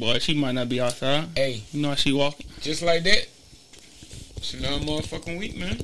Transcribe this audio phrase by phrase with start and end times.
[0.00, 1.28] Boy, she might not be outside.
[1.36, 2.46] Hey, You know how she walking.
[2.62, 3.28] just like that.
[4.38, 5.78] It's another motherfucking week, man.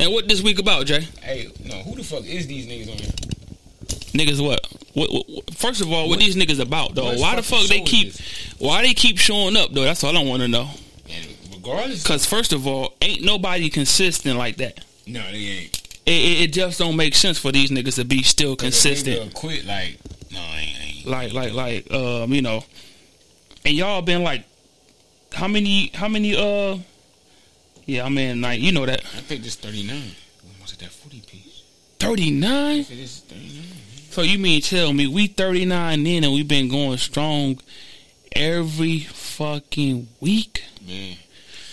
[0.00, 1.02] And what this week about, Jay?
[1.22, 4.26] Hey, no, who the fuck is these niggas on here?
[4.26, 4.60] Niggas, what?
[4.94, 7.14] What, what, what- First of all, what, these niggas about though?
[7.16, 8.12] Why the fuck they keep?
[8.58, 9.82] Why they keep showing up though?
[9.84, 10.68] That's all I want to know.
[11.08, 14.80] And regardless, Cause first of all, ain't nobody consistent like that.
[15.06, 15.76] no, they ain't.
[16.06, 19.30] It, it, it just don't make sense for these niggas to be still consistent.
[19.30, 19.98] A Quit like,
[20.32, 20.78] no, I ain't.
[20.78, 21.06] I ain't.
[21.06, 22.64] Like, like, like, um, you know,
[23.64, 24.44] and y'all been like,
[25.32, 26.78] how many, how many, uh,
[27.86, 30.12] yeah, I mean, like, you know that I think this thirty nine.
[30.60, 31.62] Was it that forty piece?
[31.98, 32.80] thirty nine.
[32.80, 33.64] It is thirty nine.
[34.10, 37.60] So you mean tell me we 39 in and we've been going strong
[38.32, 40.64] every fucking week?
[40.84, 41.16] Man,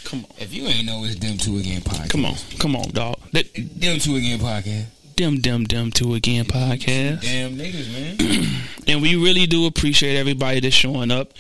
[0.04, 0.32] Come on.
[0.38, 2.10] if you ain't know, it's them two again podcast.
[2.12, 2.36] Come on.
[2.60, 3.20] Come on, dog.
[3.34, 4.86] That them two again podcast.
[5.16, 7.22] them them them two again podcast.
[7.22, 8.54] Damn niggas, man.
[8.88, 11.34] And we really do appreciate everybody that's showing up.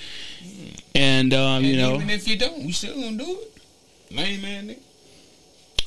[0.97, 4.15] And um, you know, even if you don't, we still gonna do it.
[4.15, 4.79] Lame man, nigga.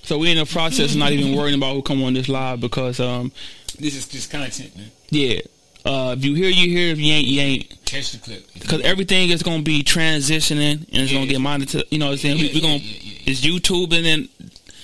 [0.03, 2.61] so we in the process of not even worrying about who come on this live
[2.61, 3.33] because um
[3.79, 4.91] This is just content, man.
[5.11, 5.41] yeah.
[5.83, 6.93] Uh, if you hear, you hear.
[6.93, 7.85] If you ain't, you ain't.
[7.87, 8.47] Catch the clip.
[8.53, 11.85] Because everything is gonna be transitioning and it's gonna get monitored.
[11.91, 12.37] You know what I'm saying?
[12.37, 13.31] Yeah, we, we gonna yeah, yeah.
[13.33, 14.29] it's YouTube and then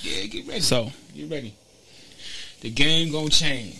[0.03, 0.61] Yeah, get ready.
[0.61, 0.91] so.
[1.14, 1.55] Get ready.
[2.62, 3.77] The game gonna change.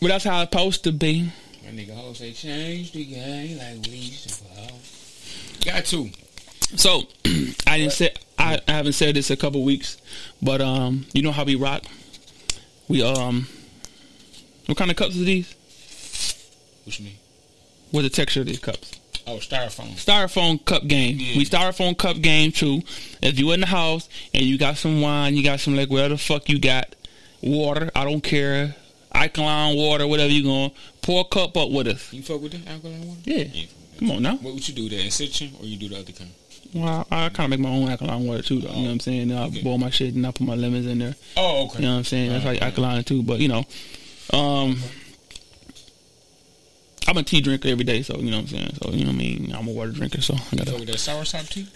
[0.00, 1.30] But that's how it's supposed to be.
[1.64, 4.44] My nigga Ho say change the game like we used to.
[5.64, 6.10] Got to.
[6.76, 7.02] So
[7.66, 9.98] I didn't say I, I haven't said this a couple weeks,
[10.40, 11.84] but um, you know how we rock.
[12.88, 13.46] We um,
[14.66, 15.54] what kind of cups are these?
[16.84, 17.16] What you mean?
[17.90, 19.00] What the texture of these cups?
[19.26, 19.90] Oh, styrofoam.
[19.92, 21.16] Styrofoam cup game.
[21.18, 21.36] Yeah.
[21.36, 22.82] We styrofoam cup game too.
[23.22, 26.14] If you in the house and you got some wine, you got some like whatever
[26.14, 26.94] the fuck you got,
[27.42, 27.90] water.
[27.94, 28.74] I don't care.
[29.12, 30.70] Alkaline water, whatever you going
[31.02, 32.12] pour a cup up with us.
[32.12, 33.20] You fuck with the alkaline water?
[33.24, 33.44] Yeah.
[33.44, 33.66] You
[34.00, 34.16] ain't fuck with that.
[34.16, 34.36] Come on now.
[34.36, 35.04] What would you do there?
[35.04, 36.30] In citron or you do the other kind?
[36.72, 38.68] Well, I, I kind of make my own alkaline water too, though.
[38.70, 39.32] You know what I'm saying?
[39.32, 39.62] I Okay.
[39.62, 41.16] boil my shit and I put my lemons in there.
[41.36, 41.80] Oh, okay.
[41.80, 42.30] You know what I'm saying?
[42.30, 43.22] That's like alkaline too.
[43.22, 43.64] But you know,
[44.32, 44.78] um,
[47.08, 48.74] I'm a tea drinker every day, so you know what I'm saying.
[48.82, 49.52] So you know what I mean.
[49.56, 50.78] I'm a water drinker, so I You fuck gotta.
[50.78, 51.66] with that sour sop tea?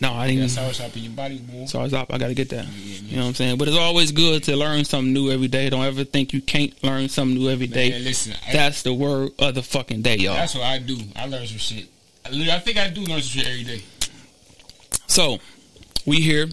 [0.00, 0.48] No, I didn't.
[0.50, 1.66] sour sop in your body, boy.
[1.66, 1.84] So I.
[1.86, 2.66] I gotta get that.
[2.66, 3.58] Yeah, You know what I'm saying.
[3.58, 5.68] But it's always good to learn something new every day.
[5.70, 7.90] Don't ever think you can't learn something new every day.
[7.90, 8.34] Man, listen.
[8.46, 10.34] I- That's the word of the fucking day, y'all.
[10.34, 10.98] That's what I do.
[11.16, 11.86] I learn some shit.
[12.24, 13.82] I, I think I do learn some shit every day.
[15.06, 15.38] So
[16.06, 16.48] we here,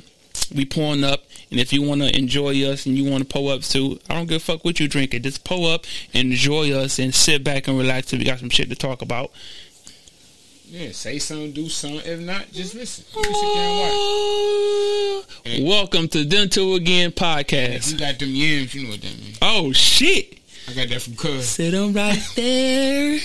[0.53, 3.50] we pouring up, and if you want to enjoy us and you want to pull
[3.50, 5.22] up too, I don't give a fuck what you drinking.
[5.23, 8.11] Just pull up, enjoy us, and sit back and relax.
[8.11, 9.31] If we got some shit to talk about.
[10.68, 12.02] Yeah, say something, do something.
[12.03, 13.06] If not, just listen.
[13.16, 15.26] You can sit there and watch.
[15.46, 18.00] And- Welcome to Them Two Again If you podcast.
[18.00, 19.38] got them yams, you know what that means.
[19.42, 20.40] Oh shit!
[20.68, 21.48] I got that from Cuz.
[21.48, 23.20] Sit them right there.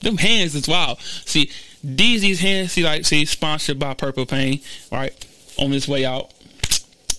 [0.00, 0.98] them hands is wild.
[1.00, 1.50] See,
[1.84, 2.72] these these hands.
[2.72, 4.60] See, like, see, sponsored by Purple Pain.
[4.90, 5.12] Right,
[5.58, 6.32] on this way out,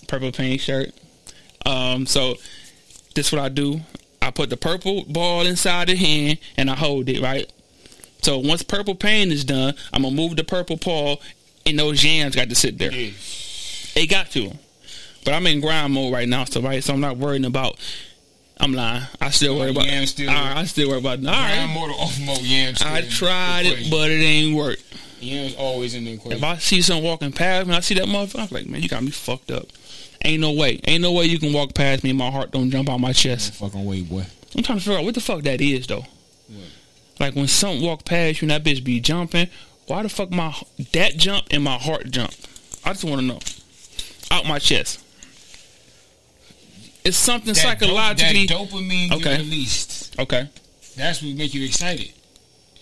[0.08, 0.90] Purple Pain shirt.
[1.64, 2.34] Um, so
[3.14, 3.80] this what I do.
[4.20, 7.50] I put the purple ball inside the hand and I hold it right.
[8.22, 11.20] So once purple pain is done, I'm gonna move the purple ball,
[11.66, 12.92] and those yams got to sit there.
[12.92, 13.10] Yeah.
[13.94, 14.52] They got to.
[15.24, 17.76] But I'm in grind mode right now, so right, so I'm not worrying about.
[18.58, 19.02] I'm lying.
[19.20, 19.86] I still worry about.
[19.86, 21.18] Yam still- all right, I still worry about.
[21.20, 22.82] All I'm more to off mode yams.
[22.82, 24.78] I tried it, but it ain't work.
[25.20, 26.38] yams always in the equation.
[26.38, 26.44] If.
[26.44, 28.40] I see someone walking past me, I see that motherfucker.
[28.40, 29.66] I'm like, man, you got me fucked up.
[30.22, 30.78] Ain't no way.
[30.86, 33.12] Ain't no way you can walk past me and my heart don't jump out my
[33.14, 33.54] chest.
[33.54, 34.24] Fucking way, boy.
[34.54, 36.04] I'm trying to figure out what the fuck that is though.
[36.48, 36.64] What?
[37.20, 39.48] Like when something walk past you and that bitch be jumping,
[39.86, 40.54] why the fuck my
[40.92, 42.32] that jump and my heart jump?
[42.84, 43.38] I just want to know.
[44.30, 45.00] Out my chest.
[47.04, 48.46] It's something That psychologically.
[48.46, 49.36] dope, that dopamine Okay.
[49.38, 50.18] released.
[50.18, 50.48] okay.
[50.96, 52.12] That's what make you excited.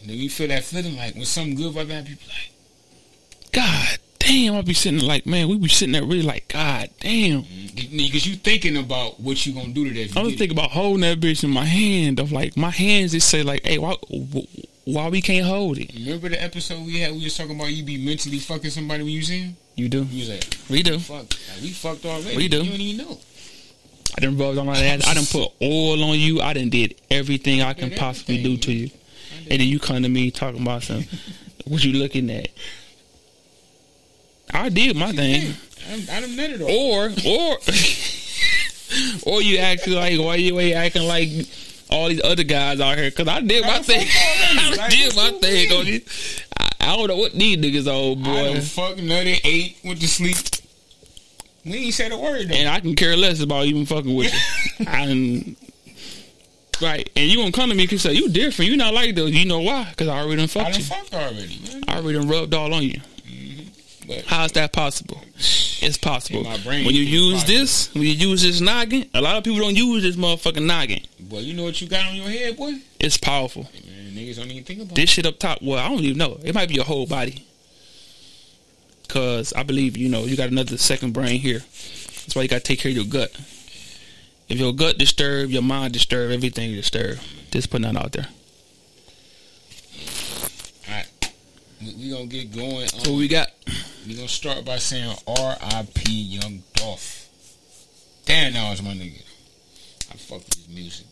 [0.01, 3.99] And then you feel that feeling like when something good about that, people like, God
[4.29, 7.43] damn, I be sitting like, man, we be sitting there really like, God damn.
[7.43, 10.17] because you thinking about what you gonna do to that.
[10.17, 12.21] I was thinking about holding that bitch in my hand.
[12.21, 13.95] Of like, my hands just say like, hey, why,
[14.85, 15.93] why we can't hold it?
[15.95, 17.13] Remember the episode we had?
[17.13, 19.57] We was talking about you be mentally fucking somebody when you see him.
[19.77, 20.05] You do.
[20.05, 20.99] You was like, We do.
[20.99, 22.37] fuck, like, we fucked already.
[22.37, 22.63] We do.
[22.63, 23.19] You don't even know.
[24.17, 25.07] I done rubbed on my ass.
[25.07, 26.41] I done put oil on you.
[26.41, 28.91] I done did everything I can possibly do to you.
[29.51, 31.05] And then you come to me talking about some.
[31.67, 32.49] what you looking at?
[34.53, 35.55] I did my thing.
[35.91, 36.71] I, I done met it all.
[36.71, 37.59] Or or
[39.37, 41.29] or you acting like why you ain't acting like
[41.91, 43.11] all these other guys out here?
[43.11, 44.07] Cause I did my I thing.
[44.09, 46.43] I Like, did my thing on this.
[46.59, 48.53] I, I don't know what these niggas old I boy.
[48.55, 50.37] done fuck nutted, ate, went to sleep.
[51.65, 52.55] We ain't said a word though.
[52.55, 54.33] And I can care less about even fucking with
[54.79, 54.87] you.
[54.89, 55.57] I done,
[56.81, 58.71] Right, and you gonna come to me and say you different.
[58.71, 59.33] You not like those.
[59.35, 59.89] You know why?
[59.91, 60.87] Because I already done fucked I done you.
[60.87, 61.83] fucked already, man.
[61.89, 63.01] I already done rubbed all on you.
[64.09, 65.21] But How is that possible?
[65.37, 66.43] It's possible.
[66.43, 69.61] My brain, when you use this, when you use this noggin, a lot of people
[69.61, 71.03] don't use this motherfucking noggin.
[71.21, 72.73] boy, you know what you got on your head, boy?
[72.99, 73.65] It's powerful.
[73.65, 76.41] Man, niggas don't even think about This shit up top, well, I don't even know.
[76.43, 77.45] It might be your whole body.
[79.09, 81.61] Cause I believe, you know, you got another second brain here.
[81.61, 83.31] That's why you gotta take care of your gut.
[84.49, 87.21] If your gut disturbed, your mind disturbed, everything disturbed.
[87.51, 88.29] Just putting that out there.
[91.81, 92.83] We, we gonna get going.
[92.83, 93.49] Um, So we got?
[94.09, 96.11] We gonna start by saying R.I.P.
[96.11, 97.29] Young Dolph.
[98.25, 99.23] Damn, that was my nigga.
[100.11, 101.07] I fuck with his music.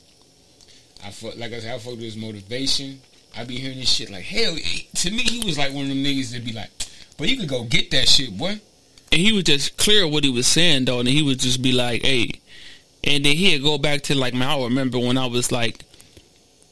[1.04, 3.02] I fuck like I said, I fuck with his motivation.
[3.36, 4.56] I be hearing this shit like hell.
[4.94, 6.70] To me, he was like one of them niggas that be like,
[7.18, 8.60] "But you could go get that shit, boy."
[9.12, 11.72] And he was just clear what he was saying though, and he would just be
[11.72, 12.30] like, "Hey,"
[13.04, 15.84] and then he'd go back to like, "Man, I remember when I was like,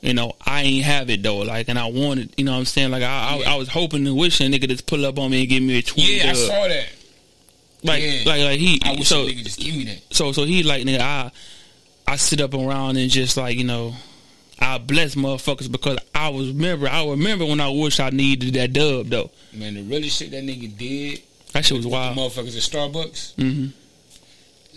[0.05, 2.65] you know, I ain't have it though, like, and I wanted, you know, what I'm
[2.67, 3.51] saying, like, I, Yeah.
[3.51, 5.63] I, I was hoping and wishing a nigga just pull up on me and give
[5.63, 6.19] me a twenty.
[6.19, 6.87] Yeah, I saw that.
[7.83, 8.23] like, yeah.
[8.27, 8.81] like, like he.
[8.85, 10.03] I wish so, nigga just give me that.
[10.15, 11.31] so, so he like, nigga, I,
[12.07, 13.95] I sit up around and just like, you know.
[14.61, 18.73] I bless motherfuckers because I was remember I remember when I wish I needed that
[18.73, 19.31] dub though.
[19.53, 21.23] Man, the realest shit that nigga did.
[21.53, 22.17] That shit was wild.
[22.17, 23.35] The motherfuckers at Starbucks.
[23.35, 23.67] hmm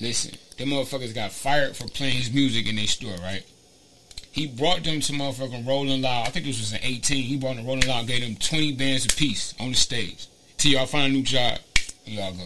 [0.01, 3.43] Listen, them motherfuckers got fired for playing his music in their store, right?
[4.37, 6.27] He brought them to motherfucking Rolling Loud.
[6.27, 7.23] I think this was in 18.
[7.23, 10.27] He brought them to Rolling Loud, gave them 20 bands apiece on the stage.
[10.57, 11.57] Till y'all find a new job,
[12.05, 12.43] y'all go.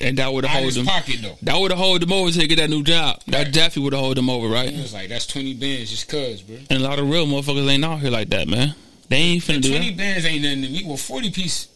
[0.00, 0.86] And that would have hold them.
[0.86, 1.36] pocket, though.
[1.42, 3.20] That would have hold them over to get that new job.
[3.26, 3.52] That Right.
[3.52, 4.72] definitely would have hold them over, right?
[4.72, 6.56] He was like, that's 20 bands just cuz, bro.
[6.70, 8.74] And a lot of real motherfuckers ain't out here like that, man.
[9.10, 9.96] They ain't finna And do 20 that.
[9.98, 10.84] bands ain't nothing to me.
[10.86, 11.68] Well, 40 piece,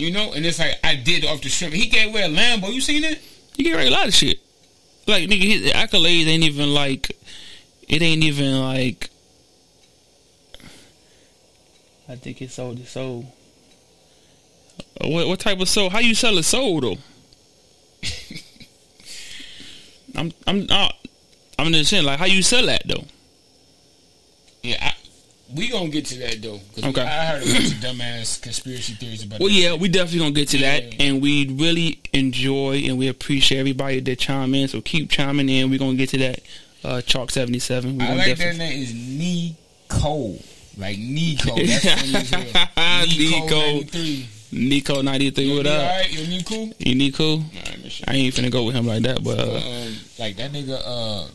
[0.00, 0.32] you know?
[0.32, 1.74] And it's like, I did off the shrimp.
[1.74, 2.72] He gave away a Lambo.
[2.72, 3.20] You seen it?
[3.56, 4.40] You get a lot of shit.
[5.06, 7.12] Like nigga, his accolades ain't even like.
[7.88, 9.10] It ain't even like.
[12.08, 13.26] I think it sold it sold.
[15.00, 15.90] Uh, What what type of soul?
[15.90, 16.96] How you sell a soul though?
[20.16, 20.88] I'm I'm uh,
[21.58, 23.04] I'm just saying like how you sell that though.
[24.62, 24.92] Yeah, I,
[25.54, 26.58] we gonna get to that though.
[26.74, 27.02] 'cause we- Okay.
[27.02, 30.30] I heard a bunch of dumbass conspiracy theories about Well, that yeah, we definitely gonna
[30.32, 30.80] get to Yeah.
[30.80, 34.68] that, and we really enjoy and we appreciate everybody that chime in.
[34.68, 35.70] So keep chiming in.
[35.70, 36.40] We're gonna get to that.
[36.84, 38.00] Uh, Chalk seventy seven.
[38.00, 40.36] I like that name is Nico.
[40.76, 41.54] Like Nico.
[41.56, 43.06] That's funny as hell.
[43.06, 43.56] Nico.
[43.56, 44.28] 93.
[44.52, 45.56] Nico ninety three.
[45.56, 45.80] What up?
[45.80, 46.12] alright?
[46.12, 46.74] You Nico?
[46.78, 47.40] You Nico?
[47.88, 48.08] Shit.
[48.08, 51.28] I ain't finna go with him like that, but uh, um, like that nigga, uh,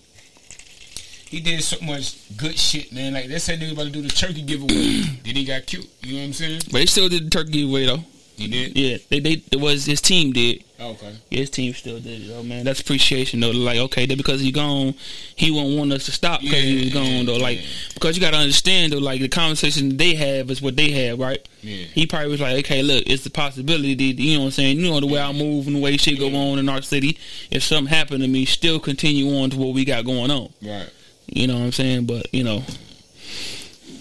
[1.29, 3.13] he did so much good shit, man.
[3.13, 5.01] Like they said nigga about to do the turkey giveaway.
[5.25, 5.87] then he got cute.
[6.01, 6.61] You know what I'm saying?
[6.65, 8.03] but they still did the turkey giveaway though.
[8.43, 8.77] He did.
[8.77, 10.63] Yeah, they they it was his team did.
[10.79, 11.15] Oh, okay.
[11.29, 12.65] Yeah, his team still did it, though, man.
[12.65, 13.51] That's appreciation, though.
[13.51, 14.95] Like, okay, that because he gone,
[15.35, 17.37] he won't want us to stop because he was Yeah, gone, though.
[17.37, 17.67] Like, yeah.
[17.93, 21.19] because you got to understand, though, like, the conversation they have is what they have,
[21.19, 21.39] right?
[21.61, 21.85] Yeah.
[21.85, 24.79] He probably was like, okay, look, it's the possibility, that, you know what I'm saying?
[24.79, 27.17] You know the way I move and the way shit go on in our city.
[27.49, 30.51] If something happened to me, still continue on to what we got going on.
[30.61, 30.89] Right.
[31.27, 32.07] You know what I'm saying?
[32.07, 32.61] But, you know,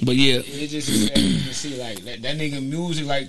[0.03, 3.29] but yeah, It just to see like that, that nigga music like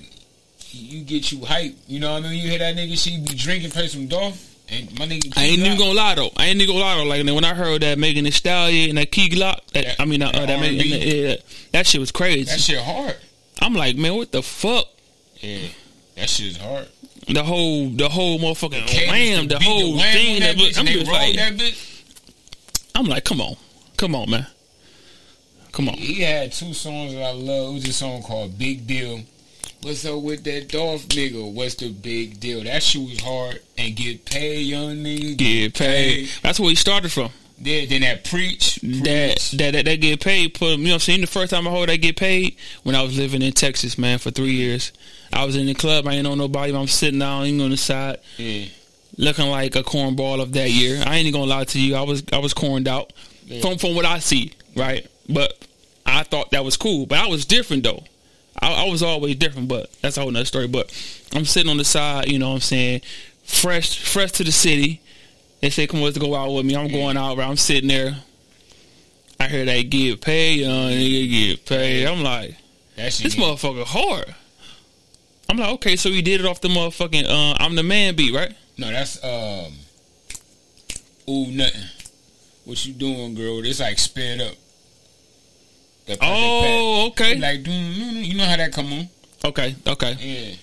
[0.74, 1.76] you get you hype.
[1.88, 2.42] You know what I mean?
[2.42, 5.34] You hear that nigga she be drinking, play some Dolph, and my nigga.
[5.38, 6.32] I ain't even gonna lie though.
[6.38, 7.04] I ain't even gonna lie though.
[7.04, 10.06] Like when I heard that Megan Thee Stallion and that Key Glock, that, That- I
[10.06, 11.36] mean, uh, that that, Megan, yeah,
[11.72, 12.44] that shit was crazy.
[12.46, 13.16] That shit hard.
[13.62, 14.88] I'm like, man, what the fuck?
[15.40, 15.60] Yeah.
[16.16, 16.88] That shit's hard.
[17.28, 20.40] The whole, the whole motherfucking Cadence, wham, the whole wham thing.
[20.42, 21.90] That, bitch, I'm just like, that bitch.
[22.96, 23.56] I'm like, come on,
[23.98, 24.46] come on, man,
[25.72, 25.96] come on.
[25.96, 27.72] He had two songs that I love.
[27.72, 29.22] It was a song called Big Deal.
[29.84, 31.52] What's up with that Dolph nigga?
[31.52, 32.64] What's the big deal?
[32.64, 33.62] That shit was hard.
[33.78, 35.36] And get paid, young nigga.
[35.36, 36.30] Get paid.
[36.42, 37.32] That's where he started from.
[37.60, 38.76] Then, then that preach.
[38.82, 39.04] That,
[39.38, 39.52] preach.
[39.52, 40.54] that that that get paid.
[40.54, 42.96] Put you know, what I'm saying the first time I heard that get paid when
[42.96, 44.94] I was living in Texas, man, for three years.
[45.34, 46.08] I was in the club.
[46.08, 46.74] I ain't know nobody.
[46.74, 48.20] I'm sitting down, even on the side.
[48.38, 48.66] Yeah.
[49.18, 51.04] looking like a cornball of that year.
[51.06, 51.96] I ain't gonna lie to you.
[51.96, 53.12] I was I was corned out
[53.46, 53.62] Yeah.
[53.62, 55.06] from from what I see, right?
[55.28, 55.58] But
[56.06, 57.06] I thought that was cool.
[57.06, 58.04] But I was different though.
[58.64, 60.68] I, I was always different, but that's a whole nother story.
[60.68, 60.88] But
[61.34, 63.02] I'm sitting on the side, you know what I'm saying,
[63.44, 65.02] fresh fresh to the city.
[65.62, 66.76] They say, come on, let's go out with me.
[66.76, 67.48] I'm going out, right?
[67.48, 68.16] I'm sitting there.
[69.40, 72.06] I hear they get paid, young nigga get paid.
[72.06, 72.56] I'm like,
[72.96, 73.24] That shit.
[73.26, 74.36] this get- motherfucker hard.
[75.50, 78.34] I'm like, okay, so he did it off the motherfucking uh, I'm the man beat,
[78.34, 78.54] right?
[78.78, 79.74] No, that's um.
[81.30, 81.82] Ooh, nothing.
[82.66, 83.64] What you doing, girl?
[83.66, 84.56] It's like sped up.
[86.08, 87.32] That Oh, Pat.
[87.32, 87.40] okay.
[87.40, 89.10] Like, you know how that come on?
[89.46, 90.56] Okay, okay, Yeah.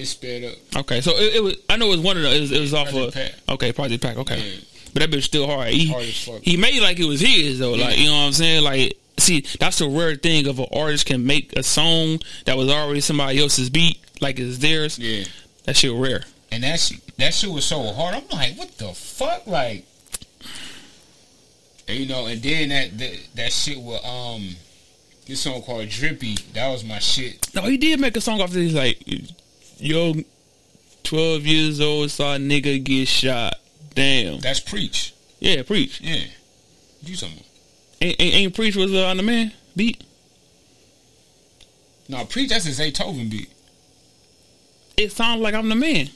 [0.00, 0.80] It's sped up.
[0.80, 1.00] okay.
[1.00, 1.54] So it, it was.
[1.70, 2.34] I know it was one of the.
[2.36, 3.14] It was, it was off Project of.
[3.14, 3.34] Pat.
[3.48, 4.16] Okay, Project Pat.
[4.18, 4.60] Okay, Yeah.
[4.92, 5.68] but that bitch still hard.
[5.68, 6.04] He, Hard
[6.42, 7.74] he made like it was his though.
[7.74, 8.64] Like you know what I'm saying?
[8.64, 12.68] Like see, that's a rare thing of an artist can make a song that was
[12.70, 14.98] already somebody else's beat, like it's theirs.
[14.98, 15.24] Yeah.
[15.64, 16.24] That shit rare.
[16.50, 18.16] And that shit, that shit was so hard.
[18.16, 19.84] I'm like, what the fuck, like,
[21.88, 22.26] and, you know.
[22.26, 24.56] And then that that, that shit with um,
[25.26, 26.36] this song called Drippy.
[26.52, 27.54] That was my shit.
[27.54, 29.02] No, he did make a song off this like,
[29.78, 30.14] yo,
[31.02, 33.54] twelve years old saw a nigga get shot.
[33.94, 34.40] Damn.
[34.40, 35.14] That's preach.
[35.40, 36.00] Yeah, preach.
[36.00, 36.24] Yeah.
[37.02, 37.46] You talking about?
[38.00, 40.02] Ain't, ain't, ain't preach was uh, on the man beat.
[42.08, 42.50] No, preach.
[42.50, 43.50] That's a Zaytoven beat.
[44.96, 46.10] It sounds like I'm the man.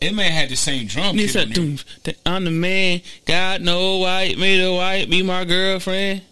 [0.00, 1.32] It may have had the same drum kit
[2.04, 2.14] there.
[2.24, 3.00] I'm the man.
[3.26, 6.22] God no white, made a white, be my girlfriend.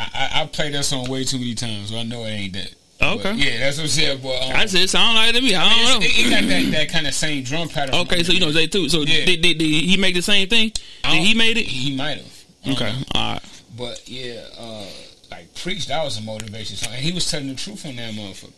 [0.00, 2.52] I, I, I played that song way too many times, so I know it ain't
[2.54, 2.74] that.
[3.02, 3.22] Okay.
[3.22, 4.20] But, yeah, that's what I'm saying.
[4.22, 5.54] But um, I said, it sound like to me.
[5.54, 6.06] I don't know.
[6.06, 7.94] it, it got that, that kind of same drum pattern.
[7.94, 8.88] Okay, so you know Zay too.
[8.88, 9.24] So Yeah.
[9.24, 10.72] did, did, did he make the same thing?
[11.04, 11.66] Did he made it?
[11.66, 12.44] He might have.
[12.74, 13.04] Okay, know.
[13.14, 13.62] all right.
[13.76, 14.86] But yeah, uh,
[15.30, 18.12] like preach, that was a motivation song, and he was telling the truth on that
[18.12, 18.52] motherfucker.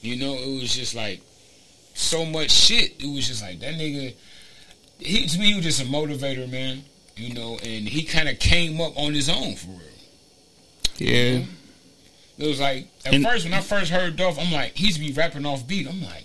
[0.00, 1.20] You know, it was just like
[1.94, 3.00] so much shit.
[3.00, 4.14] It was just like that nigga.
[4.98, 6.82] He to me, he was just a motivator, man.
[7.16, 9.80] You know, and he kind of came up on his own for real.
[11.02, 11.44] Yeah.
[12.38, 15.12] It was like at And- first when I first heard Dolph, I'm like, he's be
[15.12, 15.86] rapping off beat.
[15.86, 16.24] I'm like,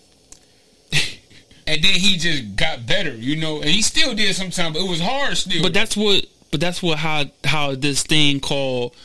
[1.68, 4.90] and then he just got better, you know, and he still did sometimes, but it
[4.90, 5.62] was hard still.
[5.62, 6.26] But that's what.
[6.50, 8.96] But that's what how how this thing called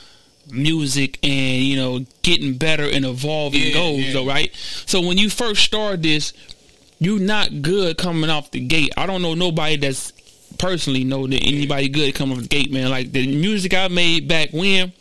[0.51, 4.13] music and you know getting better and evolving Yeah, goes yeah.
[4.13, 4.55] though, right?
[4.87, 6.33] So when you first start this,
[7.01, 8.93] you're not good coming off the gate.
[8.97, 10.13] I don't know nobody that's
[10.59, 12.91] personally know that anybody good coming off the gate, man.
[12.91, 14.93] Like the music I made back when,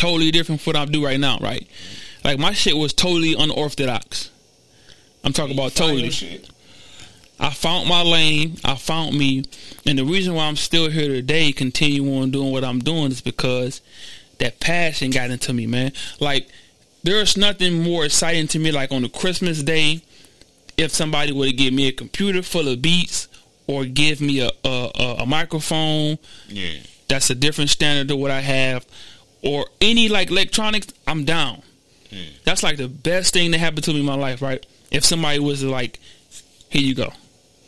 [0.00, 1.66] totally different from what I do right now, right?
[2.24, 4.30] Like my shit was totally unorthodox.
[5.22, 6.10] I'm talking about totally.
[7.38, 8.56] I found my lane.
[8.64, 9.44] I found me,
[9.86, 13.20] and the reason why I'm still here today, continue on doing what I'm doing, is
[13.20, 13.80] because
[14.38, 15.92] that passion got into me, man.
[16.18, 16.48] Like
[17.02, 20.02] there's nothing more exciting to me, like on a Christmas day,
[20.76, 23.28] if somebody would give me a computer full of beats
[23.66, 26.72] or give me a a, a, a microphone Yeah.
[27.08, 28.84] that's a different standard to what I have,
[29.42, 31.62] or any like electronics, I'm down.
[32.10, 32.24] Yeah.
[32.44, 34.64] That's like the best thing that happened to me in my life, right?
[34.90, 35.98] If somebody was like,
[36.68, 37.12] "Here you go."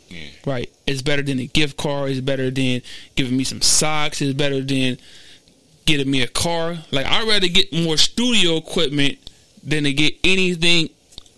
[0.09, 0.27] Yeah.
[0.45, 0.71] Right.
[0.85, 2.11] It's better than a gift card.
[2.11, 2.81] It's better than
[3.15, 4.21] giving me some socks.
[4.21, 4.97] It's better than
[5.85, 6.77] getting me a car.
[6.91, 9.17] Like I'd rather get more studio equipment
[9.63, 10.89] than to get anything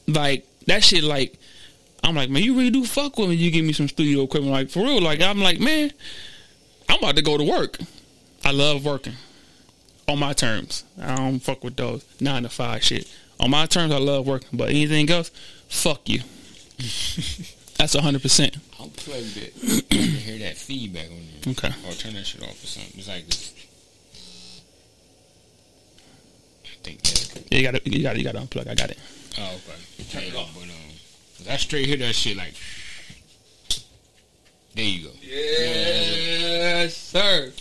[0.07, 1.37] like that shit like
[2.03, 3.35] I'm like, man, you really do fuck with me.
[3.35, 5.01] You give me some studio equipment, like for real.
[5.01, 5.91] Like I'm like, man,
[6.89, 7.79] I'm about to go to work.
[8.43, 9.13] I love working
[10.07, 10.83] on my terms.
[11.01, 13.11] I don't fuck with those nine to five shit.
[13.39, 14.49] On my terms, I love working.
[14.53, 15.29] But anything else,
[15.67, 16.21] fuck you.
[17.77, 18.57] That's hundred percent.
[18.77, 19.85] Unplug it.
[19.91, 21.51] I can hear that feedback on there.
[21.53, 21.75] Okay.
[21.87, 22.93] Or turn that shit off or something.
[22.97, 23.51] It's like this.
[26.63, 27.35] I think that's.
[27.51, 28.69] Yeah, you got to you got to you got to unplug.
[28.69, 28.99] I got it.
[29.37, 30.03] Oh, okay.
[30.11, 30.53] Turn it off.
[30.53, 30.69] But, um,
[31.37, 32.53] 'cause I straight hear that shit like.
[34.75, 35.11] There you go.
[35.21, 37.51] Yes, sir.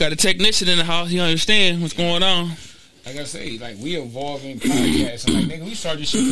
[0.00, 1.10] Got a technician in the house.
[1.10, 2.52] He understand what's going on.
[3.04, 5.28] Like I say, like we evolving podcasts.
[5.28, 6.22] I'm like, nigga, we started this shit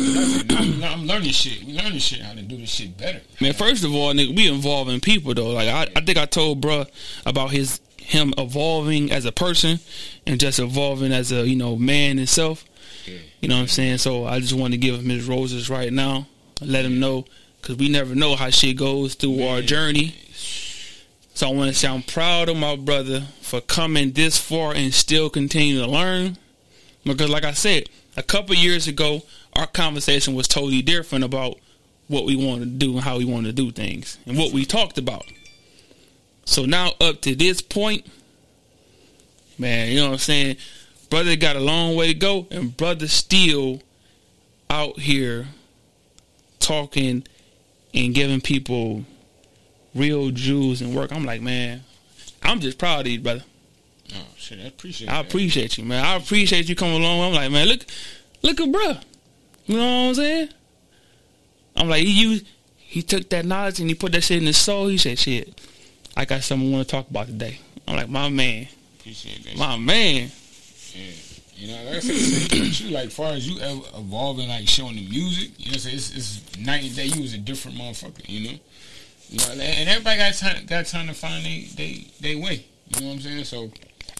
[0.49, 0.83] nothing.
[0.83, 1.63] I'm- I'm learning shit.
[1.63, 3.21] We learning shit how to do this shit better.
[3.39, 5.51] Man, first of all, nigga, we involving people though.
[5.51, 6.87] Like I, I think I told bruh
[7.27, 9.77] about his him evolving as a person
[10.25, 12.65] and just evolving as a you know man himself.
[13.05, 13.19] Yeah.
[13.39, 13.99] You know what I'm saying?
[13.99, 16.25] So I just want to give him his roses right now.
[16.59, 17.25] Let him know
[17.61, 20.15] because we never know how shit goes through our journey.
[21.39, 25.29] So I want to I'm proud of my brother for coming this far and still
[25.29, 26.37] continue to learn.
[27.05, 29.21] Because like I said, a couple years ago,
[29.53, 31.57] our conversation was totally different about
[32.09, 34.65] what we wanted to do and how we wanted to do things and what we
[34.65, 35.23] talked about.
[36.43, 38.05] So now up to this point,
[39.57, 40.57] man, you know what I'm saying?
[41.09, 43.81] Brother got a long way to go and brother still
[44.69, 45.47] out here
[46.59, 47.23] talking
[47.93, 49.05] and giving people
[49.95, 51.11] real jewels and work.
[51.11, 51.83] I'm like, man,
[52.43, 53.43] I'm just proud of you, brother.
[54.13, 55.09] Oh shit, I appreciate.
[55.09, 55.27] I that.
[55.27, 56.03] appreciate you, man.
[56.03, 57.21] I appreciate you coming along.
[57.21, 57.85] I'm like, man, look,
[58.41, 59.01] look at bruh.
[59.67, 60.49] You know what I'm saying?
[61.75, 64.57] I'm like, he used, he took that knowledge and he put that shit in his
[64.57, 64.87] soul.
[64.87, 65.61] He said, shit,
[66.17, 67.59] I got something I want to talk about today.
[67.87, 68.67] I'm like, my man,
[68.99, 69.57] Appreciate that.
[69.57, 70.31] my man.
[70.93, 71.01] Yeah.
[71.55, 72.89] You know, like I said, you.
[72.91, 75.95] Like, far as you ever evolving, like showing the music, you know, what I'm saying?
[75.95, 77.05] it's, it's night and day.
[77.05, 78.57] You was a different motherfucker, you know.
[79.29, 82.65] You know, and everybody got time, got time to find they, they, they way.
[82.95, 83.43] You know what I'm saying?
[83.45, 83.71] So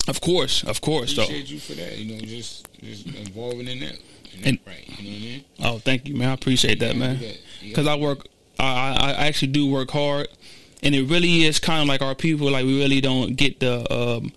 [0.07, 1.23] Of course, of course, though.
[1.23, 1.97] appreciate you for that.
[1.97, 3.97] You know, just just evolving in that,
[4.33, 4.87] in that And- right.
[4.99, 5.45] You know what I mean?
[5.61, 6.29] Oh, thank you, man.
[6.29, 7.17] I appreciate that, gotta man.
[7.17, 7.37] do that.
[7.61, 8.27] You Because I work,
[8.59, 10.27] I, I I actually do work hard.
[10.83, 12.51] and it really is kind of like our people.
[12.51, 14.31] Like we really don't get the um,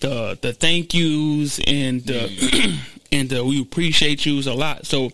[0.00, 2.78] the the thank yous and the
[3.12, 4.86] and the we appreciate yous a lot.
[4.86, 5.10] So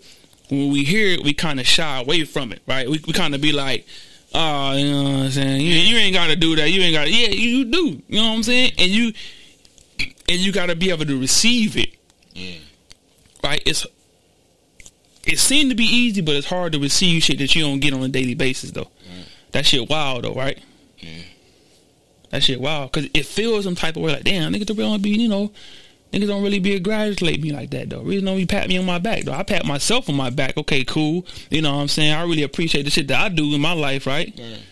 [0.48, 2.88] when we hear it, we kind of shy away from it, right?
[2.88, 3.86] We we kind of be like.
[4.34, 5.60] Oh, you know what I'm saying?
[5.62, 6.70] You, you ain't got to do that.
[6.70, 7.10] You ain't got to.
[7.10, 8.02] Yeah, you do.
[8.06, 8.72] You know what I'm saying?
[8.76, 9.12] And you
[10.28, 11.94] and you got to be able to receive it.
[12.34, 12.58] Yeah.
[13.42, 13.62] Right?
[13.64, 13.86] It's
[15.26, 17.92] it seemed to be easy, but it's hard to receive shit that you don't get
[17.94, 18.90] on a daily basis, though.
[19.52, 20.58] That shit wild, though, right?
[20.98, 21.22] Yeah.
[22.30, 24.12] That shit wild because it feels some type of way.
[24.12, 25.52] Like, damn, niggas don't really be, you know,
[26.12, 28.02] niggas don't really be congratulate me like that though.
[28.02, 29.32] Reason don't be pat me on my back though.
[29.32, 30.56] I pat myself on my back.
[30.56, 31.26] Okay, cool.
[31.50, 32.12] You know what I'm saying?
[32.12, 34.32] I really appreciate the shit that I do in my life, right?
[34.38, 34.62] Right.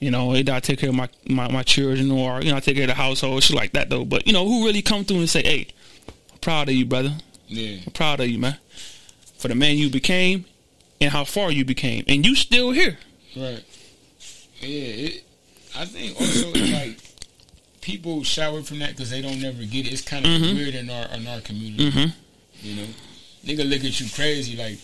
[0.00, 2.74] You know, I take care of my, my, my children or, you know, I take
[2.74, 4.04] care of the household, shit like that though.
[4.04, 5.68] But, you know, who really come through and say, hey,
[6.32, 7.12] I'm proud of you, brother.
[7.46, 7.78] Yeah.
[7.86, 8.56] I'm proud of you, man.
[9.38, 10.44] For the man you became
[11.00, 12.04] and how far you became.
[12.08, 12.98] And you still here.
[13.36, 13.62] Right.
[14.60, 15.06] Yeah.
[15.06, 15.24] It,
[15.76, 16.98] I think also it's like
[17.82, 19.92] people shy away from that because they don't never get it.
[19.92, 20.54] It's kind of Mhm.
[20.54, 21.90] weird in our in our community.
[21.90, 22.66] Mm-hmm.
[22.66, 22.86] You know,
[23.44, 24.56] nigga look at you crazy.
[24.56, 24.78] Like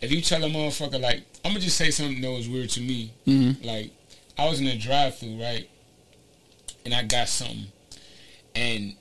[0.00, 2.80] if you tell a motherfucker like I'm gonna just say something that was weird to
[2.80, 3.10] me.
[3.26, 3.66] Mm-hmm.
[3.66, 3.90] Like
[4.38, 5.68] I was in a drive-through right,
[6.84, 7.66] and I got something,
[8.54, 8.94] and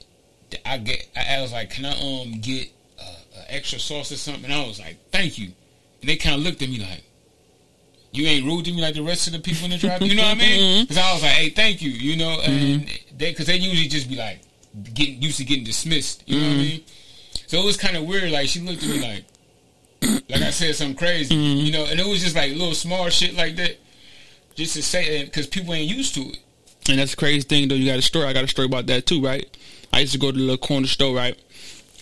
[0.66, 3.04] I get I, I was like, can I um get uh,
[3.38, 4.46] uh, extra sauce or something?
[4.46, 5.52] And I was like, thank you.
[6.02, 7.04] And they kind of looked at me like.
[8.14, 10.02] You ain't rude to me like the rest of the people in the drive.
[10.02, 10.60] You know what I mean?
[10.60, 10.82] Mm-hmm.
[10.84, 13.18] Because I was like, "Hey, thank you." You know, and mm-hmm.
[13.18, 14.40] they because they usually just be like
[14.94, 16.24] getting used to getting dismissed.
[16.28, 16.62] You know what I mm-hmm.
[16.62, 16.84] mean?
[17.48, 18.32] So it was kind of weird.
[18.32, 22.06] Like she looked at me like, like I said something crazy, you know, and it
[22.06, 23.78] was just like little small shit like that,
[24.56, 26.38] just to say it because people ain't used to it.
[26.90, 27.76] And that's the crazy thing, though.
[27.76, 28.26] You got a story.
[28.26, 29.46] I got a story about that, too, right?
[29.92, 31.40] I used to go to the little corner store, right?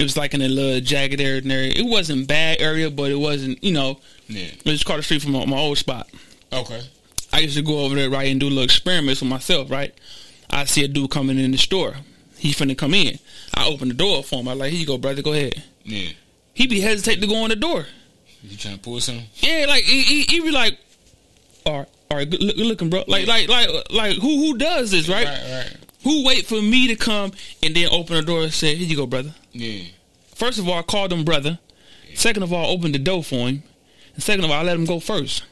[0.01, 1.41] It was like in a little jagged area.
[1.41, 1.63] there.
[1.63, 4.45] It wasn't bad area, but it wasn't, you know, Yeah.
[4.45, 6.09] it was across the street from my, my old spot.
[6.51, 6.81] Okay.
[7.31, 9.93] I used to go over there, right, and do little experiments with myself, right?
[10.49, 11.97] I see a dude coming in the store.
[12.37, 13.19] He finna come in.
[13.53, 14.47] I open the door for him.
[14.47, 15.63] I like, here you go, brother, go ahead.
[15.83, 16.09] Yeah.
[16.55, 17.85] He be hesitate to go in the door.
[18.43, 19.25] You trying to pull something?
[19.35, 20.79] Yeah, like he, he, he be like,
[21.63, 23.03] all right, all right, good, look, good looking, bro.
[23.07, 25.27] Like, like, like, like, who who does this, right?
[25.27, 25.65] Right.
[25.67, 25.77] Right.
[26.03, 28.95] Who wait for me to come and then open the door and say, here you
[28.95, 29.35] go, brother.
[29.51, 29.83] Yeah.
[30.35, 31.59] First of all, I called him brother.
[32.13, 33.63] Second of all, I opened the door for him.
[34.13, 35.43] And second of all, I let him go first.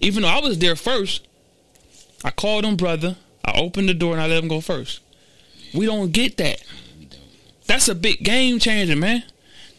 [0.00, 1.26] Even though I was there first,
[2.24, 3.16] I called him brother.
[3.44, 5.00] I opened the door and I let him go first.
[5.74, 6.62] We don't get that.
[7.00, 7.18] Don't.
[7.66, 9.24] That's a big game changer, man.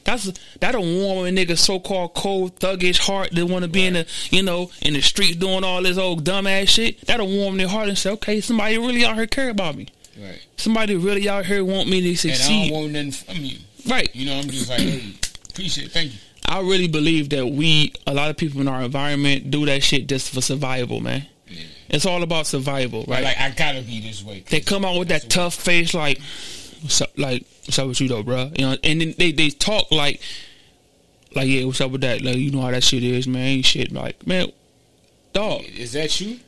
[0.03, 3.93] That's that'll warm a nigga so called cold thuggish heart that want to be in
[3.93, 7.01] the you know in the streets doing all this old dumbass shit.
[7.07, 9.87] That'll warm their heart and say, okay, somebody really out here care about me.
[10.19, 10.39] Right.
[10.57, 12.53] Somebody really out here want me to succeed.
[12.53, 13.57] And I don't want nothing from you.
[13.89, 14.15] right.
[14.15, 15.13] You know, I'm just like, hey,
[15.49, 15.91] appreciate it.
[15.91, 16.19] Thank you.
[16.49, 20.07] I really believe that we, a lot of people in our environment, do that shit
[20.07, 21.25] just for survival, man.
[21.47, 21.63] Yeah.
[21.89, 23.23] It's all about survival, right?
[23.23, 24.43] Like I gotta be this way.
[24.49, 26.19] they come out with that tough face, like,
[26.81, 28.51] what's up, like, what's up with you though, bro?
[28.57, 30.21] You know, and then they, they talk like,
[31.35, 32.21] like, yeah, what's up with that?
[32.21, 33.41] Like, you know how that shit is, man.
[33.45, 34.51] Ain't shit, like, man,
[35.33, 35.63] dog.
[35.63, 36.39] Is that you?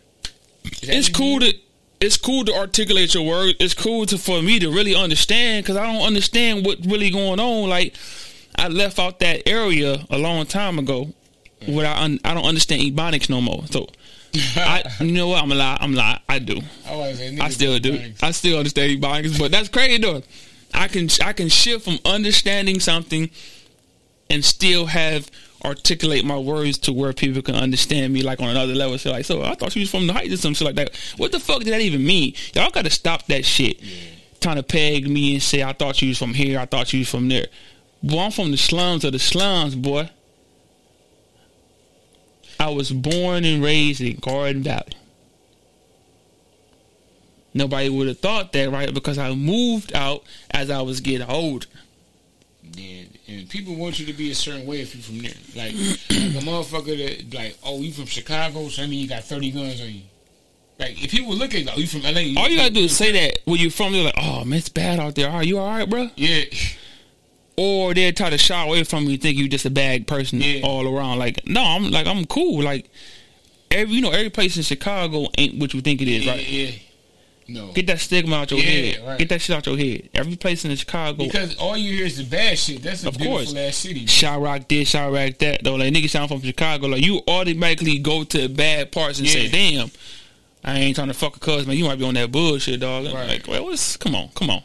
[0.66, 1.14] Is that It's you?
[1.14, 1.54] cool to.
[2.02, 3.56] It's cool to articulate your words.
[3.60, 7.40] It's cool to for me to really understand because I don't understand what really going
[7.40, 7.70] on.
[7.70, 7.96] Like
[8.56, 11.14] I left out that area a long time ago.
[11.68, 13.66] Without un, I don't understand ebonics no more.
[13.68, 13.88] So
[14.56, 15.44] I, you know what?
[15.44, 15.78] I'm a lie.
[15.82, 16.22] I'm a lie.
[16.30, 16.62] I do.
[16.86, 18.14] I, I still do.
[18.22, 20.24] I still understand ebonics, but that's crazy though.
[20.74, 23.30] I can I can shift from understanding something
[24.30, 25.30] and still have
[25.66, 28.98] articulate my words to where people can understand me like on another level.
[28.98, 30.96] So like, so I thought she was from the heights or some shit like that.
[31.18, 32.34] What the fuck did that even mean?
[32.54, 33.82] Y'all gotta stop that shit.
[34.40, 37.00] Trying to peg me and say I thought you was from here, I thought you
[37.00, 37.48] was from there.
[38.02, 40.10] Boy, I'm from the slums of the slums, boy.
[42.60, 44.94] I was born and raised in Garden Valley.
[47.54, 48.94] Nobody would have thought that, right?
[48.94, 51.66] Because I moved out as I was getting older.
[52.74, 55.32] Yeah, and people want you to be a certain way if you're from there.
[55.56, 59.24] Like, like a motherfucker that like, oh, you from Chicago, so I mean you got
[59.24, 60.02] thirty guns on you.
[60.80, 62.82] Like, if people look at you, like, oh, you from LA, All you gotta do
[62.82, 65.30] is say that when you're from there, like, oh man, it's bad out there.
[65.30, 66.10] Are you all right, bro?
[66.16, 66.44] yeah,
[67.58, 70.62] Or they'll try to shy away from you, think you just a bad person Yeah.
[70.64, 71.20] all around.
[71.20, 72.64] Like, no, I'm like I'm cool.
[72.64, 72.90] Like
[73.70, 76.48] every you know, every place in Chicago ain't what you think it is, yeah, right?
[76.50, 76.72] yeah.
[77.50, 79.08] No, Get that stigma out your Yeah, head.
[79.08, 79.20] right.
[79.20, 80.10] Get that shit out your head.
[80.14, 82.82] Every place in Chicago, because all you hear is the bad shit.
[82.84, 83.56] That's a Of beautiful course.
[83.56, 84.00] ass city.
[84.02, 84.08] man.
[84.08, 85.64] Chiraq this, Chiraq that.
[85.64, 89.48] Though, like niggas sound from Chicago, like you automatically go to bad parts and say,
[89.50, 89.90] "Damn,
[90.64, 91.76] I ain't trying to fuck a cuz man.
[91.78, 93.28] You might be on that bullshit, dog." Right.
[93.28, 94.62] Like, well, what's come on, come on,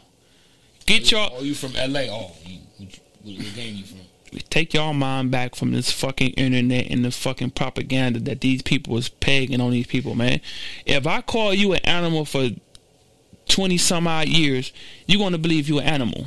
[0.85, 1.35] get y'all.
[1.37, 2.01] Oh, you from LA?
[2.11, 2.89] Oh, you, what,
[3.23, 3.99] what you from?
[4.49, 8.97] take y'all mind back from this fucking internet and the fucking propaganda that these people
[8.97, 10.41] is pegging on these people, man.
[10.85, 12.49] If I call you an animal for
[13.47, 14.71] twenty some odd years,
[15.07, 16.25] you're gonna believe you're an animal.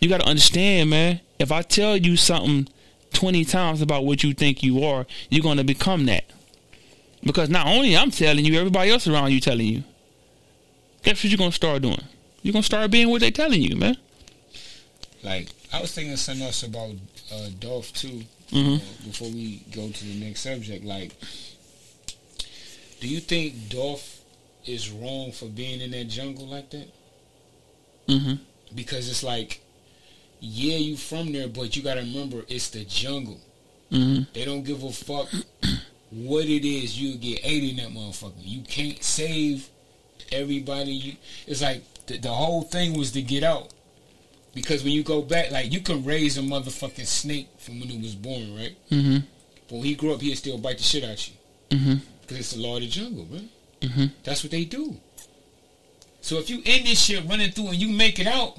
[0.00, 1.20] You gotta understand, man.
[1.38, 2.68] If I tell you something
[3.12, 6.24] twenty times about what you think you are, you're gonna become that.
[7.24, 9.84] Because not only I'm telling you, everybody else around you telling you.
[11.04, 12.02] Guess what you're gonna start doing?
[12.42, 13.96] You're gonna start being what they're telling you, man.
[15.22, 16.90] Like I was thinking something else about
[17.32, 18.24] uh, Dolph too.
[18.50, 18.76] Mhm.
[18.76, 21.12] uh, before we go to the next subject, like,
[23.00, 24.20] do you think Dolph
[24.64, 26.88] is wrong for being in that jungle like that?
[28.08, 28.34] Mm-hmm.
[28.74, 29.60] Because it's like,
[30.40, 33.40] yeah, you from there, but you got to remember it's the jungle.
[33.90, 34.24] Mm-hmm.
[34.32, 35.28] They don't give a fuck
[36.10, 37.00] what it is.
[37.00, 38.32] You get ate in that motherfucker.
[38.38, 39.68] You can't save
[40.30, 40.92] everybody.
[40.92, 41.12] You,
[41.46, 43.72] it's like the, the whole thing was to get out.
[44.54, 48.00] Because when you go back, like you can raise a motherfucking snake from when it
[48.00, 48.76] was born, right?
[48.90, 49.18] Mm-hmm.
[49.68, 51.34] But when he grew up, he'd still bite the shit out you.
[51.70, 51.94] Mm-hmm.
[52.20, 53.48] Because it's the law of the jungle, man.
[53.82, 54.06] Mm-hmm.
[54.24, 54.96] That's what they do.
[56.20, 58.58] So if you end this shit running through and you make it out,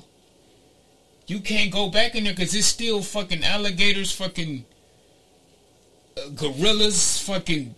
[1.27, 4.65] you can't go back in there because it's still fucking alligators, fucking
[6.17, 7.73] uh, gorillas, fucking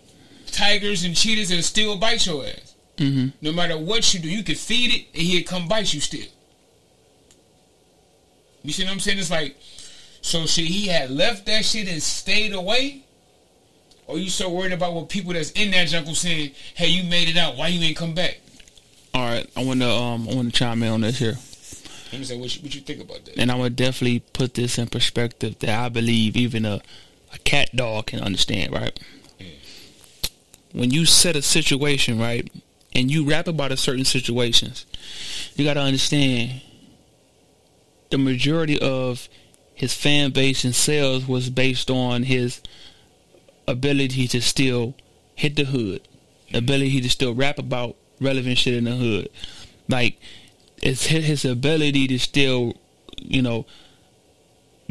[0.48, 2.76] tigers and cheetahs that still bite your ass.
[2.98, 3.28] Mm-hmm.
[3.42, 6.26] No matter what you do, you can feed it and he'll come bite you still.
[8.64, 9.20] You see what I'm saying?
[9.20, 9.56] It's like,
[10.22, 13.05] so shit, he had left that shit and stayed away?
[14.08, 17.28] Or you so worried about what people that's in that jungle saying, hey, you made
[17.28, 18.40] it out, why you ain't come back?
[19.14, 21.38] All right, I want to um, I want to chime in on this here,
[22.12, 23.38] Let me say, what you, what you think about that?
[23.38, 26.82] and I would definitely put this in perspective that I believe even a
[27.34, 28.98] a cat dog can understand, right?
[29.40, 29.48] Yeah.
[30.74, 32.50] When you set a situation right,
[32.94, 34.86] and you rap about a certain situations,
[35.56, 36.62] you got to understand
[38.10, 39.28] the majority of
[39.74, 42.62] his fan base and sales was based on his
[43.68, 44.96] ability to still
[45.36, 46.02] hit the hood,
[46.54, 49.30] ability to still rap about relevant shit in the hood.
[49.88, 50.20] Like
[50.82, 52.74] it's his ability to still,
[53.18, 53.66] you know,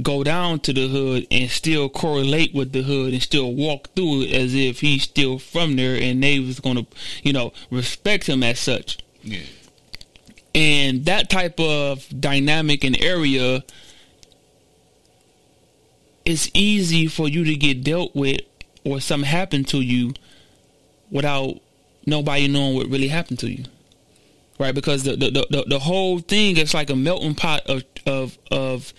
[0.03, 4.23] go down to the hood and still correlate with the hood and still walk through
[4.23, 6.87] it as if he's still from there and they was gonna,
[7.23, 8.99] you know, respect him as such.
[9.23, 9.41] Yeah.
[10.55, 13.65] And that type of dynamic and area
[16.25, 18.41] it's easy for you to get dealt with
[18.85, 20.15] or something happened to you
[21.11, 21.61] without
[22.07, 23.65] nobody knowing what really happened to you.
[24.59, 24.75] Right?
[24.75, 28.93] Because the the, the, the, whole thing is like a melting pot of of of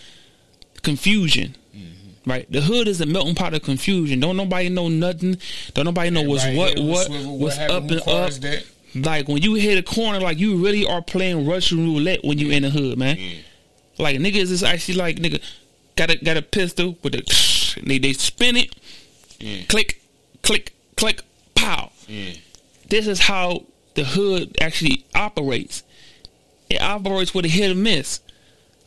[0.82, 1.56] confusion.
[1.74, 2.30] Mm-hmm.
[2.30, 2.52] Right?
[2.52, 4.19] The hood is a melting pot of confusion.
[4.19, 5.38] Don't nobody know nothing.
[5.74, 8.32] Don't nobody know what's what what swivel, what's happened, up and up.
[8.41, 8.65] that?
[8.95, 12.52] Like when you hit a corner, like you really are playing Russian roulette when you
[12.52, 13.17] in the hood, man.
[13.17, 13.36] Yeah.
[13.98, 15.41] Like niggas is actually like nigga
[15.95, 18.74] got a got a pistol with a they they spin it,
[19.67, 20.02] Click,
[20.43, 21.21] click, click,
[21.56, 21.91] pow.
[22.08, 22.34] Yeah.
[22.89, 23.63] This is how
[23.95, 25.84] the hood actually operates.
[26.69, 28.19] It operates with a hit or miss,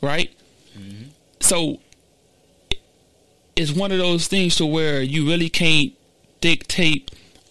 [0.02, 0.30] right?
[0.78, 1.10] Mm-hmm.
[1.40, 1.78] So
[3.56, 5.92] it's one of those things to where you really can't
[6.40, 7.10] dictate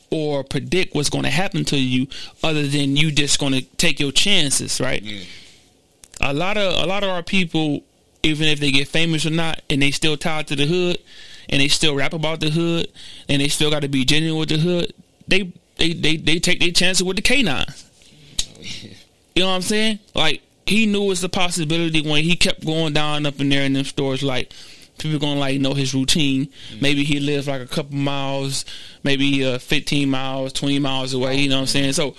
[0.09, 2.07] or predict what's going to happen to you,
[2.43, 5.01] other than you just going to take your chances, right?
[5.01, 5.23] Yeah.
[6.21, 7.83] a lot of a lot of our people,
[8.23, 10.97] even if they get famous or not, and they still tied to the hood,
[11.49, 12.87] and they still rap about the hood,
[13.29, 14.93] and they still got to be genuine with the hood.
[15.27, 17.89] They they they, they take their chances with the canines.
[18.39, 18.89] Oh, yeah.
[19.35, 19.99] You know what I'm saying?
[20.15, 23.63] Like he knew it was a possibility when he kept going down up in there
[23.63, 24.23] in them stores.
[24.23, 24.51] Like
[24.97, 26.49] people gonna like know his routine.
[26.81, 28.65] Maybe he lives like a couple miles,
[29.03, 31.37] maybe uh, 15 miles, 20 miles away.
[31.37, 31.93] You know what I'm saying?
[31.93, 32.15] So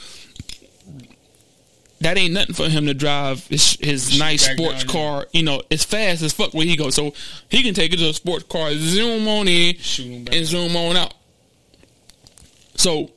[2.01, 5.27] that ain't nothing for him to drive his, his nice sports car.
[5.33, 6.95] You know, it's fast as fuck where he goes.
[6.95, 7.13] So
[7.49, 10.47] he can take it to a sports car, zoom on in, Shoot him back and
[10.47, 11.15] zoom on out.
[12.77, 13.11] So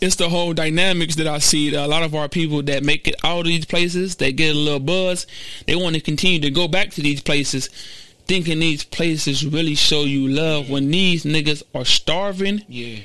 [0.00, 3.08] it's the whole dynamics that I see that a lot of our people that make
[3.08, 5.26] it out of these places, they get a little buzz,
[5.66, 7.68] they want to continue to go back to these places,
[8.26, 12.98] thinking these places really show you love when these niggas are starving, Yeah.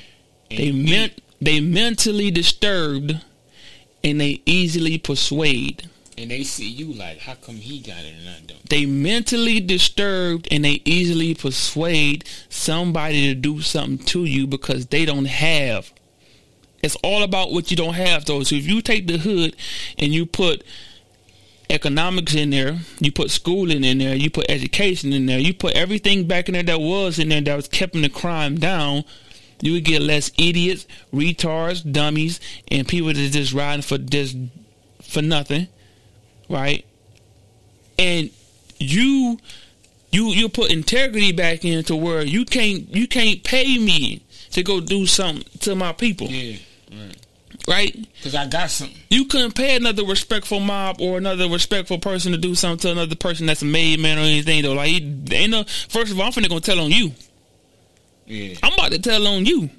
[0.50, 3.20] And they meant they mentally disturbed
[4.04, 5.88] and they easily persuade.
[6.16, 8.68] and they see you like, how come he got it and I don't?
[8.68, 15.04] They mentally disturbed and they easily persuade somebody to do something to you because they
[15.04, 15.92] don't have.
[16.82, 18.42] It's all about what you don't have though.
[18.44, 19.56] So if you take the hood
[19.98, 20.62] and you put
[21.70, 25.74] economics in there, you put schooling in there, you put education in there, you put
[25.74, 29.02] everything back in there that was in there that was keeping the crime down,
[29.60, 34.36] you would get less idiots, retards, dummies, and people that just riding for just
[35.02, 35.68] for nothing,
[36.48, 36.84] right?
[37.98, 38.30] And
[38.78, 39.38] you
[40.10, 44.80] you you put integrity back into where you can't you can't pay me to go
[44.80, 46.56] do something to my people, Yeah.
[46.92, 47.16] Right.
[47.66, 48.08] right?
[48.22, 48.96] Cause I got something.
[49.10, 53.16] You couldn't pay another respectful mob or another respectful person to do something to another
[53.16, 54.74] person that's a made man or anything though.
[54.74, 54.90] Like,
[55.32, 55.64] ain't no.
[55.88, 57.12] First of all, I'm finna gonna tell on you.
[58.26, 58.56] Yeah.
[58.62, 59.70] I'm about to tell on you.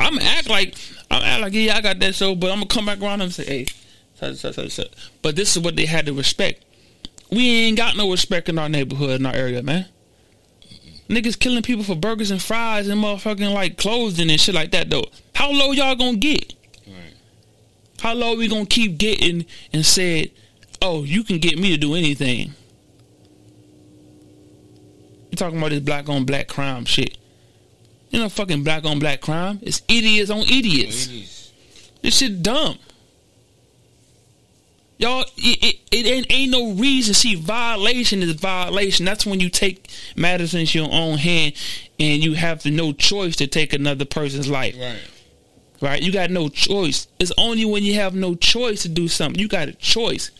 [0.00, 0.74] I'm gonna act like
[1.10, 3.32] I'm act like yeah, I got that show, but I'm gonna come back around and
[3.32, 3.66] say, hey,
[4.14, 4.92] such, such, such, such.
[5.22, 6.64] but this is what they had to respect.
[7.30, 9.86] We ain't got no respect in our neighborhood, in our area, man.
[11.08, 14.90] Niggas killing people for burgers and fries and motherfucking like clothing and shit like that
[14.90, 15.04] though.
[15.34, 16.54] How low y'all gonna get?
[16.86, 17.14] Right.
[18.00, 20.30] How low we gonna keep getting and said,
[20.80, 22.54] oh, you can get me to do anything?
[25.30, 27.18] You talking about this black on black crime shit?
[28.14, 29.58] You know, fucking black on black crime.
[29.60, 31.50] It's idiots on idiots.
[32.00, 32.78] This shit dumb.
[34.98, 37.12] Y'all, it, it, it ain't, ain't no reason.
[37.12, 39.04] See, violation is violation.
[39.04, 41.54] That's when you take matters into your own hand
[41.98, 44.76] and you have no choice to take another person's life.
[44.78, 45.00] Right.
[45.80, 46.00] Right?
[46.00, 47.08] You got no choice.
[47.18, 49.40] It's only when you have no choice to do something.
[49.40, 50.30] You got a choice.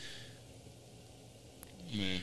[1.92, 2.20] Man.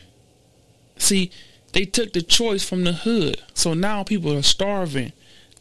[0.96, 1.30] See,
[1.74, 3.42] they took the choice from the hood.
[3.54, 5.12] So now people are starving.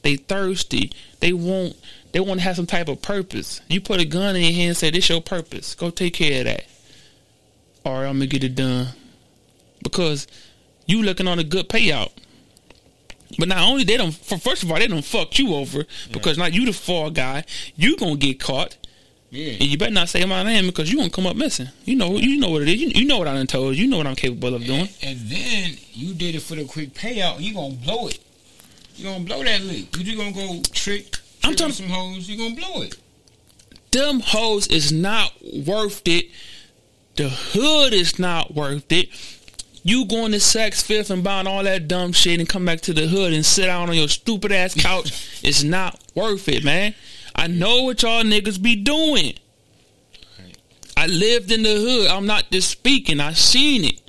[0.03, 0.93] They thirsty.
[1.21, 1.77] They want
[2.13, 3.61] they want to have some type of purpose.
[3.69, 5.75] You put a gun in your hand and say, This your purpose.
[5.75, 6.67] Go take care of that.
[7.85, 8.89] Or I'm gonna get it done.
[9.83, 10.27] Because
[10.87, 12.11] you looking on a good payout.
[13.39, 16.47] But not only they don't first of all, they don't fuck you over because now
[16.47, 17.45] you the fall guy.
[17.77, 18.77] You gonna get caught.
[19.31, 19.53] Yeah.
[19.53, 21.69] And you better not say my name because you gonna come up missing.
[21.85, 22.81] You know, you know what it is.
[22.81, 23.85] You, you know what I done told you.
[23.85, 24.89] You know what I'm capable of doing.
[25.03, 27.41] And, and then you did it for the quick payout.
[27.41, 28.19] You gonna blow it.
[29.01, 29.97] You gonna blow that lick.
[29.97, 31.17] You just gonna go trick.
[31.43, 32.29] I'm talking- some hoes.
[32.29, 32.97] You gonna blow it.
[33.93, 36.29] Them hoes is not worth it.
[37.17, 39.09] The hood is not worth it.
[39.83, 42.93] You going to Saks Fifth and buying all that dumb shit and come back to
[42.93, 46.95] the hood and sit down on your stupid ass couch is not worth it, man.
[47.35, 49.33] I know what y'all niggas be doing.
[50.95, 52.09] I lived in the hood.
[52.09, 53.19] I'm not just speaking.
[53.19, 54.01] I seen it.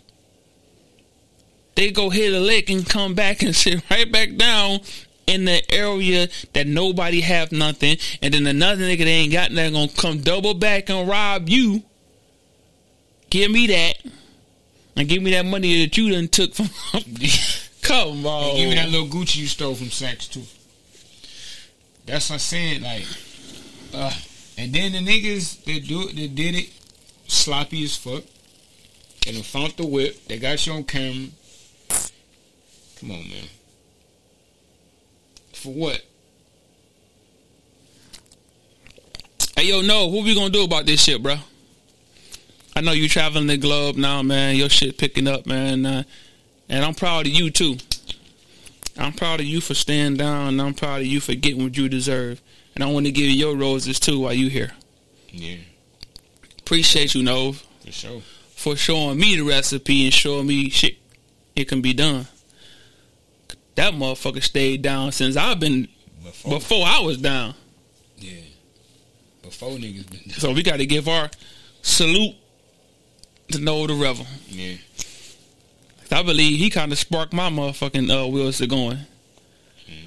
[1.82, 4.82] They go hit a lick and come back and sit right back down
[5.26, 9.74] in the area that nobody have nothing, and then another nigga that ain't got nothing
[9.74, 11.82] gonna come double back and rob you.
[13.32, 13.96] Give me that,
[14.96, 16.70] and give me that money that you done took from.
[17.82, 20.44] come on, Give me that little Gucci you stole from Saks too.
[22.06, 22.84] That's what I'm saying.
[22.84, 23.08] Like,
[23.96, 24.14] uh,
[24.56, 26.70] and then the niggas that do it, that did it,
[27.26, 28.24] sloppy as fuck.
[29.26, 30.28] And they found the whip.
[30.28, 31.30] They got you on camera.
[33.02, 33.44] Come on, man.
[35.54, 36.02] For what?
[39.58, 41.36] Hey, yo, no, what we gonna do about this shit, bro?
[42.76, 44.56] I know you traveling the globe now, man.
[44.56, 45.86] Your shit picking up, man.
[45.86, 46.04] Uh,
[46.70, 47.78] and I'm proud of you, too.
[48.98, 51.76] I'm proud of you for staying down, and I'm proud of you for getting what
[51.76, 52.42] you deserve.
[52.76, 54.72] And I want to give you your roses, too, while you here.
[55.30, 55.58] Yeah,
[56.60, 58.22] Appreciate you, Nove, for sure.
[58.56, 60.98] for showing me the recipe and showing me shit
[61.56, 62.28] it can be done.
[63.82, 65.88] That motherfucker stayed down since I've been,
[66.24, 67.56] Before, before I was down.
[68.20, 68.34] yeah.
[69.42, 70.38] Before niggas been done.
[70.38, 71.32] So we got to give our
[71.82, 72.36] salute
[73.52, 74.28] to Noah the Rebel.
[74.48, 74.76] Yeah.
[76.12, 79.00] I believe he kind of sparked my motherfucking uh, wheels to going.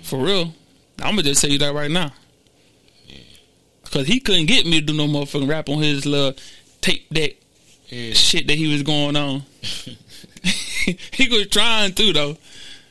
[0.05, 0.55] For real.
[1.01, 2.13] I'm going to just tell you that right now.
[3.09, 3.17] Yeah.
[3.83, 6.35] Because he couldn't get me to do no motherfucking rap on his little
[6.81, 7.33] tape deck
[7.89, 8.13] Yeah.
[8.13, 9.43] shit that he was going on.
[11.13, 12.37] he was trying to, though.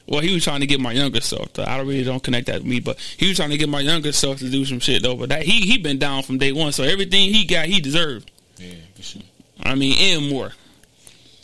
[0.08, 1.58] Well, he was trying to get my younger self.
[1.58, 3.80] I don't really don't connect that with me, but he was trying to get my
[3.80, 5.16] younger self to do some shit though.
[5.16, 8.30] But that he he been down from day one, so everything he got, he deserved.
[8.58, 9.22] Yeah, for sure.
[9.62, 10.52] I mean, and more.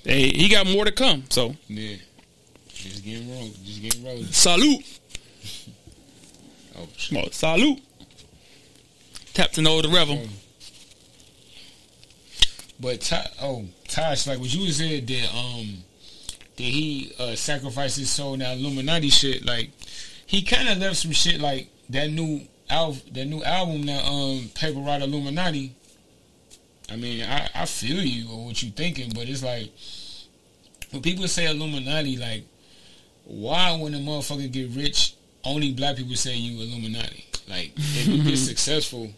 [0.04, 1.24] Hey, he got more to come.
[1.30, 1.96] So Yeah.
[2.74, 3.52] Just getting wrong.
[3.64, 4.24] Just getting wrong.
[4.26, 4.84] salute,
[6.78, 7.18] Oh, shit.
[7.18, 7.82] Well, salute.
[9.34, 10.22] Tap to know the rebel.
[12.80, 15.84] But Ta- oh, Tosh, like what you said that um
[16.60, 19.72] that he uh sacrificed his soul in that Illuminati shit, like
[20.26, 24.80] he kinda left some shit like that new al- that new album that um Paper
[24.80, 25.74] Route Illuminati.
[26.92, 29.72] I mean, I, I feel you or what you thinking, but it's like
[30.92, 32.44] when people say Illuminati, like
[33.24, 37.26] why when a motherfucker get rich, only black people say you Illuminati.
[37.48, 39.12] Like if you get successful,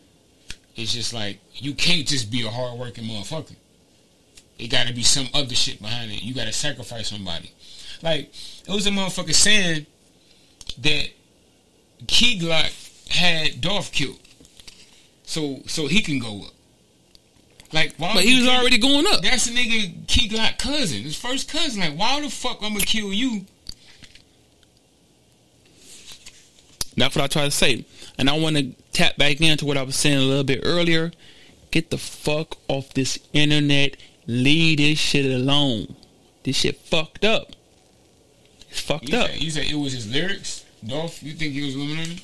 [0.76, 3.56] it's just like you can't just be a hardworking motherfucker.
[4.62, 6.22] It got to be some other shit behind it.
[6.22, 7.52] You got to sacrifice somebody.
[8.04, 8.32] Like
[8.68, 9.88] it was a motherfucker saying
[10.78, 11.10] that
[12.06, 14.20] Key Glock had Dolph killed,
[15.24, 16.54] so so he can go up.
[17.74, 19.22] Like, why but he was already going up.
[19.22, 21.82] That's a nigga Key Glock cousin, his first cousin.
[21.82, 23.46] Like, why the fuck I'm gonna kill you?
[26.98, 27.86] That's what I try to say,
[28.20, 31.12] and I want to tap back into what I was saying a little bit earlier.
[31.72, 33.96] Get the fuck off this internet
[34.32, 35.96] Leave this shit alone.
[36.44, 37.52] This shit fucked up.
[38.70, 39.30] It's fucked You up.
[39.32, 41.22] said, you said it was his lyrics, Dolph.
[41.22, 42.24] You think he was Illuminati?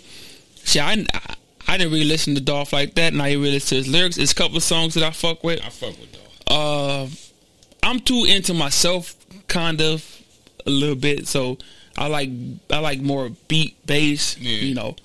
[0.64, 1.36] See, I, I,
[1.68, 3.88] I didn't really listen to Dolph like that, and I didn't really listen to his
[3.94, 4.18] lyrics.
[4.18, 5.60] It's a couple of songs that I fuck with.
[5.64, 6.24] I fuck with Dolph.
[6.50, 7.08] Uh,
[7.84, 9.16] I'm too into myself,
[9.50, 10.22] kind of,
[10.66, 11.28] a little bit.
[11.28, 11.58] So
[11.98, 12.30] I like
[12.72, 14.38] I like more beat bass.
[14.38, 14.58] Yeah.
[14.60, 14.96] You know,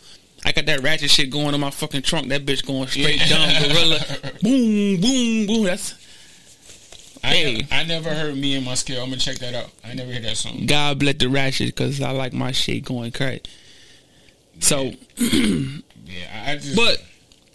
[0.45, 2.29] I got that ratchet shit going in my fucking trunk.
[2.29, 3.29] That bitch going straight Yeah.
[3.29, 3.99] dumb gorilla.
[4.43, 5.65] boom, boom, boom.
[5.65, 5.95] That's
[7.23, 7.55] Hey.
[7.55, 9.03] never, I never heard me and my scale.
[9.03, 9.71] I'm gonna check that out.
[9.85, 10.67] I never heard that song.
[10.67, 13.43] God bless the ratchet because I like my shit going crazy.
[14.61, 16.77] So, Yeah, I, I just.
[16.77, 17.03] but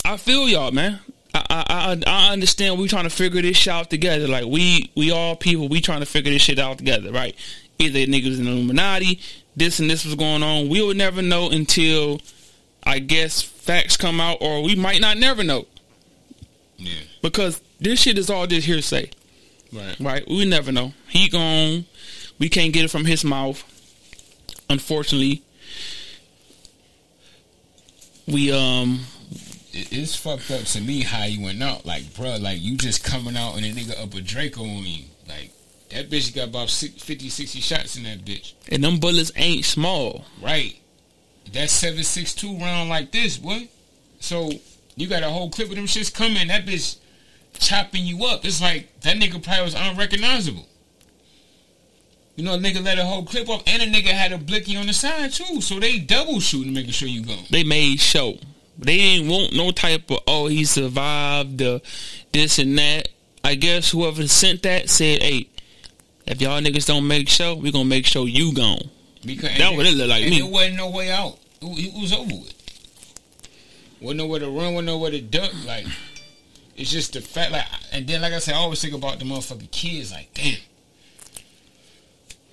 [0.06, 1.00] I feel y'all, man.
[1.34, 4.28] I, I I I understand we trying to figure this shit out together.
[4.28, 7.36] Like we we all people, we trying to figure this shit out together, right?
[7.80, 9.20] Either niggas in Illuminati,
[9.56, 10.70] this and this was going on.
[10.70, 12.22] We would never know until
[12.84, 15.68] I guess facts come out, or we might not never know
[16.78, 19.12] yeah, because this shit is all just hearsay,
[19.74, 19.96] right.
[20.00, 20.28] right?
[20.28, 20.94] We never know.
[21.08, 21.86] He gone.
[22.40, 23.64] We can't get it from his mouth.
[24.70, 25.42] Unfortunately,
[28.28, 29.02] we um
[29.74, 31.86] it's fucked up to me how you went out.
[31.86, 35.04] Like, bruh, like you just coming out and a nigga up a Draco on you.
[35.28, 35.52] Like
[35.92, 38.54] that bitch got about six- 50, 60 shots in that bitch.
[38.70, 40.26] and them bullets ain't small.
[40.42, 40.76] Right.
[41.54, 43.70] That seven six two round like this, boy.
[44.20, 44.52] So
[44.96, 46.48] you got a whole clip of them shits coming.
[46.50, 46.98] That bitch
[47.60, 48.46] chopping you up.
[48.46, 50.68] It's like that nigga probably was unrecognizable.
[52.36, 54.78] You know, a nigga let a whole clip off, and a nigga had a blicky
[54.78, 55.60] on the side too.
[55.62, 57.36] So they double shooting, making sure you go.
[57.50, 58.36] they made show.
[58.78, 61.82] They didn't want no type of oh he survived the
[62.32, 63.10] this and that.
[63.44, 65.48] I guess whoever sent that said, "Hey,
[66.28, 68.90] if y'all niggas don't make show, we gonna make sure you gone."
[69.26, 70.42] Because That what it looked like and me.
[70.42, 71.40] There wasn't no way out.
[71.62, 71.66] It,
[71.96, 72.54] it was over with.
[74.00, 74.74] Wasn't nowhere to run.
[74.76, 75.52] Wasn't nowhere to duck.
[75.66, 75.88] Like
[76.78, 77.52] it's just the fact.
[77.52, 80.12] Like and then like I said, I always think about the motherfucking kids.
[80.12, 80.58] Like damn.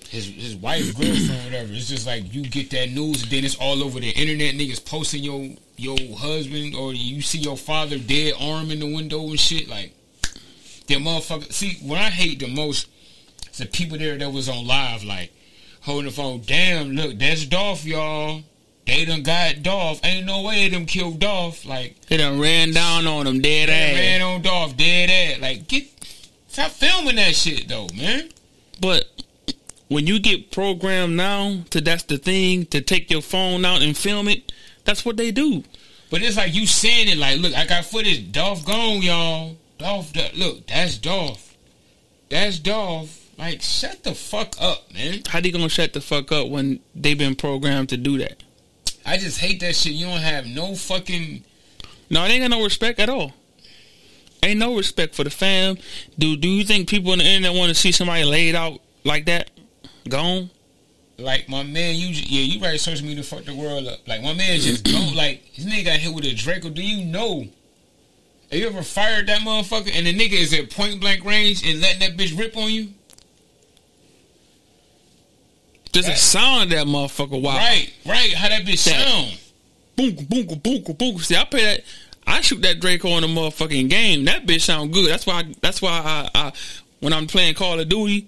[0.09, 1.73] His, his wife, girlfriend, whatever.
[1.73, 4.55] It's just like you get that news and then it's all over the internet.
[4.55, 9.21] Niggas posting your your husband or you see your father dead arm in the window
[9.27, 9.67] and shit.
[9.67, 9.93] Like
[10.87, 11.51] that motherfucker.
[11.51, 12.87] See, what I hate the most
[13.51, 15.31] is the people there that was on live, like
[15.81, 16.41] holding the phone.
[16.45, 18.41] Damn, look, that's Dolph, y'all.
[18.85, 19.99] They done got Dolph.
[20.03, 21.65] Ain't no way they done killed Dolph.
[21.65, 23.95] Like They done ran down on them dead ass.
[23.95, 25.41] ran on Dolph, dead ass.
[25.41, 25.85] Like get
[26.47, 28.29] stop filming that shit though, man.
[28.79, 29.05] But
[29.87, 33.95] when you get programmed now to that's the thing to take your phone out and
[33.97, 34.51] film it,
[34.83, 35.63] that's what they do.
[36.11, 38.31] But it's like you saying it like, look, I got footage.
[38.31, 39.57] Dolph gone, y'all.
[39.79, 41.57] Dolph, that, look, that's Dolph.
[42.29, 43.21] That's Dolph.
[43.37, 45.23] Like, shut the fuck up, man.
[45.27, 48.43] How they gonna shut the fuck up when they been programmed to do that?
[49.05, 49.93] I just hate that shit.
[49.93, 51.43] You don't have no fucking.
[52.09, 53.33] No, they ain't got no respect at all.
[54.43, 55.77] Ain't no respect for the fam.
[56.17, 59.25] Do Do you think people on the internet want to see somebody laid out like
[59.25, 59.49] that,
[60.09, 60.49] gone?
[61.17, 64.07] Like my man, you yeah, you write social media fuck the world up.
[64.07, 66.69] Like my man just go like his nigga got hit with a Draco.
[66.69, 67.47] Do you know?
[68.51, 71.81] Have you ever fired that motherfucker and the nigga is at point blank range and
[71.81, 72.89] letting that bitch rip on you?
[75.95, 76.19] Just the Right.
[76.19, 77.39] sound of that motherfucker.
[77.41, 77.55] Wow.
[77.57, 78.33] Right, right.
[78.33, 79.37] How that bitch That- sound?
[79.95, 81.19] Boom, boom, boom, boom, boom.
[81.19, 81.83] See, I pay that.
[82.27, 84.25] I shoot that Draco in the motherfucking game.
[84.25, 85.09] That bitch sound good.
[85.09, 85.43] That's why.
[85.61, 86.51] that's why I, I.
[86.99, 88.27] When I'm playing Call of Duty,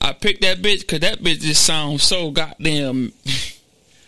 [0.00, 3.12] I pick that bitch because that bitch just sounds so goddamn.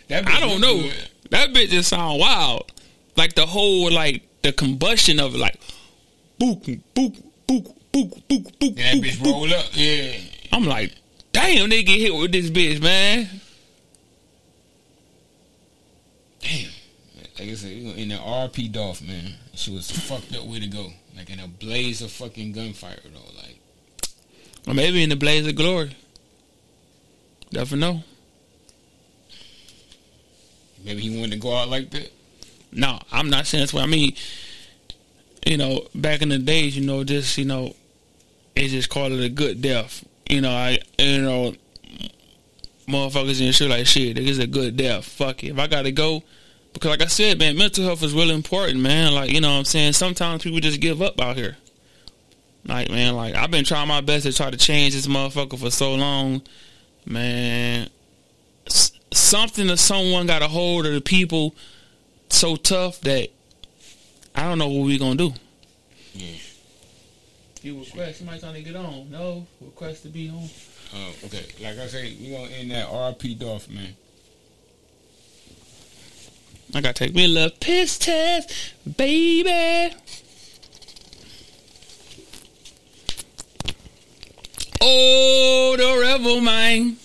[0.09, 0.81] That I don't know.
[0.83, 0.93] good.
[1.31, 2.71] That bitch just sound wild.
[3.17, 5.59] Like the whole like the combustion of it, like
[6.39, 7.13] book, book,
[7.45, 9.33] book, book, book, book, And that bitch book.
[9.33, 9.65] roll up.
[9.73, 10.13] Yeah.
[10.53, 10.93] I'm like,
[11.37, 13.29] damn, they get hit with this bitch, man.
[16.41, 16.69] Damn.
[17.37, 20.89] Like I said, in the RP Dolph, man, she was fucked up way to go.
[21.15, 23.19] Like in a blaze of fucking gunfire, though.
[23.37, 23.59] Like,
[24.67, 25.95] Or maybe in the blaze of glory.
[27.51, 28.03] Never know.
[30.83, 32.11] maybe he wanted to go out like that.
[32.71, 34.13] No, I'm not saying that's what I mean.
[35.45, 37.75] You know, back in the days, you know, just you know,
[38.55, 40.03] they just called it a good death.
[40.29, 41.53] You know, I you know,
[42.87, 44.17] motherfuckers and shit like shit.
[44.17, 45.05] It's a good death.
[45.05, 45.49] Fuck it.
[45.49, 46.23] If I gotta go,
[46.73, 49.13] because like I said, man, mental health is really important, man.
[49.13, 51.57] Like you know, what I'm saying sometimes people just give up out here.
[52.65, 55.71] Like man, like I've been trying my best to try to change this motherfucker for
[55.71, 56.41] so long,
[57.05, 57.89] man.
[59.13, 61.55] Something or someone got a hold of the people
[62.29, 63.29] so tough that
[64.35, 65.33] I don't know what we gonna do.
[66.13, 66.35] Yeah.
[67.63, 69.09] You request somebody trying to get on?
[69.09, 70.49] No request to be on.
[70.93, 71.45] Oh, okay.
[71.61, 73.95] Like I say, we gonna end that RP Dolph, man.
[76.73, 78.53] I gotta take me a little piss test,
[78.97, 79.95] baby.
[84.79, 86.97] Oh, the rebel man.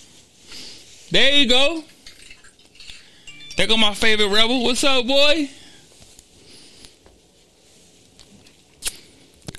[1.11, 1.83] There you go.
[3.57, 4.63] There go my favorite rebel.
[4.63, 5.49] What's up, boy?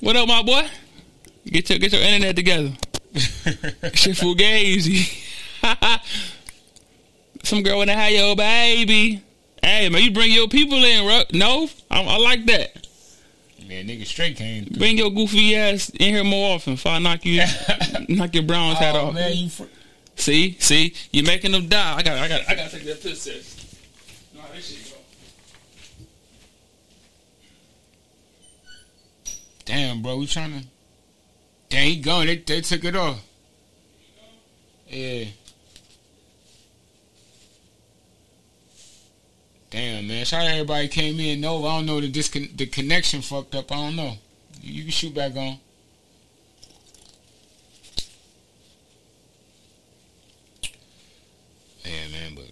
[0.01, 0.67] What up, my boy?
[1.45, 2.71] Get your get your internet together.
[3.93, 5.21] Shit fugazi.
[7.43, 9.21] Some girl wanna have your baby.
[9.61, 11.23] Hey man, you bring your people in, bro.
[11.33, 12.87] No, I, I like that.
[13.67, 14.65] Man, nigga straight came.
[14.65, 14.77] through.
[14.77, 16.73] Bring your goofy ass in here more often.
[16.73, 17.43] If I knock you,
[18.09, 19.13] knock your Browns hat Oh off.
[19.15, 19.49] man, you.
[19.49, 19.63] Fr-
[20.17, 21.97] See, see, you making them die.
[21.97, 23.75] I got, I got, I got to take that piss test.
[24.33, 24.97] Nah, this shit go.
[29.65, 30.67] Damn, bro, we trying to.
[31.75, 32.27] Damn, he gone.
[32.27, 33.21] They, they took it off.
[34.87, 35.25] Yeah.
[39.71, 40.23] Damn, man.
[40.23, 41.41] Sorry everybody came in.
[41.41, 41.99] No, I don't know.
[41.99, 43.73] The discon- the connection fucked up.
[43.73, 44.13] I don't know.
[44.61, 45.57] You, can shoot back on.
[51.83, 52.51] Yeah, man, but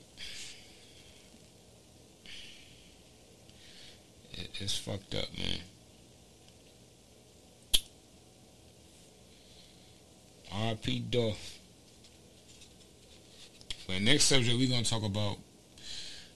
[4.34, 5.60] it, it's fucked up, man.
[10.56, 11.04] R.P.
[13.86, 15.38] For the next subject we're gonna talk about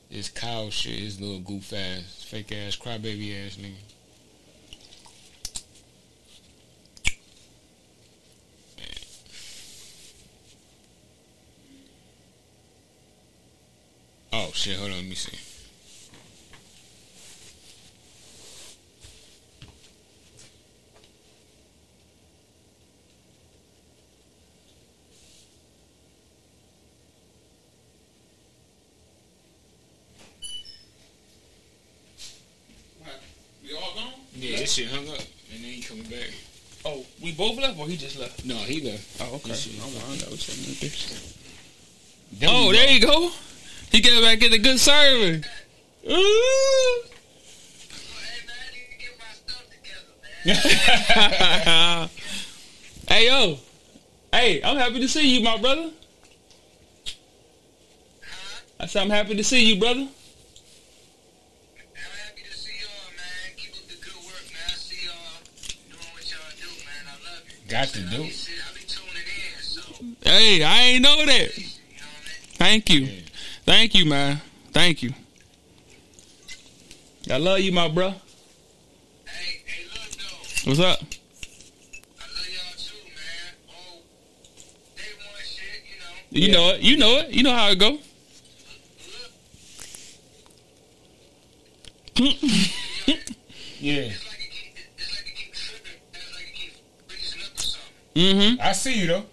[0.09, 3.76] is Kyle shit, his little goof ass, fake ass, crybaby ass nigga.
[14.34, 15.38] Oh shit, hold on, let me see.
[33.63, 34.26] We all gone?
[34.39, 35.19] Yeah, this shit hung up
[35.53, 36.29] and then he coming back.
[36.85, 38.45] Oh, we both left, or he just left?
[38.45, 39.19] No, he left.
[39.21, 39.53] Oh, okay.
[39.53, 41.33] Shit- I'm I know what's happening with this.
[42.33, 43.31] There Oh, we there you go.
[43.91, 45.45] He got back in a good service.
[46.09, 46.11] Ooh.
[46.11, 46.15] Hey
[48.45, 49.63] man, need to get my stuff
[50.43, 52.09] together,
[53.09, 53.57] hey yo,
[54.31, 55.89] hey, I'm happy to see you, my brother.
[58.21, 58.61] Huh?
[58.79, 60.07] I said I'm happy to see you, brother.
[67.68, 68.24] Got to do.
[68.24, 69.82] be, sit- I be tuning in, so
[70.30, 71.57] Hey, I ain't know that.
[71.57, 72.84] you know what I mean.
[72.84, 73.07] Thank you,
[73.65, 74.41] thank you, man.
[74.72, 75.11] Thank you.
[77.30, 78.09] I love you, my bro.
[78.09, 78.15] Hey,
[79.65, 80.99] hey, look though, What's up?
[81.01, 83.53] I love y'all too, man.
[83.70, 83.99] Oh,
[84.95, 86.13] day one shit, you know.
[86.32, 86.53] You Yeah.
[86.53, 86.82] know it.
[86.82, 87.30] You know it.
[87.32, 87.99] You know how it go.
[93.80, 95.91] Yeah, it's like it keep, it's like it keep tripping.
[96.13, 96.74] It's like it keep
[97.07, 97.91] freezing up or something.
[98.18, 98.59] Mm-hmm.
[98.61, 99.26] I see you though.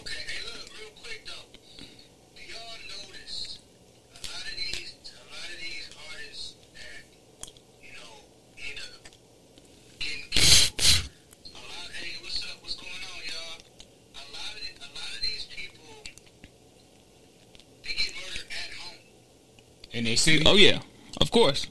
[0.00, 1.44] Okay, hey, look, real quick though.
[2.34, 3.58] Do y'all notice
[4.12, 7.04] a lot of these, a lot of these artists that,
[7.84, 8.12] you know,
[8.64, 9.12] end up
[9.98, 10.72] getting killed.
[11.52, 11.92] A lot.
[11.92, 12.56] Hey, what's up?
[12.62, 13.60] What's going on, y'all?
[14.16, 16.00] A lot of, the- a lot of these people,
[17.84, 19.04] they get murdered at home.
[19.92, 20.42] In their city.
[20.46, 20.80] Oh yeah,
[21.20, 21.66] of course.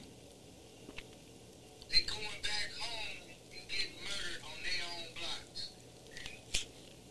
[1.90, 3.18] They going back home
[3.52, 5.70] and getting murdered on their own blocks.
[6.10, 6.66] And,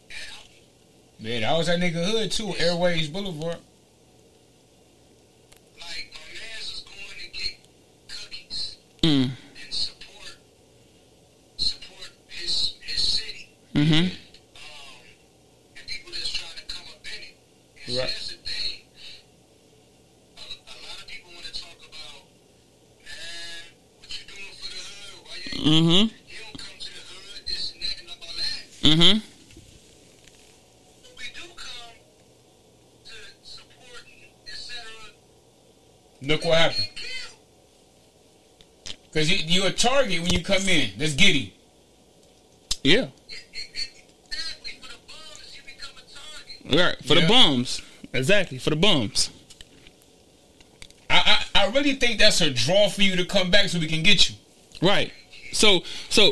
[0.09, 2.53] and Man, that was that nigga hood too.
[2.59, 3.57] Airways Boulevard.
[5.79, 7.57] like my man's was going to get
[8.09, 8.77] cookies.
[9.01, 9.31] Mm.
[9.63, 10.37] and support
[11.57, 13.49] support his his city.
[13.75, 13.93] Mm-hmm.
[13.93, 14.11] Um,
[15.77, 17.35] and people that's trying to come up in it.
[17.87, 18.09] And Right.
[18.09, 18.81] so that's the thing.
[20.37, 22.27] A, a lot of people want to talk about,
[23.05, 23.63] man,
[23.99, 25.15] what you doing for the hood?
[25.23, 26.15] Why you, ain't- Mm-hmm.
[26.27, 27.47] you don't come to the hood?
[27.47, 28.63] This and that and all that.
[28.83, 29.19] Mm-hmm.
[31.03, 31.95] But we do come
[33.05, 34.03] to support,
[34.47, 34.83] etc.
[36.21, 36.87] Look what happened.
[36.95, 37.37] Get killed.
[39.13, 39.71] Cause you you a
[40.03, 40.91] target when you come in.
[40.97, 41.53] That's giddy.
[42.83, 43.07] Yeah.
[44.27, 44.71] Exactly.
[44.81, 46.79] For the bums, you become a target.
[46.99, 47.05] Right.
[47.05, 47.21] For Yeah.
[47.21, 47.81] the bums.
[48.13, 48.57] Exactly.
[48.57, 49.29] For the bums.
[51.09, 53.87] I, I I really think that's a draw for you to come back so we
[53.87, 54.35] can get you.
[54.81, 55.11] Right.
[55.51, 56.31] So so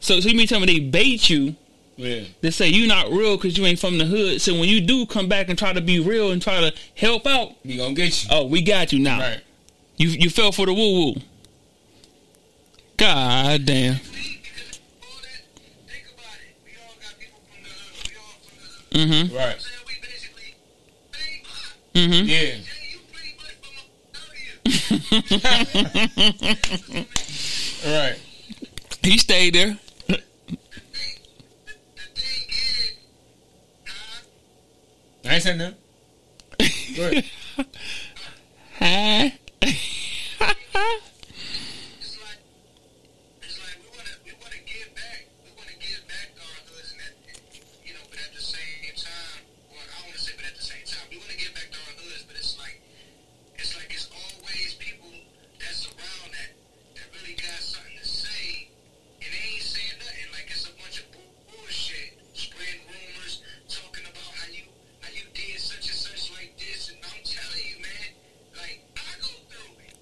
[0.00, 1.56] so so you mean tell me they bait you
[1.96, 2.24] Yeah.
[2.42, 4.40] They say you not real because you ain't from the hood.
[4.40, 7.26] So when you do come back and try to be real and try to help
[7.26, 8.28] out, We gonna get you.
[8.32, 9.18] oh, we got you now.
[9.20, 9.40] Right.
[9.96, 11.14] You you fell for the woo woo.
[12.98, 13.94] God damn.
[13.94, 15.40] We, because all that,
[15.86, 16.52] think about it.
[16.64, 18.10] We all got people from the hood.
[18.10, 19.30] We all from the hood.
[19.30, 19.36] Mm-hmm.
[19.36, 19.60] Right.
[19.60, 20.50] So we basically
[21.12, 21.78] bang pop.
[21.94, 22.26] Mm-hmm.
[22.28, 22.58] Yeah.
[27.86, 28.18] Right.
[29.02, 29.78] He stayed there.
[30.08, 30.24] The thing,
[31.64, 32.92] the, the thing is,
[35.24, 35.76] I ain't saying nothing.
[36.96, 37.24] Go ahead.
[38.80, 39.30] Huh?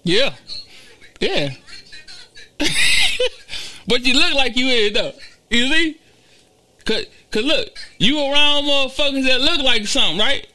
[0.07, 0.25] Yeah.
[0.25, 0.35] I go
[1.19, 1.53] through it.
[2.59, 2.65] Yeah.
[3.87, 5.13] But you look like you is though.
[5.49, 5.99] You see?
[6.85, 10.45] Cause, cause look, you around motherfuckers that look like something, right?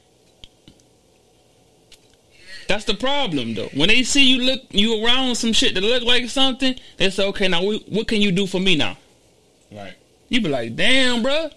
[2.69, 3.69] That's the problem though.
[3.75, 7.27] When they see you look, you around some shit that look like something, they say,
[7.29, 8.99] okay, now we, what can you do for me now?
[9.71, 9.95] Right.
[10.29, 11.53] You be like, damn, bruh.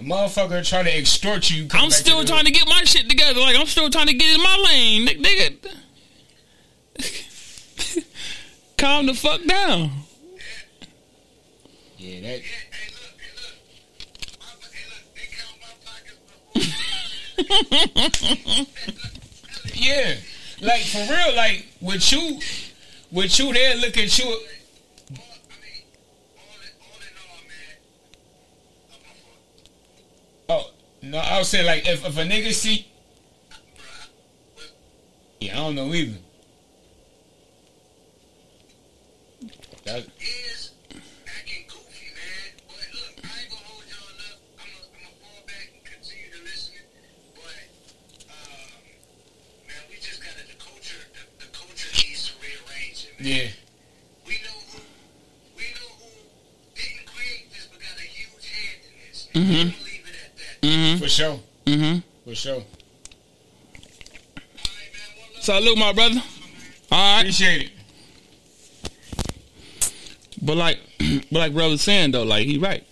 [0.00, 1.66] A motherfucker trying to extort you.
[1.72, 3.40] I'm still trying to get my shit together.
[3.40, 5.72] Like I'm still trying to get in my lane, nigga.
[8.78, 9.90] Calm the fuck down.
[11.98, 12.28] Yeah, that.
[12.28, 13.56] Hey, hey, look, hey, look.
[14.38, 15.74] My, hey, look, they count my
[18.54, 18.74] pockets.
[19.74, 20.14] Yeah,
[20.60, 22.40] like for real, like with you,
[23.12, 24.24] with you, they look at you.
[24.26, 25.84] All, I mean,
[26.36, 27.76] all in, all in all, man.
[28.90, 29.14] I'm a
[30.48, 30.66] fuck.
[30.66, 30.70] Oh
[31.02, 32.86] no, I was saying like if, if a nigga see,
[35.40, 36.18] yeah, I don't know either.
[39.88, 40.72] That, is
[41.26, 42.48] acting goofy, man.
[42.68, 44.36] But look, I ain't gonna hold y'all up.
[44.60, 46.76] I'm gonna I'm fall back and continue to listen.
[47.32, 47.64] But,
[48.28, 48.68] um,
[49.64, 53.32] man, we just gotta, the culture, the, the culture needs to rearrange it, man.
[53.32, 53.48] yeah,
[54.28, 54.78] We know who,
[55.56, 56.10] we know who
[56.76, 59.18] didn't create this but got a huge hand in this.
[59.32, 59.40] Mhm.
[59.40, 60.54] We're gonna leave it at that.
[60.68, 61.00] Mm-hmm.
[61.00, 61.96] for sure, Mm-hmm.
[62.28, 62.60] for sure.
[62.60, 62.60] All
[64.68, 65.08] right, man.
[65.16, 65.42] One love.
[65.48, 66.20] Salute, my brother.
[66.92, 67.20] All right.
[67.24, 67.72] Appreciate it.
[70.40, 72.84] But like, but like brother was saying though, like he right.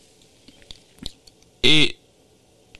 [1.62, 1.96] It,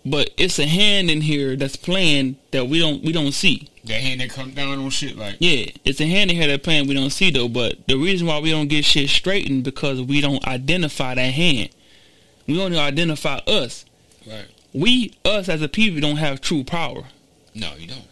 [0.05, 3.69] but it's a hand in here that's playing that we don't we don't see.
[3.85, 6.63] That hand that come down on shit like Yeah, it's a hand in here that
[6.63, 7.49] playing we don't see though.
[7.49, 11.71] But the reason why we don't get shit straightened because we don't identify that hand.
[12.47, 13.85] We only identify us.
[14.27, 14.47] right.
[14.73, 17.05] We us as a people don't have true power.
[17.55, 18.07] No, you don't.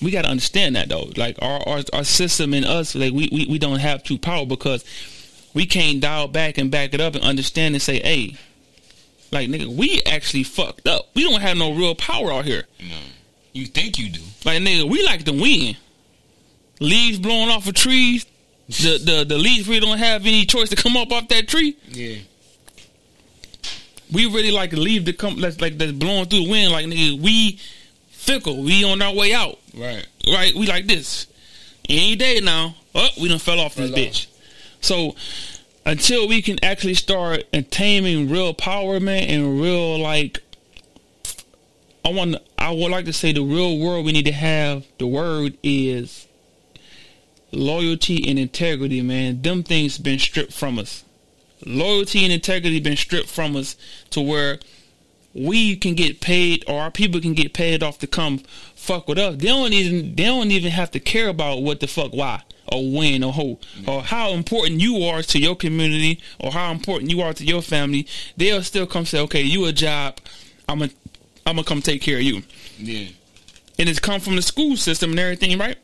[0.00, 1.10] we got to understand that though.
[1.16, 4.46] Like our, our our system and us, like we, we we don't have true power
[4.46, 4.84] because
[5.56, 8.36] we can't dial back and back it up and understand and say, hey,
[9.32, 11.08] like nigga, we actually fucked up.
[11.14, 12.64] We don't have no real power out here.
[12.78, 12.96] No,
[13.52, 14.20] you think you do.
[14.44, 15.76] Like nigga, we like to win.
[16.78, 18.26] Leaves blowing off of trees.
[18.68, 21.76] The the the leaves really don't have any choice to come up off that tree.
[21.88, 22.16] Yeah,
[24.12, 26.70] We really like to leave the come that's like that's blowing through the wind.
[26.72, 27.58] Like nigga, we
[28.10, 28.62] fickle.
[28.62, 29.58] We on our way out.
[29.74, 30.06] right.
[30.26, 30.54] right?
[30.54, 31.26] We like this.
[31.88, 33.96] Any day now, oh, we done fell off this off.
[33.96, 34.26] bitch.
[34.86, 35.16] So
[35.84, 40.40] until we can actually start attaining real power, man, and real like,
[42.04, 44.86] I want, I would like to say the real world we need to have.
[44.98, 46.28] The word is
[47.50, 49.42] loyalty and integrity, man.
[49.42, 51.04] Them things been stripped from us.
[51.64, 53.74] Loyalty and integrity been stripped from us
[54.10, 54.60] to where
[55.34, 58.38] we can get paid or our people can get paid off to come
[58.76, 59.34] fuck with us.
[59.34, 62.90] They don't even they don't even have to care about what the fuck why or
[62.90, 67.20] when or who or how important you are to your community or how important you
[67.20, 68.06] are to your family.
[68.36, 70.18] They'll still come say, okay, you a job.
[70.68, 70.90] I'm gonna
[71.46, 72.42] I'm gonna come take care of you.
[72.78, 73.08] Yeah,
[73.78, 75.78] And it's come from the school system and everything, right?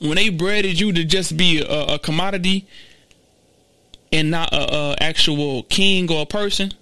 [0.00, 2.66] When they breded you to just be a, a commodity
[4.12, 6.72] and not a, a actual king or a person,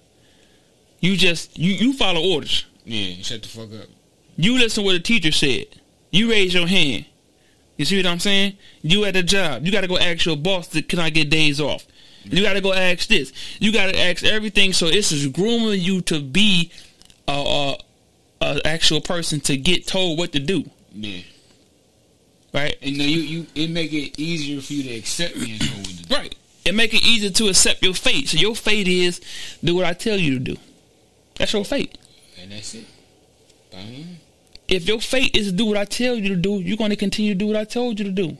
[0.99, 2.65] you just you you follow orders.
[2.83, 3.15] yeah.
[3.21, 3.87] Shut the fuck up.
[4.37, 5.65] You listen to what the teacher said.
[6.11, 7.05] You raise your hand.
[7.77, 8.57] You see what I'm saying?
[8.81, 9.65] You at a job.
[9.65, 11.85] You got to go ask your boss, can I get days off?
[12.23, 13.31] You got to go ask this.
[13.59, 14.73] You got to ask everything.
[14.73, 16.71] So it's just grooming you to be
[17.27, 17.77] a, a,
[18.45, 20.63] a actual person to get told what to do,
[20.93, 21.21] Yeah,
[22.53, 22.75] right?
[22.81, 25.85] and you you you it make it easier for you to accept me and what
[25.85, 26.15] to do.
[26.15, 26.35] Right.
[26.65, 28.29] It make it easier to accept your fate.
[28.29, 29.21] So your fate is
[29.63, 30.57] do what I tell you to do.
[31.37, 31.95] That's your fate.
[32.41, 32.85] and that's it.
[33.71, 34.17] Bam.
[34.67, 36.95] If your fate is to do what I tell you to do, you're going to
[36.95, 38.37] continue to do what I told you to do,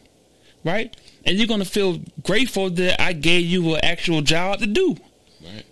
[0.64, 0.96] right?
[1.26, 4.98] And you're going to feel grateful that I gave you an actual job to do.
[5.44, 5.66] Right.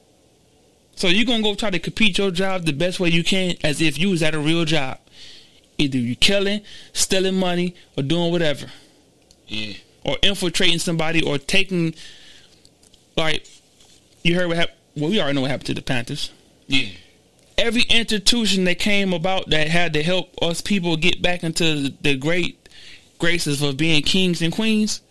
[0.96, 3.56] So you're going to go try to compete your job the best way you can
[3.64, 5.00] as if you was at a real job.
[5.78, 6.62] Either you killing,
[6.94, 8.68] stealing money, or doing whatever.
[9.48, 9.74] Yeah.
[10.06, 11.94] or infiltrating somebody or taking
[13.16, 13.46] like
[14.24, 14.78] you heard what happened.
[14.96, 16.32] Well, we already know what happened to the Panthers.
[16.68, 16.90] Yeah.
[17.58, 22.16] Every institution that came about that had to help us people get back into the
[22.16, 22.58] great
[23.20, 25.02] graces of being kings and queens,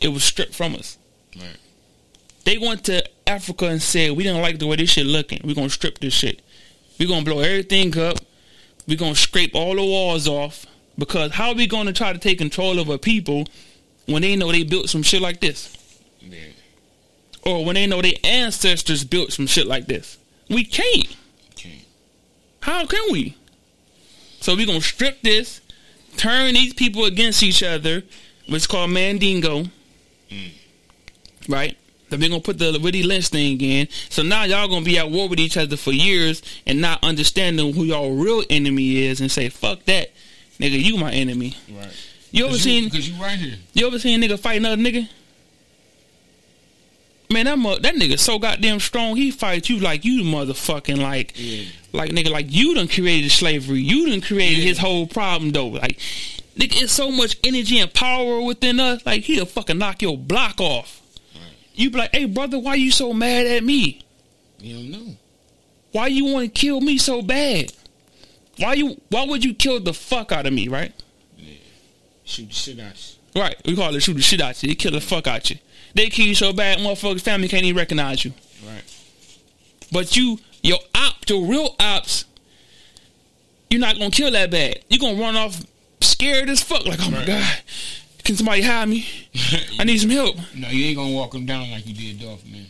[0.00, 0.98] it was stripped from us.
[1.36, 1.56] Right.
[2.44, 5.40] They went to Africa and said, "We didn't like the way this shit looking.
[5.44, 6.40] We're gonna strip this shit.
[6.98, 8.18] We're gonna blow everything up.
[8.86, 10.66] We're gonna scrape all the walls off.
[10.98, 13.46] Because how are we gonna try to take control of a people
[14.06, 15.70] when they know they built some shit like this,
[16.20, 16.38] Yeah.
[17.42, 20.18] or when they know their ancestors built some shit like this?
[20.48, 21.08] We can't.
[22.64, 23.36] How can we?
[24.40, 25.60] So we're gonna strip this,
[26.16, 28.02] turn these people against each other,
[28.46, 29.66] which is called Mandingo.
[31.46, 31.76] Right?
[32.08, 33.88] Then we're gonna put the Willie Lynch thing in.
[34.08, 37.74] So now y'all gonna be at war with each other for years and not understanding
[37.74, 40.10] who y'all real enemy is and say, fuck that.
[40.58, 41.54] Nigga, you my enemy.
[41.70, 41.94] Right.
[42.30, 43.56] You ever Cause seen cause you right here.
[43.74, 45.06] you ever seen a nigga fight another nigga?
[47.34, 49.16] Man, that mo- that nigga so goddamn strong.
[49.16, 51.64] He fights you like you motherfucking like, Yeah.
[51.92, 53.80] like nigga, like you done created slavery.
[53.80, 54.64] You done created Yeah.
[54.68, 55.66] his whole problem though.
[55.68, 55.98] Like,
[56.56, 59.02] nigga, it's so much energy and power within us.
[59.04, 61.00] Like he'll fucking knock your block off.
[61.74, 64.00] You be like, hey brother, why you so mad at me?
[64.60, 65.16] You don't know.
[65.92, 67.72] Why you want to kill me so bad?
[68.58, 69.00] Why you?
[69.08, 70.68] Why would you kill the fuck out of me?
[70.68, 70.92] Right?
[71.36, 71.54] Yeah.
[72.24, 72.92] Shoot the shit out
[73.34, 73.40] you.
[73.42, 73.56] Right.
[73.66, 74.68] We call it shoot the shit out you.
[74.68, 75.56] They kill the fuck out you.
[75.94, 78.32] They kill you so bad, motherfuckers' family can't even recognize you.
[78.66, 78.82] Right.
[79.92, 82.24] But you, your op, your real ops,
[83.70, 84.80] you're not gonna kill that bad.
[84.88, 85.60] You're gonna run off
[86.00, 86.84] scared as fuck.
[86.86, 87.26] Like, oh my Right.
[87.26, 87.58] god,
[88.24, 89.06] can somebody hide me?
[89.78, 90.36] I need some help.
[90.54, 92.66] No, you ain't gonna walk them down like you did Dolph, man.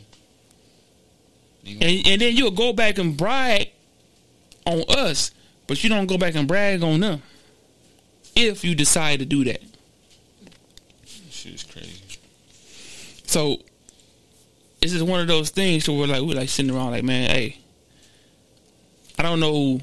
[1.67, 3.71] And, and then you'll go back and brag
[4.67, 5.31] on us,
[5.67, 7.23] but you don't go back and brag on them.
[8.37, 9.63] If you decide to do that.
[11.31, 12.01] shit is crazy.
[13.35, 13.57] So
[14.81, 17.59] it's just one of those things where like we're like sitting around like, man, hey,
[19.19, 19.81] I don't know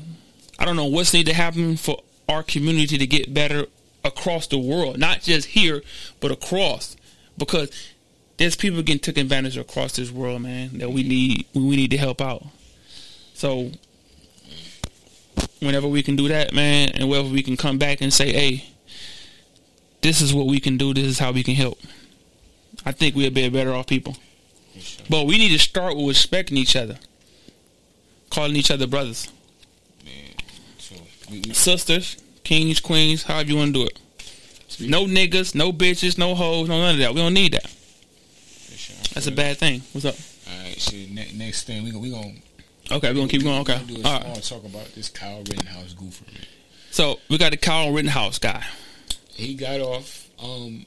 [0.58, 3.66] I don't know what's need to happen for our community to get better
[4.06, 4.98] across the world.
[4.98, 5.82] Not just here,
[6.22, 6.96] but across.
[7.38, 7.72] Because
[8.38, 11.92] there's people getting taken advantage of across this world, man, that we need we need
[11.92, 12.46] to help out.
[13.34, 13.72] So
[15.60, 18.70] whenever we can do that, man, and whenever we can come back and say, hey,
[20.00, 21.78] this is what we can do, this is how we can help.
[22.86, 24.16] I think we'll be better off people.
[24.80, 25.06] Sure.
[25.10, 26.98] But we need to start with respecting each other,
[28.30, 29.28] calling each other brothers,
[30.06, 30.14] Man.
[30.78, 30.96] So
[31.30, 34.00] we, we, sisters, kings, queens, however you want to do it.
[34.80, 37.14] No niggas, no bitches, no hoes, no none of that.
[37.14, 37.68] We don't need that.
[38.76, 38.96] sure.
[39.14, 39.82] That's a bad thing.
[39.92, 40.16] What's up?
[40.50, 41.12] All right, shit.
[41.12, 42.34] Ne- next thing we gonna we gonna
[42.90, 43.60] Okay, we're gonna keep going.
[43.62, 44.44] Okay, do all right.
[44.44, 46.26] talk about this Kyle Rittenhouse goofer.
[46.34, 46.46] Man.
[46.90, 48.66] So we got the Kyle Rittenhouse guy.
[49.34, 50.28] He got off.
[50.44, 50.86] Um,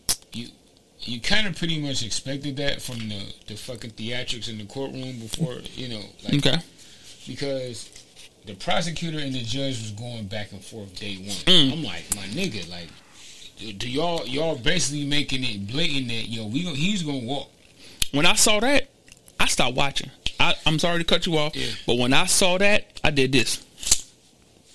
[1.05, 5.19] you kind of pretty much expected that from the the fucking theatrics in the courtroom
[5.19, 6.57] before you know like Okay,
[7.27, 7.91] because
[8.47, 11.29] the prosecutor and the judge was going back and forth day one.
[11.47, 11.73] Mm.
[11.73, 12.89] I'm like, my nigga, like,
[13.59, 17.49] do, do y'all y'all basically making it blatant that yo we gon- he's gonna walk.
[18.13, 18.89] when I saw that,
[19.41, 20.11] I stopped watching.
[20.41, 21.69] I, I'm sorry to cut you off, Yeah.
[21.87, 23.65] but when I saw that, I did this.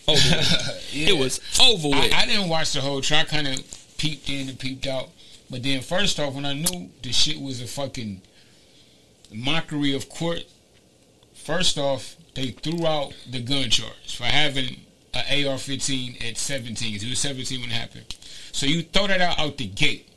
[0.08, 0.20] Over.
[0.92, 1.10] Yeah.
[1.10, 1.98] It was over with.
[2.14, 3.22] I, I didn't watch the whole trial.
[3.22, 3.60] I kind of
[4.00, 5.10] peeped in and peeped out.
[5.50, 8.22] But then first off, when I knew the shit was a fucking
[9.34, 10.44] mockery of court,
[11.34, 14.78] first off, they threw out the gun charge for having
[15.14, 16.94] an AR-15 at 17.
[16.94, 18.06] 'cause It was 17 when it happened.
[18.52, 20.08] So you throw that out out the gate.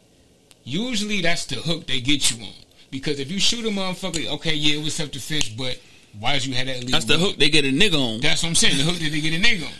[0.64, 2.52] Usually that's the hook they get you on.
[2.90, 5.78] Because if you shoot a motherfucker, okay, yeah, it was self-defense, but
[6.20, 7.26] why did you have that illegal That's the weapon?
[7.28, 8.20] hook they get a nigga on.
[8.20, 8.76] That's what I'm saying.
[8.76, 9.72] The hook that they get a nigga on.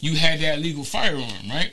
[0.00, 1.72] You had that legal firearm, right?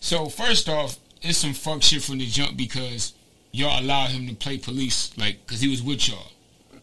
[0.00, 3.14] So first off, it's some fuck shit from the jump because
[3.52, 6.32] y'all allowed him to play police, like, cause he was with y'all.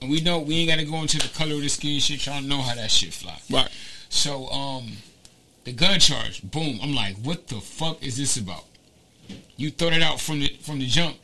[0.01, 2.25] And we know we ain't gotta go into the color of the skin shit.
[2.25, 3.39] Y'all know how that shit fly.
[3.49, 3.69] Right.
[4.09, 4.91] So, um,
[5.63, 6.79] the gun charge, boom.
[6.81, 8.65] I'm like, what the fuck is this about?
[9.57, 11.17] You throw it out from the from the jump.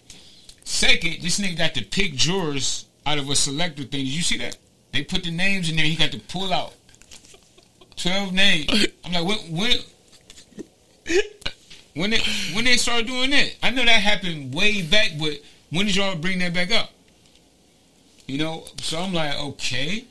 [0.64, 4.06] Second, this nigga got to pick jurors out of a selector thing.
[4.06, 4.58] Did you see that?
[4.94, 5.86] They put the names in there.
[5.86, 6.74] He got to pull out
[7.96, 8.88] twelve names.
[9.06, 9.42] I'm like, what?
[9.50, 9.78] when
[11.94, 12.22] when they
[12.54, 13.56] when they started doing that?
[13.62, 15.40] I know that happened way back, but
[15.70, 16.92] when did y'all bring that back up?
[18.28, 20.06] You know, so I'm like, okay.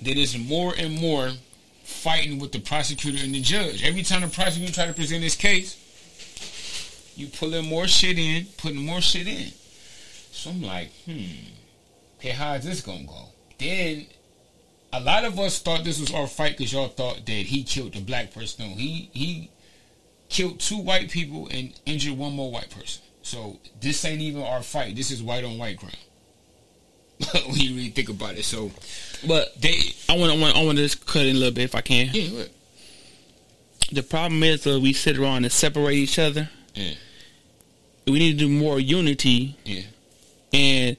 [0.00, 1.30] There is more and more
[1.82, 3.82] fighting with the prosecutor and the judge.
[3.82, 5.76] Every time the prosecutor try to present his case,
[7.16, 9.52] you pulling more shit in, putting more shit in.
[10.32, 11.22] So I'm like, hmm,
[12.18, 13.28] okay, how is this gonna go?
[13.58, 14.06] Then
[14.92, 17.94] a lot of us thought this was our fight because y'all thought that he killed
[17.94, 18.66] the black person.
[18.66, 19.50] He he
[20.28, 23.02] killed two white people and injured one more white person.
[23.22, 24.94] So this ain't even our fight.
[24.96, 25.92] This is white on white crime.
[27.46, 28.44] when you really think about it.
[28.44, 28.70] So
[29.26, 31.64] But they I want, I want, I want to just cut in a little bit
[31.64, 32.10] if I can.
[32.12, 32.50] yeah, what?
[33.92, 36.50] The problem is uh, we sit around and separate each other.
[36.74, 36.94] Yeah.
[38.06, 39.82] We need to do more unity, Yeah.
[40.52, 40.96] and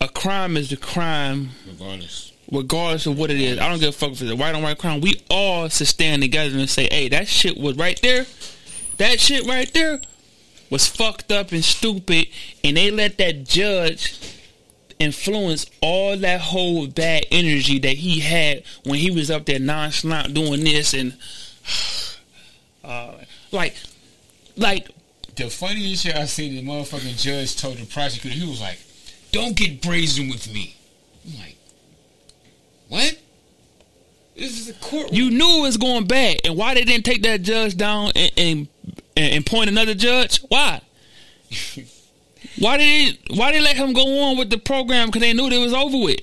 [0.00, 2.27] a crime is a crime Regardless.
[2.50, 3.58] Regardless of what it is.
[3.58, 5.00] I don't give a fuck if it's a white on white crime.
[5.00, 8.26] We all should stand together and say, "Hey, that shit was right there.
[8.96, 10.00] That shit right there
[10.70, 12.28] was fucked up and stupid."
[12.64, 14.18] And they let that judge
[14.98, 20.34] influence all that whole bad energy that he had when he was up there nonchalant
[20.34, 21.16] doing this and
[22.84, 23.12] uh,
[23.52, 23.76] like,
[24.56, 24.88] like
[25.36, 28.78] The funniest shit I seen, the motherfucking judge told the prosecutor, he was like,
[29.30, 30.74] "Don't get brazen with me."
[31.24, 31.57] I'm like,
[32.88, 33.18] "What?
[34.36, 37.22] This is a courtroom." You knew it was going bad, and why they didn't take
[37.22, 38.68] that judge down and and,
[39.16, 40.40] and point another judge?
[40.48, 40.80] Why?
[42.58, 45.08] why did they, why they let him go on with the program?
[45.08, 46.20] Because they knew it was over with.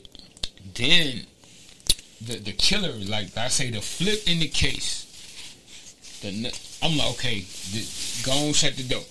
[0.74, 1.26] then
[2.22, 5.04] the the killer, like I say, the flip in the case.
[6.22, 6.30] The
[6.82, 7.42] I'm like, okay,
[7.72, 7.88] the,
[8.24, 9.04] go on, shut the door,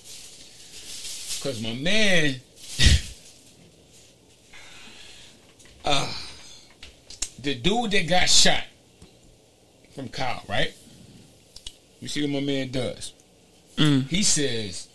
[1.41, 2.35] cause my man,
[5.85, 6.13] uh,
[7.45, 8.63] the dude that got shot
[9.93, 10.73] from Kyle, right?
[12.01, 13.13] You see what my man does?
[13.77, 14.07] Mm.
[14.09, 14.87] He says,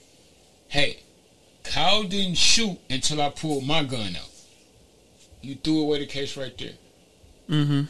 [0.69, 1.01] "Hey,
[1.65, 4.29] Kyle didn't shoot until I pulled my gun out.
[5.43, 6.73] You threw away the case right there."
[7.49, 7.83] Mm-hmm.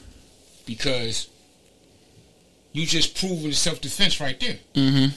[0.65, 1.29] because
[2.73, 4.57] you just proven self defense right there.
[4.75, 5.15] Mm-hmm.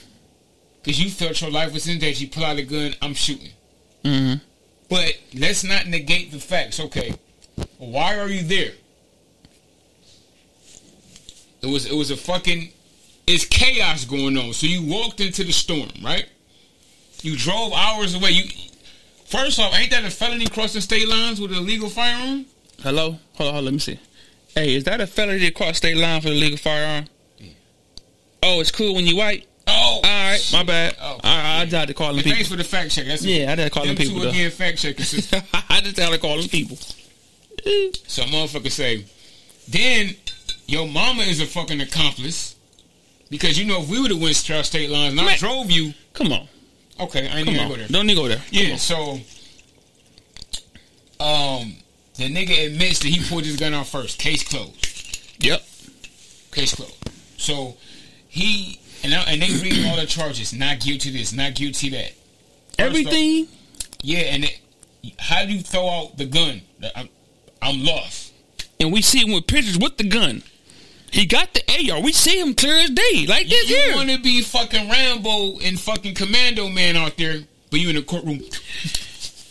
[0.81, 2.25] Because you felt your life was in danger.
[2.25, 3.51] You pull out a gun, I'm shooting.
[4.03, 4.43] Mm-hmm.
[4.89, 6.79] But let's not negate the facts.
[6.81, 7.15] Okay,
[7.77, 8.73] why are you there?
[11.63, 12.71] It was it was a fucking
[13.25, 14.53] it's chaos going on.
[14.53, 16.27] So you walked into the storm, right?
[17.21, 18.31] You drove hours away.
[18.31, 18.43] You
[19.25, 22.45] first off, ain't that a felony crossing state lines with a legal firearm?
[22.81, 23.99] Hello, hold on, hold on, let me see.
[24.53, 27.05] Hey, is that a felony to cross state line for the legal firearm?
[27.39, 27.51] Yeah.
[28.43, 29.47] Oh, it's cool when you white.
[29.65, 30.97] Oh, All right, my bad.
[31.01, 32.33] Oh, All right, I tried to call them people.
[32.33, 33.05] thanks for the fact check.
[33.07, 34.19] That's Yeah, I did call them them people.
[34.19, 34.29] two though.
[34.31, 35.33] again fact checkers.
[35.69, 36.75] I just had to call them people.
[36.75, 39.05] So a motherfucker say,
[39.69, 40.15] then
[40.67, 42.55] your mama is a fucking accomplice.
[43.29, 45.37] Because you know if we would have went Star State Lines and I Man.
[45.39, 46.47] drove you, Come on,
[46.99, 47.69] okay, I ain't come even on.
[47.71, 47.87] go there.
[47.87, 48.37] Don't need to go there.
[48.37, 48.77] Come Yeah, on.
[48.77, 49.19] so
[51.19, 51.75] um
[52.15, 54.19] the nigga admits that he pulled his gun out first.
[54.19, 55.35] Case closed.
[55.39, 55.63] Yep.
[56.51, 56.93] Case closed.
[57.37, 57.75] So
[58.27, 60.53] he and I, and they read all the charges.
[60.53, 62.11] Not guilty this, not guilty that.
[62.11, 63.47] First off- Everything.
[64.03, 64.59] yeah, and it,
[65.19, 66.61] how do you throw out the gun?
[66.95, 67.09] I'm,
[67.61, 68.31] I'm lost.
[68.79, 70.43] and we see him with pictures with the gun.
[71.13, 72.01] He got the AR.
[72.01, 73.95] We see him clear as day, like this You here.
[73.95, 78.01] want to be fucking Rambo and fucking Commando Man out there, but you in the
[78.01, 78.41] courtroom.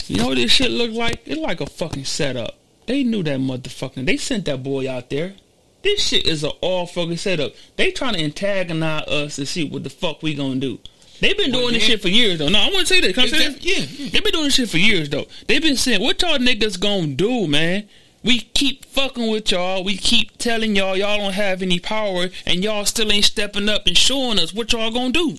[0.08, 1.22] You know what this shit look like?
[1.24, 2.58] It like a fucking setup.
[2.86, 4.04] They knew that motherfucking.
[4.06, 5.34] They sent that boy out there.
[5.82, 7.52] This shit is a all fucking setup.
[7.76, 10.80] They trying to antagonize us to see what the fuck we gonna do.
[11.20, 12.48] They've been Well, doing this shit for years though.
[12.48, 13.14] No, I want to say that.
[13.14, 13.64] Can I say that?
[13.64, 14.10] yeah, yeah.
[14.10, 15.26] They've been doing this shit for years though.
[15.46, 17.88] They've been saying, "What y'all niggas gonna do, man?"
[18.22, 19.82] We keep fucking with y'all.
[19.82, 23.86] We keep telling y'all y'all don't have any power, and y'all still ain't stepping up
[23.86, 25.38] and showing us what y'all gonna do.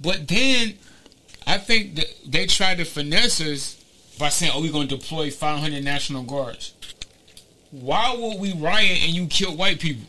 [0.00, 0.74] But then,
[1.46, 3.76] I think that they tried to finesse us
[4.18, 6.72] by saying, "Oh, we're to deploy 500 National Guards."
[7.70, 10.06] Why would we riot and you kill white people?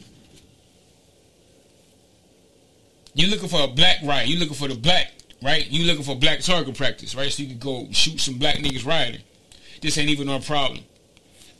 [3.13, 4.27] You're looking for a black riot?
[4.29, 5.67] You're looking for the black right?
[5.69, 7.31] You're looking for black target practice, right?
[7.31, 9.21] So you could go shoot some black niggas rioting.
[9.81, 10.83] This ain't even our problem,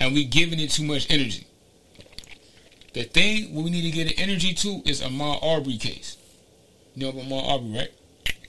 [0.02, 1.46] and we giving it too much energy.
[2.94, 6.18] The thing we need to get energy to is Ahmaud Arbery case.
[6.96, 7.92] You know about Ahmaud Arbery, right?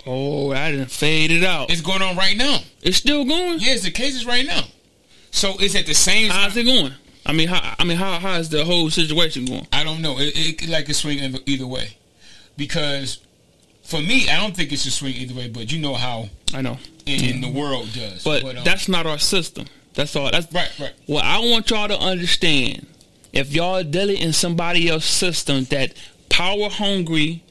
[0.07, 1.71] Oh, I didn't fade it out.
[1.71, 2.59] It's going on right now.
[2.83, 3.59] It's still going.
[3.61, 4.63] Yes, the case is right now.
[5.31, 6.63] So it's at the same How's time.
[6.63, 6.93] it going?
[7.25, 7.75] I mean, how?
[7.79, 8.19] I mean, how?
[8.19, 9.67] How is the whole situation going?
[9.73, 10.19] I don't know.
[10.19, 11.97] It, it could like a swing either- way,
[12.57, 13.19] because
[13.85, 15.49] for me, I don't think it's a swing either way.
[15.49, 18.25] But you know how I know, in, in the world does.
[18.25, 19.67] but um, that's not our system.
[19.95, 20.31] That's all.
[20.31, 20.93] That's right, right.
[21.07, 22.87] Well, I want y'all to understand
[23.33, 25.95] if y'all dealing in somebody else's system that
[26.29, 27.43] power hungry,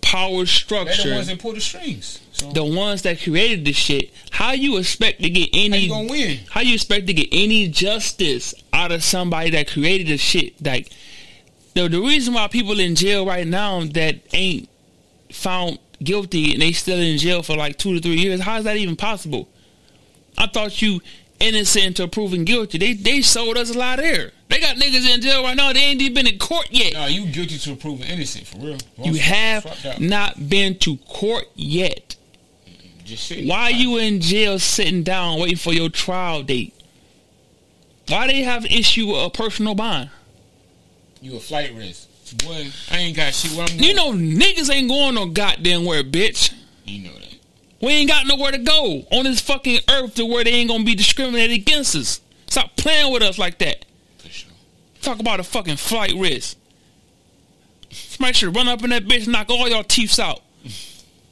[0.00, 2.20] power They're structure, the ones that pull the strings.
[2.32, 5.88] So the ones that created this shit, how you expect to get how any you
[5.90, 6.40] gonna win?
[6.50, 10.64] how you expect to get any justice out of somebody that created this shit?
[10.64, 10.90] Like
[11.74, 14.68] the the reason why people in jail right now that ain't
[15.30, 18.64] found guilty and they still in jail for like two to three years, how is
[18.64, 19.48] that even possible?
[20.38, 21.00] I thought you
[21.42, 22.78] innocent until proven guilty.
[22.78, 24.32] They they sold us a lot of air.
[24.48, 25.72] They got niggas in jail right now.
[25.72, 26.92] They ain't even been in court yet.
[26.92, 28.78] No, you guilty to proven innocent for real.
[29.02, 32.16] You have not been to court yet.
[33.04, 33.46] Just sit.
[33.46, 36.74] Why you in jail sitting down waiting for your trial date?
[38.08, 40.10] Why they have issue with a personal bond?
[41.20, 42.08] You a flight risk.
[42.44, 43.52] Boy, I ain't got shit.
[43.52, 46.52] What I'm You know niggas ain't going no goddamn where, bitch.
[46.84, 47.21] You know that.
[47.82, 50.84] We ain't got nowhere to go on this fucking earth to where they ain't gonna
[50.84, 52.20] be discriminated against us.
[52.46, 53.84] Stop playing with us like that.
[54.18, 54.52] For sure.
[55.00, 56.56] Talk about a fucking flight risk.
[57.90, 60.42] Somebody should run up in that bitch, knock all your teeth out.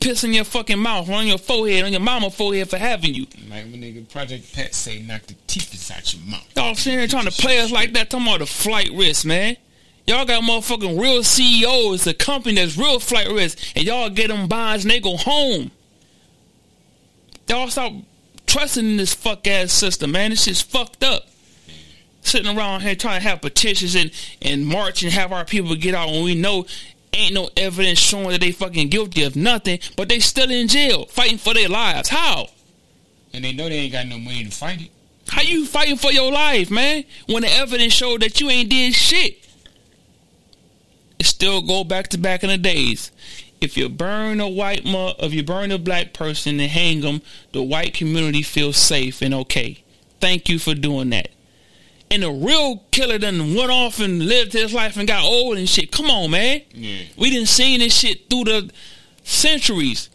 [0.01, 3.27] Piss in your fucking mouth, on your forehead, on your mama forehead for having you.
[3.49, 6.47] Like when nigga Project Pat say, knock the teeth inside your mouth.
[6.57, 9.57] Y'all sitting here trying to play us like that, talking about the flight risk, man.
[10.07, 14.49] Y'all got motherfucking real CEOs, the company that's real flight risk, and y'all get them
[14.49, 15.71] bonds and they go home.
[17.51, 17.93] Y'all stop
[18.47, 20.31] trusting in this fuck ass system, man.
[20.31, 21.27] This shit's fucked up.
[22.21, 25.93] Sitting around here trying to have petitions and, and march and have our people get
[25.93, 26.65] out when we know
[27.13, 31.07] ain't no evidence showing that they fucking guilty of nothing, but they still in jail
[31.07, 32.09] fighting for their lives.
[32.09, 32.51] How?
[33.33, 34.91] And they know they ain't got no money to fight it.
[35.29, 37.03] How you fighting for your life, man?
[37.27, 39.45] When the evidence showed that you ain't did shit.
[41.19, 43.11] It still go back to back in the days.
[43.61, 47.23] If you burn a white mo- if you burn a black person and hang them,
[47.53, 49.83] the white community feels safe and okay.
[50.21, 51.29] Thank you for doing that.
[52.11, 55.69] And the real killer done went off and lived his life and got old and
[55.69, 55.93] shit.
[55.93, 56.63] Come on, man.
[56.73, 57.03] Yeah.
[57.17, 58.71] We didn't see this shit through the
[59.23, 60.11] centuries.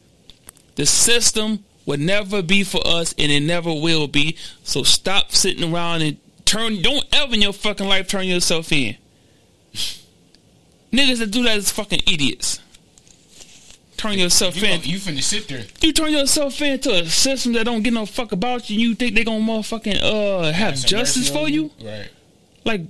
[0.75, 4.35] The system would never be for us and it never will be.
[4.63, 8.97] So stop sitting around and turn don't ever in your fucking life turn yourself in.
[10.91, 12.59] Niggas that do that is fucking idiots.
[13.97, 14.81] Turn yourself You, in.
[14.83, 15.63] you finna sit there.
[15.81, 18.75] You turn yourself into a system that don't give no fuck about you.
[18.75, 21.71] and You think they gonna motherfucking uh have Some justice for you?
[21.81, 22.09] Right.
[22.65, 22.81] Like,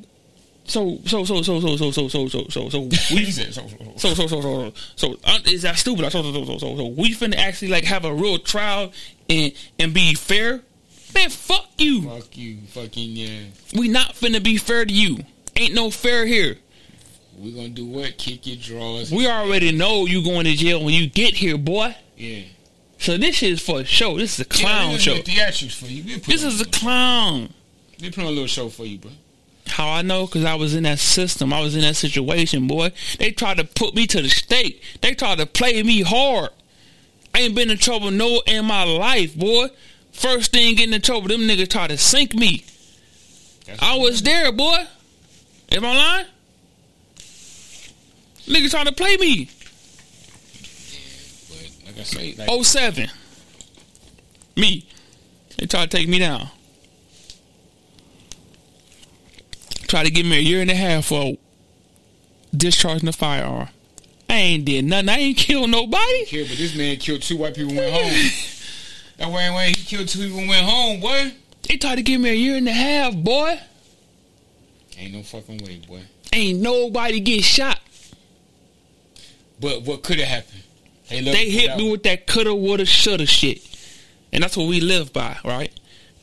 [0.66, 4.14] so so so so so so so so so so so we so, so, so.
[4.16, 6.12] so so so uh, is that stupid?
[6.12, 8.92] So so so so so we finna actually like have a real trial
[9.30, 10.62] and and be fair.
[11.14, 12.10] Man, fuck you.
[12.10, 13.44] Fuck you, fucking yeah.
[13.76, 15.20] We not finna be fair to you.
[15.56, 16.58] Ain't no fair here.
[17.38, 18.18] We gonna do what?
[18.18, 19.12] Kick your drawers.
[19.12, 21.96] We already know you going to jail when you get here, boy.
[22.16, 22.44] yeah.
[22.98, 24.18] So this is for a show.
[24.18, 25.16] This is a clown yeah, show.
[25.16, 26.04] Theatrics for you.
[26.06, 27.54] We'll This is a clown.
[28.00, 29.12] They put on a little show for you, bro.
[29.68, 30.26] How I know?
[30.26, 31.52] Because I was in that system.
[31.52, 32.94] I was in that situation, boy.
[33.20, 34.82] They tried to put me to the stake.
[35.02, 36.52] They tried to play me hard.
[37.34, 39.68] I ain't been in trouble no in my life, boy.
[40.14, 42.64] First thing getting in trouble, them niggas tried to sink me.
[43.68, 44.86] That's I was there, boy.
[45.72, 46.26] Am I lying?
[48.46, 49.50] Niggas trying to play me.
[51.50, 53.10] But like I say, like 07.
[54.56, 54.88] Me.
[55.58, 56.50] They try to take me down.
[59.88, 61.38] Try to give me a year and a half for
[62.56, 63.70] discharging the firearm.
[64.30, 65.10] I ain't did nothing.
[65.10, 66.26] I ain't killed nobody.
[66.26, 67.76] killed, but this man killed two white people.
[67.76, 68.12] Went home.
[69.18, 70.40] that way, way he killed two people.
[70.40, 71.32] and Went home, boy.
[71.68, 73.60] They tried to give me a year and a half, boy.
[74.98, 76.02] Ain't no fucking way, boy.
[76.34, 77.80] Ain't nobody get shot.
[79.60, 80.64] But what could have happened?
[81.10, 83.62] They, They hit me with that coulda, woulda, shoulda shit.
[84.34, 85.72] And that's what we live by, right?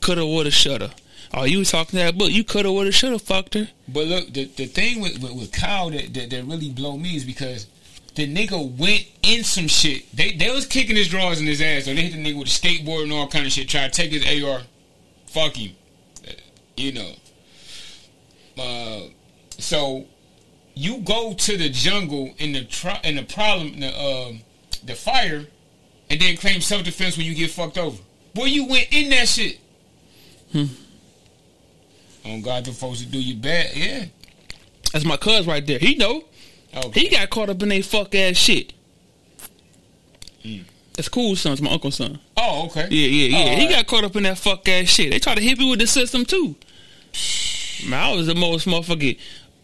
[0.01, 0.93] Coulda, woulda, shoulda.
[1.35, 2.31] Oh, you was talking that book.
[2.31, 3.69] You coulda, woulda, shoulda fucked her.
[3.89, 7.17] But look, the, the thing with, with, with Kyle that, that, that really blow me
[7.17, 7.69] is because
[8.15, 10.15] the nigga went in some shit.
[10.15, 12.49] They they was kicking his drawers in his ass, or they hit the nigga with
[12.49, 13.69] a skateboard and all kind of shit.
[13.69, 14.61] Try to take his AR.
[15.27, 15.73] Fuck him.
[16.77, 17.13] You know.
[18.59, 19.09] Uh,
[19.59, 20.05] so
[20.75, 24.41] you go to the jungle in the tr- in the problem the um
[24.85, 25.47] the fire,
[26.11, 27.99] and then claim self defense when you get fucked over.
[28.35, 29.59] Boy, you went in that shit.
[30.53, 30.65] Hmm.
[32.25, 34.05] On God, the folks that do you bad, yeah.
[34.93, 35.79] That's my cuz right there.
[35.79, 36.25] He know.
[36.75, 37.01] Okay.
[37.01, 38.73] He got caught up in they fuck ass shit.
[40.45, 40.65] Mm.
[40.95, 41.53] That's cool, son.
[41.53, 42.19] It's my uncle's son.
[42.37, 42.89] Oh, okay.
[42.91, 43.37] Yeah, yeah, yeah.
[43.37, 43.71] Oh, he alright.
[43.71, 45.11] got caught up in that fuck ass shit.
[45.11, 46.57] They tried to hit me with the system too.
[47.89, 49.19] Man, I was the most motherfucking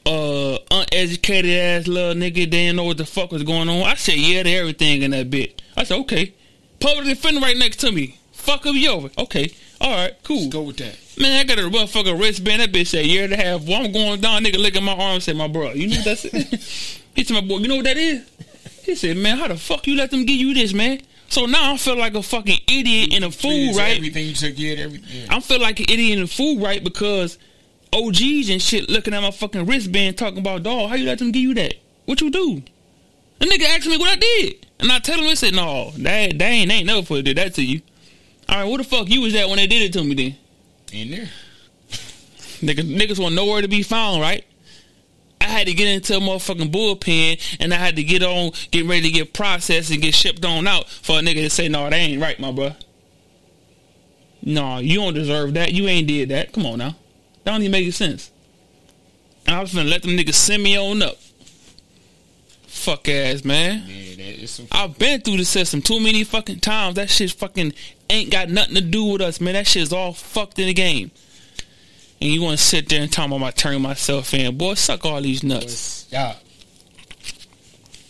[0.09, 2.35] uh, uneducated ass little nigga.
[2.35, 3.83] They didn't know what the fuck was going on.
[3.83, 5.61] I said yeah to everything in that bit.
[5.77, 6.35] I said okay.
[6.81, 8.19] Public defender right next to me.
[8.33, 9.11] Fuck him you over.
[9.19, 9.53] Okay.
[9.81, 10.15] All right.
[10.23, 10.43] Cool.
[10.43, 10.97] Let's go with that.
[11.21, 12.63] Man, I got a motherfucking wristband.
[12.63, 13.63] That bitch said year and a half.
[13.63, 14.45] Well, I'm going down.
[14.45, 15.21] Nigga licking my arm.
[15.21, 15.73] Said my bro.
[15.73, 16.23] You know what that's?
[17.15, 17.59] he said my boy.
[17.59, 18.25] You know what that is?
[18.85, 21.01] He said, man, how the fuck you let them give you this, man?
[21.29, 23.99] So now I feel like a fucking idiot and a fool, right?
[23.99, 25.25] Everything you took, yeah, everything.
[25.25, 25.37] Yeah.
[25.37, 26.83] I feel like an idiot and a fool, right?
[26.83, 27.37] Because
[27.93, 31.33] OGs and shit looking at my fucking wristband talking about, dog, how you let them
[31.33, 31.75] give you that?
[32.05, 32.63] What you do?
[33.39, 34.67] The nigga asked me what I did.
[34.81, 37.55] And I tell him, I said, no, that, that ain't, ain't never put did that
[37.55, 37.83] to you.
[38.49, 40.37] All right, what the fuck you was at when they did it to me then?
[40.93, 41.29] In there.
[42.61, 44.45] Niggas, niggas want nowhere to be found, right?
[45.41, 48.87] I had to get into a motherfucking bullpen and I had to get on, get
[48.87, 51.85] ready to get processed and get shipped on out for a nigga to say, no,
[51.85, 52.75] that ain't right, my bro.
[54.43, 55.73] No, you don't deserve that.
[55.73, 56.53] You ain't did that.
[56.53, 56.97] Come on now.
[57.49, 58.31] That don't even make sense.
[59.47, 61.17] And I was gonna let them niggas send me on up.
[62.67, 63.85] Fuck ass, man.
[63.87, 64.61] Yeah, is.
[64.71, 66.97] I've been through the system too many fucking times.
[66.97, 67.73] That shit fucking
[68.11, 69.55] ain't got nothing to do with us, man.
[69.55, 71.11] That shit's all fucked in the game.
[72.21, 74.59] And you want to sit there and talk about my turn myself in.
[74.59, 76.07] Boy, suck all these nuts.
[76.11, 76.35] Yeah.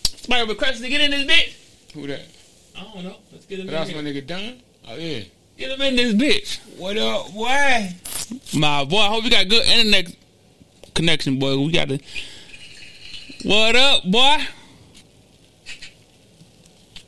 [0.03, 1.93] Somebody requesting to get in this bitch?
[1.93, 2.25] Who that?
[2.77, 3.15] I don't know.
[3.31, 4.61] Let's get him But in that's my nigga Don.
[4.89, 5.23] Oh yeah.
[5.59, 6.77] Get him in this bitch.
[6.77, 7.33] What up?
[7.33, 7.93] Why?
[8.57, 10.15] My boy, I hope you got good internet
[10.95, 11.59] connection, boy.
[11.59, 11.99] We got to.
[13.43, 14.37] What up, boy?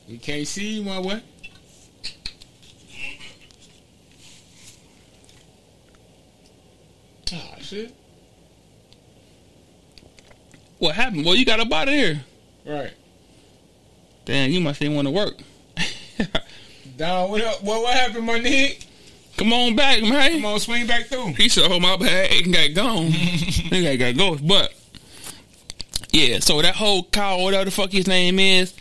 [0.10, 1.22] We can't see you, my boy.
[7.34, 7.94] Ah, shit.
[10.80, 11.24] What happened?
[11.24, 12.22] Well, you got out of here.
[12.66, 12.92] Right.
[14.26, 15.36] Damn, you must didn't want to work.
[17.02, 17.64] Don, what up?
[17.64, 18.86] What, what happened, my nigga?
[19.36, 20.34] Come on back, man.
[20.34, 21.34] Come on, swing back through.
[21.34, 23.08] He said, "Oh my bad, it got gone.
[23.12, 24.72] it got go." But
[26.12, 28.76] yeah, so that whole Kyle, whatever the fuck his name is,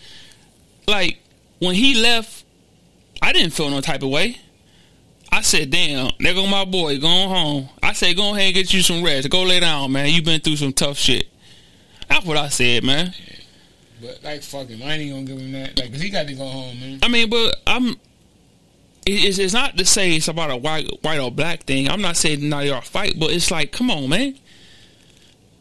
[0.87, 1.19] like
[1.61, 2.45] when he left,
[3.23, 4.37] I didn't feel no type of way.
[5.33, 8.75] I said, "Damn, there go my boy going home." I said, "Go ahead and get
[8.75, 9.31] you some rest.
[9.31, 10.11] Go lay down, man.
[10.11, 11.27] You been through some tough shit."
[12.11, 13.15] That's what I said, man.
[14.03, 14.83] But like, fuck him.
[14.83, 15.79] I ain't even gonna give him that.
[15.79, 16.99] Like, cause he got to go home, man.
[17.03, 17.97] I mean, but I'm.
[19.07, 21.89] It- It's, it's not to say it's about a white, white or black thing.
[21.89, 24.35] I'm not saying not y'all fight, but it's like, come on, man.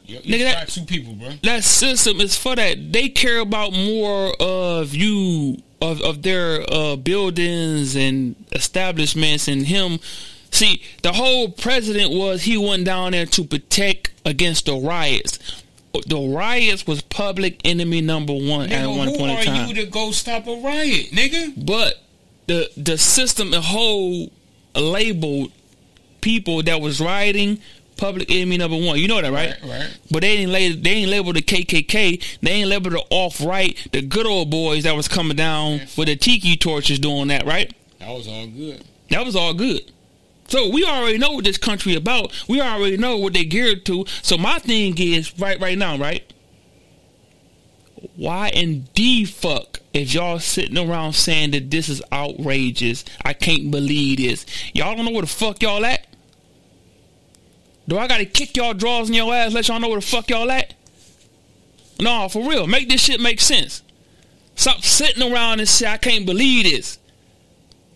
[0.07, 1.29] Nigga, that- two people, bro.
[1.43, 2.91] that system is for that.
[2.91, 9.99] They care about more of you of of their uh, buildings and establishments and him.
[10.51, 15.37] See, the whole president was he went down there to protect against the riots.
[16.07, 19.73] The riots was public enemy number one at Nigga, one who point in are you
[19.75, 21.53] to go stop a riot, nigga?
[21.65, 22.01] But
[22.50, 24.32] the the system, the whole
[24.76, 25.52] labeled
[26.20, 27.62] people that was rioting
[27.95, 28.97] public enemy number one.
[28.97, 29.52] You know that, right?
[29.62, 30.00] Right, right.
[30.10, 32.39] But they didn't label they ain't label the KKK.
[32.41, 36.16] They ain't label the alt-right, the good old boys that was coming down with the
[36.16, 37.72] tiki torches doing that, right?
[38.00, 38.84] That was all good.
[39.12, 39.91] That was all good.
[40.47, 42.34] So we already know what this country about.
[42.50, 44.06] We already know what they geared to.
[44.24, 46.24] So my thing is right right now, right?
[48.16, 53.03] Why in the fuck is y'all sitting around saying that this is outrageous?
[53.23, 54.45] I can't believe this.
[54.73, 56.05] Y'all don't know where the fuck y'all at?
[57.87, 60.29] Do I gotta kick y'all drawers in your ass, let y'all know where the fuck
[60.29, 60.75] y'all at?
[61.99, 62.67] No, for real.
[62.67, 63.81] Make this shit make sense.
[64.55, 66.99] Stop sitting around and say, I can't believe this.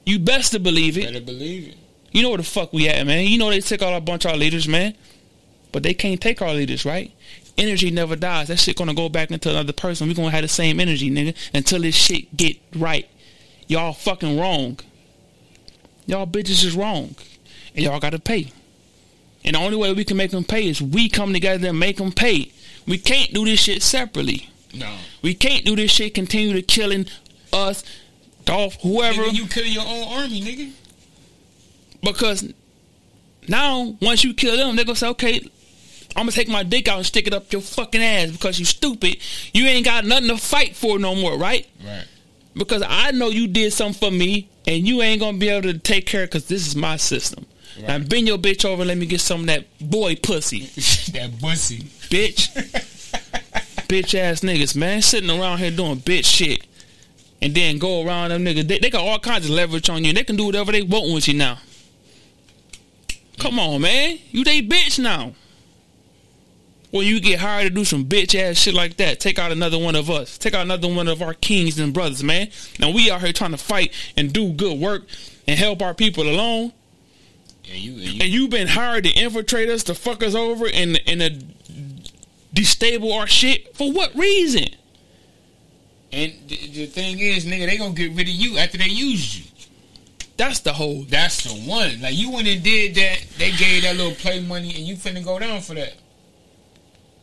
[0.05, 1.05] You best to believe it.
[1.05, 1.77] Better believe it.
[2.11, 3.25] You know where the fuck we at, man.
[3.25, 4.95] You know they took out a bunch of our leaders, man.
[5.71, 7.11] But they can't take our leaders, right?
[7.57, 8.47] Energy never dies.
[8.47, 10.07] That shit gonna go back into another person.
[10.07, 13.07] We gonna have the same energy, nigga, until this shit get right.
[13.67, 14.79] Y'all fucking wrong.
[16.05, 17.15] Y'all bitches is wrong.
[17.75, 18.51] And y'all gotta pay.
[19.45, 21.97] And the only way we can make them pay is we come together and make
[21.97, 22.51] them pay.
[22.87, 24.49] We can't do this shit separately.
[24.73, 24.95] No.
[25.21, 27.07] We can't do this shit continue to killing
[27.51, 27.83] us,
[28.45, 29.23] Dolph, whoever.
[29.23, 30.71] Nigga, you kill your own army, nigga.
[32.01, 32.51] Because
[33.47, 35.41] now, once you kill them, they're gonna say, okay,
[36.15, 38.65] I'm gonna take my dick out and stick it up your fucking ass because you
[38.65, 39.17] stupid.
[39.53, 41.67] You ain't got nothing to fight for no more, right?
[41.85, 42.05] Right.
[42.55, 45.77] Because I know you did something for me and you ain't gonna be able to
[45.79, 47.45] take care because this is my system.
[47.81, 48.07] Now Right.
[48.09, 50.59] bend your bitch over and let me get some of that boy pussy,
[51.13, 52.49] that pussy, bitch.
[53.87, 55.01] bitch ass niggas, man.
[55.01, 56.65] Sitting around here doing bitch shit.
[57.41, 58.67] And then go around them niggas.
[58.67, 60.13] They, they got all kinds of leverage on you.
[60.13, 61.57] They can do whatever they want with you now.
[63.39, 64.19] Come on, man.
[64.31, 65.33] You they bitch now.
[66.93, 69.79] When you get hired to do some bitch ass shit like that, take out another
[69.79, 70.37] one of us.
[70.37, 72.49] Take out another one of our kings and brothers, man.
[72.77, 75.07] Now we out here trying to fight and do good work
[75.47, 76.71] and help our people along.
[77.63, 80.67] Yeah, you, and you And you've been hired to infiltrate us, to fuck us over,
[80.71, 81.81] and and to
[82.53, 84.67] destable our shit for what reason?
[86.11, 89.33] And the, the thing is, nigga, they gonna get rid of you after they used
[89.33, 89.45] you.
[90.37, 91.05] That's the whole.
[91.09, 92.01] That's the one.
[92.01, 93.25] Like you went and did that.
[93.39, 95.95] They gave that little play money, and you finna go down for that.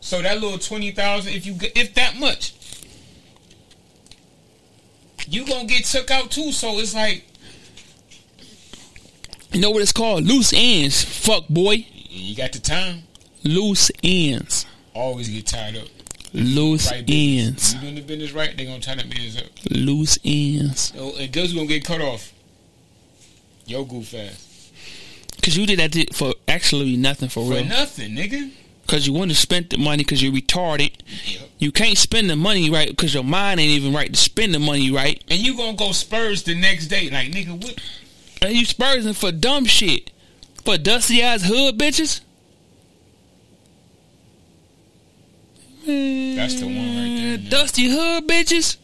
[0.01, 2.55] So that little twenty thousand, if you get, if that much,
[5.29, 6.53] you gonna get took out too.
[6.53, 7.25] So it's like
[9.53, 10.25] You know what it's called?
[10.25, 11.05] Loose ends.
[11.05, 11.87] Fuck boy.
[12.09, 13.03] you got the time.
[13.45, 14.67] Loose ends.
[14.95, 15.89] Always get tied up.
[16.33, 17.75] Loose Right ends.
[17.75, 19.51] You doing the business right, they gonna tie that business up.
[19.71, 20.93] Loose ends.
[20.97, 22.33] Oh, and guess who's gonna get cut off?
[23.67, 24.47] Yo goof ass.
[25.43, 27.65] Cause you did that for actually nothing for For real.
[27.65, 28.51] nothing, nigga.
[28.91, 30.91] Cause you wouldn't have spent the money because you're retarded.
[31.61, 34.59] You can't spend the money right because your mind ain't even right to spend the
[34.59, 35.23] money right.
[35.31, 37.09] And you gonna go Spurs the next day.
[37.09, 37.81] Like, nigga, what?
[38.43, 40.11] And you spursing for dumb shit.
[40.65, 42.23] For dusty ass hood bitches.
[45.87, 47.49] That's the one right there, man.
[47.49, 48.77] Dusty hood bitches.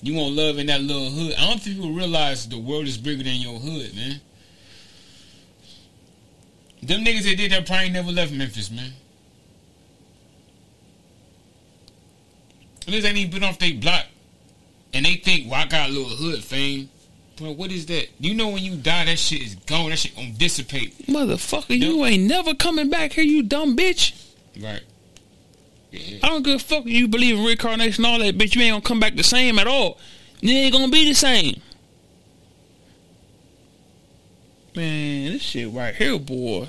[0.00, 1.34] You want love in that little hood.
[1.34, 4.22] I don't think people realize the world is bigger than your hood, man.
[6.82, 8.94] Them niggas that did that probably never left Memphis, man.
[12.90, 14.06] Niggas ain't even been off their block.
[14.92, 16.90] And they think, well, I got a little hood fame.
[17.36, 18.08] Bro, what is that?
[18.18, 19.90] You know when you die, that shit is gone.
[19.90, 21.06] That shit gonna dissipate.
[21.06, 24.12] Motherfucker, you ain't never coming back here, you dumb bitch.
[24.60, 24.82] Right.
[25.90, 26.18] Yeah.
[26.22, 28.54] I don't give a fuck if you believe in reincarnation, all that, bitch.
[28.54, 29.98] You ain't gonna come back the same at all.
[30.40, 31.60] You ain't gonna be the same.
[34.76, 36.68] Man, this shit right here, boy.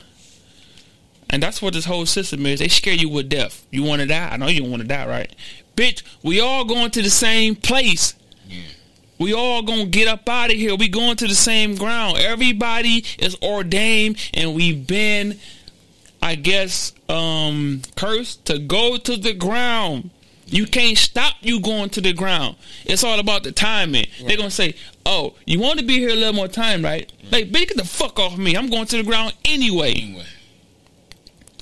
[1.29, 2.59] And that's what this whole system is.
[2.59, 3.65] They scare you with death.
[3.71, 4.29] You want to die?
[4.31, 5.33] I know you don't want to die, right?
[5.75, 8.15] Bitch, we all going to the same place.
[8.47, 8.61] Yeah.
[9.17, 10.75] We all gonna get up out of here.
[10.75, 12.17] We going to the same ground.
[12.17, 15.39] Everybody is ordained, and we've been,
[16.21, 20.09] I guess, um, cursed to go to the ground.
[20.47, 22.57] You can't stop you going to the ground.
[22.83, 24.07] It's all about the timing.
[24.25, 27.51] They're gonna say, "Oh, you want to be here a little more time, right?" Like,
[27.51, 28.55] bitch, get the fuck off me.
[28.55, 29.91] I'm going to the ground anyway.
[29.91, 30.25] Anyway.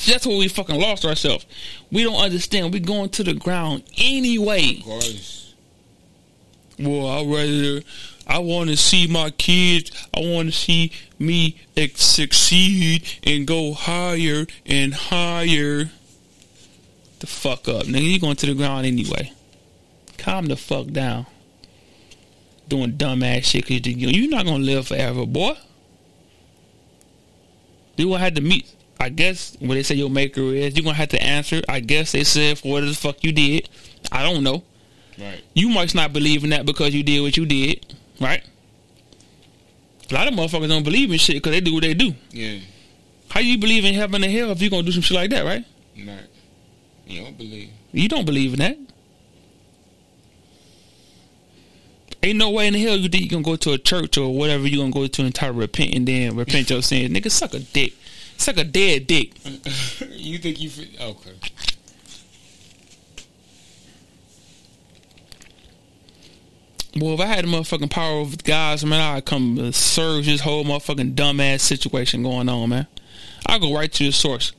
[0.07, 1.45] That's where we fucking lost ourselves.
[1.91, 2.73] We don't understand.
[2.73, 4.81] We going to the ground anyway.
[6.79, 7.81] Well, I rather
[8.25, 9.91] I want to see my kids.
[10.13, 15.89] I want to see me ex- succeed and go higher and higher.
[17.19, 18.03] The fuck up, nigga.
[18.03, 19.33] You going to the ground anyway.
[20.17, 21.25] Calm the fuck down.
[22.67, 25.57] Doing dumbass shit because you, you're not gonna live forever, boy.
[27.97, 28.71] You gonna have to meet.
[28.99, 30.75] I guess what they say your maker is.
[30.75, 31.61] you're gonna have to answer.
[31.69, 33.69] I guess they said for what the fuck you did.
[34.11, 34.63] I don't know
[35.17, 35.41] Right.
[35.53, 38.43] you might not believe in that because you did what you did, right?
[40.09, 42.13] A lot of motherfuckers don't believe in shit because they do what they do.
[42.31, 42.59] Yeah.
[43.29, 45.45] How you believe in heaven and hell if you gonna do some shit like that,
[45.45, 45.63] right?
[45.97, 46.19] Right.
[47.07, 47.69] You don't believe.
[47.91, 48.77] You don't believe in that.
[52.21, 54.33] Ain't no way in the hell you think you gonna go to a church or
[54.33, 57.09] whatever you gonna go to and try to repent and then repent your sins.
[57.11, 57.93] Nigga, suck a dick.
[58.39, 59.33] Suck a dead dick.
[60.09, 60.89] you think you fit?
[60.99, 61.31] Okay.
[66.95, 70.39] Well, if I had the motherfucking power of guys, man, I'd come to serve this
[70.39, 72.87] whole motherfucking dumbass situation going on, man.
[73.45, 74.53] I'll go right to the source.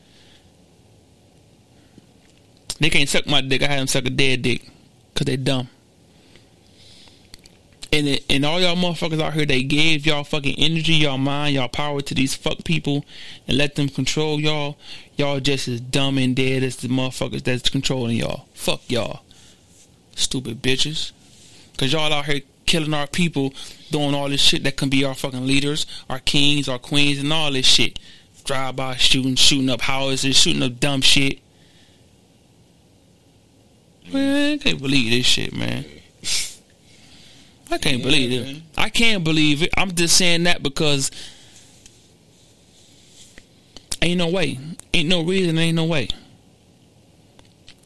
[2.81, 3.62] They can't suck my dick.
[3.62, 4.70] I had them suck a dead dick
[5.14, 5.68] because they dumb.
[7.93, 11.68] And and all y'all motherfuckers out here, they gave y'all fucking energy, y'all mind, y'all
[11.68, 13.05] power to these fuck people
[13.49, 14.78] and let them control y'all.
[15.16, 18.47] Y'all just as dumb and dead as the motherfuckers that's controlling y'all.
[18.55, 19.22] Fuck y'all.
[20.14, 21.12] Stupid bitches.
[21.76, 23.53] Cause y'all out here killing our people,
[23.91, 27.32] doing all this shit that can be our fucking leaders, our kings, our queens, and
[27.32, 27.99] all this shit.
[28.45, 31.41] Drive by shooting, shooting up houses, shooting up dumb shit.
[34.12, 35.84] Man, I can't believe this shit, man.
[37.71, 38.45] I can't Yeah, believe it.
[38.45, 38.62] man.
[38.77, 39.71] I can't believe it.
[39.77, 41.11] I'm just saying that because
[44.03, 44.59] ain't no way.
[44.93, 46.09] Ain't no reason, ain't no way.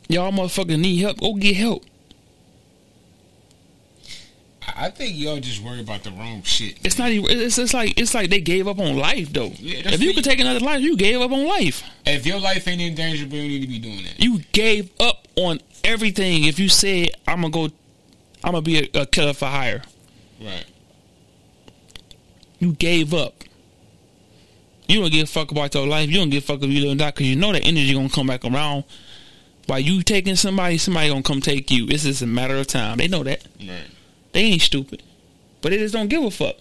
[0.09, 1.19] Y'all motherfuckers need help.
[1.19, 1.85] Go get help.
[4.77, 6.79] I think y'all just worry about the wrong shit.
[6.85, 7.31] It's not even.
[7.39, 9.53] It's just like it's like they gave up on life though.
[9.59, 11.83] Yeah, if you could take another life, you gave up on life.
[12.07, 14.19] If your life ain't in danger, you need to be doing that.
[14.19, 16.45] You gave up on everything.
[16.45, 17.69] If you said I'm gonna go,
[18.45, 19.83] I'm gonna be a, a killer for hire.
[20.39, 20.67] Right.
[22.59, 23.43] You gave up.
[24.87, 26.11] You don't give a fuck about your life.
[26.11, 27.95] You don't give a fuck if you live and die because you know that energy
[27.95, 28.85] gonna come back around.
[29.67, 31.87] By you taking somebody, somebody gonna come take you.
[31.89, 32.99] It's just a matter of time.
[32.99, 33.43] They know that.
[33.59, 33.87] Right.
[34.33, 35.03] They ain't stupid,
[35.63, 36.57] but they just don't give a fuck.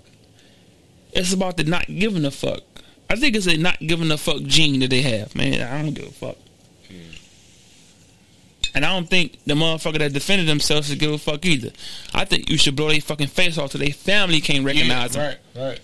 [1.11, 2.61] It's about the not giving a fuck.
[3.09, 5.61] I think it's a not giving a fuck gene that they have, man.
[5.61, 6.37] I don't give a fuck.
[8.75, 11.69] And I don't think the motherfucker that defended themselves should give a fuck either.
[12.13, 15.35] I think you should blow their fucking face off so their family can't recognize them.
[15.55, 15.63] Right.
[15.67, 15.79] Right.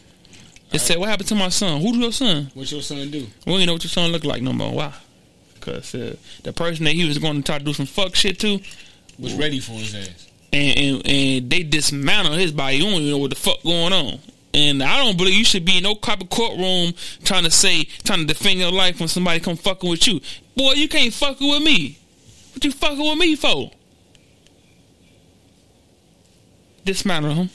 [0.72, 1.82] They say, "What happened to my son?
[1.82, 2.52] Who's your son?
[2.54, 3.28] What your son do?
[3.46, 4.72] We don't know what your son look like no more.
[4.72, 4.94] Why?
[5.56, 8.40] Because uh, the person that he was going to try to do some fuck shit
[8.40, 8.60] to,
[9.20, 10.28] Was ready for his ass.
[10.54, 12.78] and, and and they dismantle his body.
[12.78, 14.20] You don't even know what the fuck going on.
[14.54, 16.94] And I don't believe you should be in no of courtroom
[17.24, 20.22] trying to say, trying to defend your life when somebody come fucking with you.
[20.56, 21.99] Boy, you can't fucking with me.
[22.60, 23.72] What you fucking with me for?
[26.84, 27.50] Dismantle him.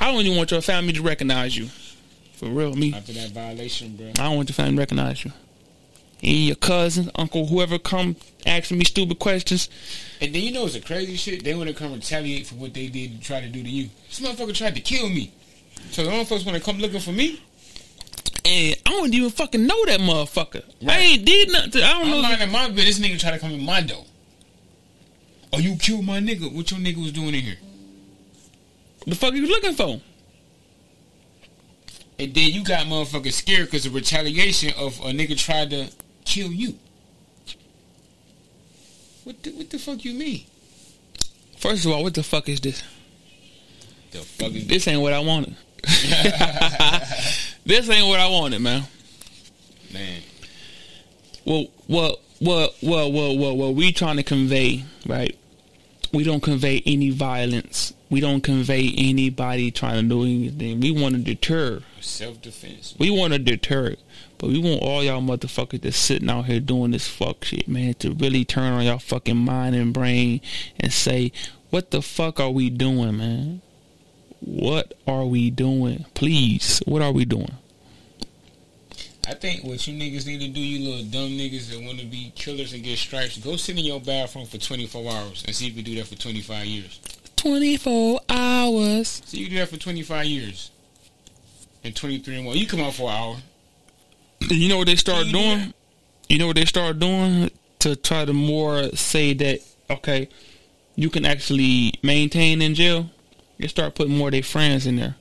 [0.00, 1.68] I don't even want your family to recognize you.
[2.32, 2.92] For real, me.
[2.92, 4.08] After that violation, bro.
[4.08, 5.30] I don't want your family to recognize you.
[6.24, 9.68] And your cousin, uncle, whoever come asking me stupid questions.
[10.20, 11.44] And then you know it's a crazy shit.
[11.44, 13.90] They want to come retaliate for what they did to try to do to you.
[14.08, 15.32] This motherfucker tried to kill me.
[15.92, 17.40] So the motherfuckers want to come looking for me.
[18.48, 20.62] And I don't even fucking know that motherfucker.
[20.88, 21.72] I ain't did nothing.
[21.72, 22.22] to- I don't I'm know.
[22.22, 22.98] minding my business.
[22.98, 24.06] This nigga try to come in my door.
[25.52, 26.50] Oh, you killed my nigga.
[26.50, 27.58] What your nigga was doing in here?
[29.06, 30.00] the fuck are you looking for.
[32.18, 35.90] And then you got motherfuckers scared because of retaliation of a nigga tried to
[36.24, 36.78] kill you.
[39.24, 40.44] What the, what the fuck you mean?
[41.58, 42.82] First of all, what the fuck is this?
[44.10, 45.54] The fuck is This ain't what I wanted.
[47.64, 48.84] this ain't what I wanted, man.
[49.92, 50.22] Man.
[51.44, 55.38] Well, what, what, what, what, what, what we trying to convey, right?
[56.12, 57.92] We don't convey any violence.
[58.10, 60.80] We don't convey anybody trying to do anything.
[60.80, 61.82] We want to deter.
[62.00, 62.94] Self defense.
[62.98, 63.96] We want to deter.
[64.38, 67.94] But we want all y'all motherfuckers that's sitting out here doing this fuck shit, man,
[67.94, 70.40] to really turn on y'all fucking mind and brain
[70.78, 71.32] and say,
[71.70, 73.62] what the fuck are we doing, man?
[74.40, 76.06] What are we doing?
[76.14, 77.52] Please, what are we doing?
[79.26, 82.06] I think what you niggas need to do, you little dumb niggas that want to
[82.06, 85.66] be killers and get stripes, go sit in your bathroom for 24 hours and see
[85.66, 87.00] if you do that for 25 years.
[87.36, 89.22] 24 hours.
[89.26, 90.70] See, you do that for 25 years.
[91.84, 92.56] And 23 and more.
[92.56, 93.36] You come out for an hour.
[94.40, 95.74] You know what they start You doing?
[96.28, 97.50] You know what they start doing
[97.80, 99.60] to try to more say that
[99.90, 100.28] okay,
[100.96, 103.10] you can actually maintain in jail.
[103.58, 105.16] They start putting more of their friends in there.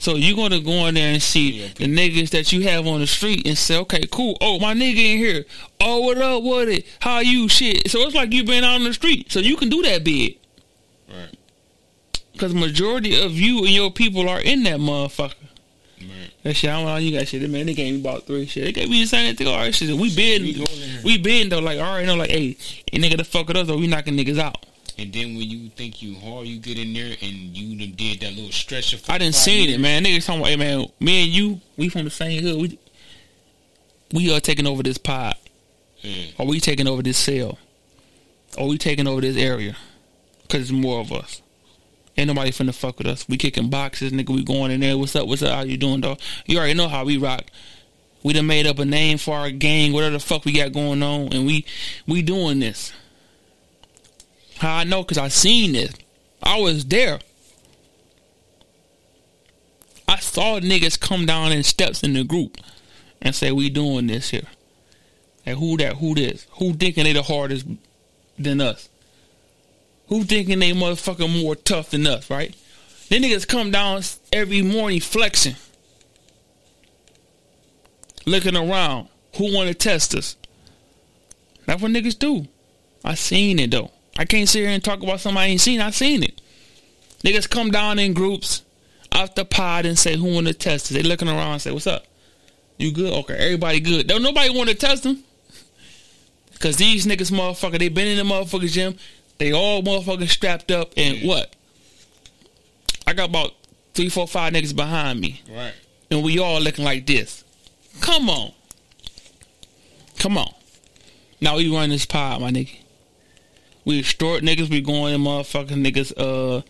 [0.00, 3.00] So you're gonna go in there and see Yeah, the niggas that you have on
[3.00, 4.36] the street and say, okay, cool.
[4.40, 5.44] Oh, my nigga in here.
[5.80, 6.42] Oh, what up?
[6.44, 6.86] What it?
[7.00, 7.48] How you?
[7.48, 7.90] Shit.
[7.90, 9.32] So it's like you been out on the street.
[9.32, 10.38] So you can do that big
[11.08, 11.36] Right.
[12.32, 15.34] because majority of you and your people are in that motherfucker.
[16.00, 16.30] Right.
[16.44, 17.48] That shit, I don't know how you got shit.
[17.50, 18.64] Man, they gave me about three shit.
[18.66, 19.48] They gave me the same thing.
[19.48, 19.90] All right, shit.
[19.96, 21.58] We been, going we been though.
[21.58, 22.54] Like, all right, no, like, hey,
[22.92, 24.64] nigga the fuck with us, or we knocking niggas out.
[24.98, 28.20] And then when you think you hard, you get in there and you done did
[28.20, 29.08] that little stretch of.
[29.08, 30.04] I didn't see it, man.
[30.04, 32.60] Niggas talking about, hey, man, me and you, we from the same hood.
[32.60, 32.78] We,
[34.12, 35.36] we are taking over this pod,
[35.98, 36.26] Yeah.
[36.38, 37.58] or we taking over this cell,
[38.56, 39.76] or we taking over this area,
[40.48, 41.42] cause it's more of us.
[42.16, 43.28] Ain't nobody finna fuck with us.
[43.28, 44.34] We kicking boxes, nigga.
[44.34, 44.98] We going in there.
[44.98, 45.28] What's up?
[45.28, 45.54] What's up?
[45.54, 46.18] How you doing, dog?
[46.46, 47.44] You already know how we rock.
[48.24, 51.00] We done made up a name for our gang, whatever the fuck we got going
[51.04, 51.64] on, and we
[52.08, 52.92] we doing this.
[54.58, 55.04] How I know?
[55.04, 55.94] Cause I seen this.
[56.42, 57.20] I was there.
[60.08, 62.56] I saw niggas come down in steps in the group
[63.20, 64.46] and say we doing this here.
[65.44, 65.96] And who that?
[65.96, 66.46] Who this?
[66.58, 67.66] Who thinking they the hardest
[68.38, 68.88] than us?
[70.08, 72.30] Who thinking they motherfucking more tough than us?
[72.30, 72.54] Right?
[73.08, 74.02] Then niggas come down
[74.32, 75.56] every morning flexing,
[78.26, 79.08] looking around.
[79.36, 80.36] Who want to test us?
[81.66, 82.48] That's what niggas do.
[83.04, 83.90] I seen it though.
[84.18, 85.80] I can't sit here and talk about something I ain't seen.
[85.80, 86.40] I seen it.
[87.24, 88.62] Niggas come down in groups
[89.12, 90.90] off the pod and say who want to test.
[90.90, 92.04] They looking around and say, "What's up?
[92.78, 93.12] You good?
[93.12, 94.06] Okay, everybody good.
[94.08, 95.22] Don't nobody want to test them
[96.52, 98.96] because these niggas, motherfucker, they been in the motherfucking gym.
[99.38, 101.54] They all motherfucking strapped up and what?
[103.06, 103.54] I got about
[103.94, 105.72] three, four, five niggas behind me, Right.
[106.10, 107.42] and we all looking like this.
[108.00, 108.52] Come on,
[110.18, 110.52] come on.
[111.40, 112.76] Now we run this pod, my nigga.
[113.84, 114.68] We extort niggas.
[114.68, 116.12] We going in motherfucking niggas.
[116.16, 116.62] Uh,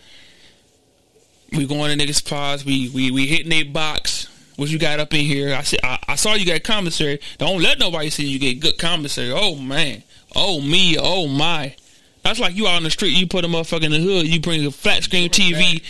[1.52, 2.64] we going in niggas pods.
[2.64, 4.28] We we we hitting a box.
[4.56, 5.54] What you got up in here?
[5.54, 7.20] I said I, I saw you got commissary.
[7.38, 9.32] Don't let nobody see you get good commissary.
[9.32, 10.02] Oh man.
[10.34, 10.96] Oh me.
[10.98, 11.74] Oh my.
[12.22, 13.16] That's like you out on the street.
[13.16, 14.26] You put a motherfucker in the hood.
[14.26, 15.82] You bring a flat screen TV.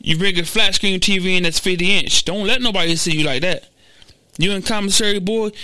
[0.00, 2.24] You bring a flat screen TV in that's fifty inch.
[2.24, 3.68] Don't let nobody see you like that.
[4.38, 5.48] You in commissary, boy.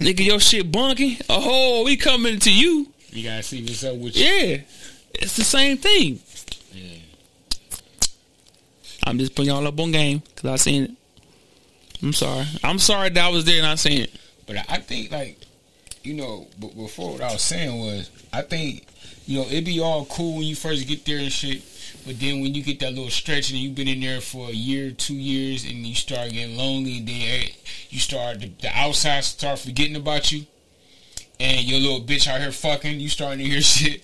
[0.00, 1.18] Nigga, your shit bunking.
[1.28, 2.88] Oh, we coming to you.
[3.14, 4.24] You gotta see what's up with you.
[4.24, 4.56] Yeah,
[5.14, 6.18] it's the same thing.
[6.72, 6.98] Yeah.
[9.04, 10.90] I'm just putting y'all up on game because I seen it.
[12.02, 12.44] I'm sorry.
[12.64, 14.10] I'm sorry that I was there and I seen it.
[14.46, 15.38] But I think like,
[16.02, 18.84] you know, b- before what I was saying was, I think,
[19.26, 21.62] you know, it'd be all cool when you first get there and shit.
[22.04, 24.52] But then when you get that little stretch and you've been in there for a
[24.52, 27.48] year, two years, and you start getting lonely, and then
[27.90, 30.44] you start the, the outside start forgetting about you,
[31.40, 34.02] and your little bitch out here fucking, you starting to hear shit.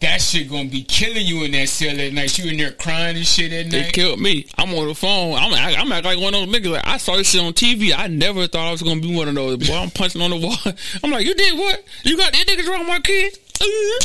[0.00, 2.38] That shit gonna be killing you in that cell at night.
[2.38, 3.92] You in there crying and shit at They night.
[3.92, 4.46] killed me.
[4.56, 5.34] I'm on the phone.
[5.34, 6.70] I'm act- I'm acting like one of those niggas.
[6.72, 7.92] Like I saw this shit on TV.
[7.94, 9.58] I never thought I was gonna be one of those.
[9.68, 10.56] Boy, I'm punching on the wall.
[11.04, 11.84] I'm like, you did what?
[12.04, 13.38] You got that niggas around my kid?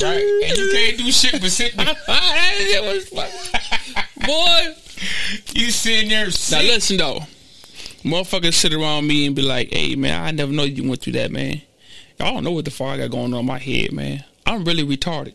[0.01, 0.41] Right?
[0.49, 1.85] And you can't do shit but sit there.
[2.07, 3.29] that shit was fun.
[4.27, 4.75] Boy.
[5.53, 7.19] You sitting there Now listen though.
[8.03, 11.13] Motherfuckers sit around me and be like, "Hey man, I never know you went through
[11.13, 11.61] that, man.
[12.19, 14.23] Y'all don't know what the fuck I got going on in my head, man.
[14.45, 15.33] I'm really retarded.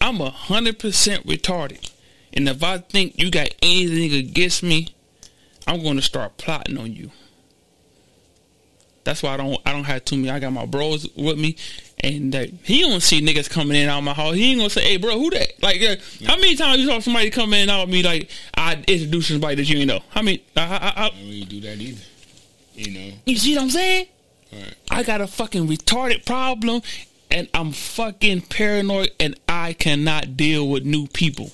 [0.00, 1.90] I'm a hundred percent retarded.
[2.32, 4.88] And if I think you got anything against me,
[5.66, 7.10] I'm going to start plotting on you.
[9.04, 10.30] That's why I don't I don't have too many.
[10.30, 11.56] I got my bros with me,
[12.00, 14.34] and like, he don't see niggas coming in out of my house.
[14.34, 15.96] He ain't gonna say, "Hey, bro, who that?" Like, uh,
[16.26, 19.56] how many times you saw somebody come in out of me like I introduce somebody
[19.56, 20.00] that you ain't know?
[20.08, 20.42] How many?
[20.56, 22.02] I, I, I, I don't really do that either.
[22.76, 23.14] You know.
[23.26, 24.06] you see what I'm saying?
[24.54, 24.74] Right.
[24.90, 26.82] I got a fucking retarded problem,
[27.30, 31.50] and I'm fucking paranoid, and I cannot deal with new people.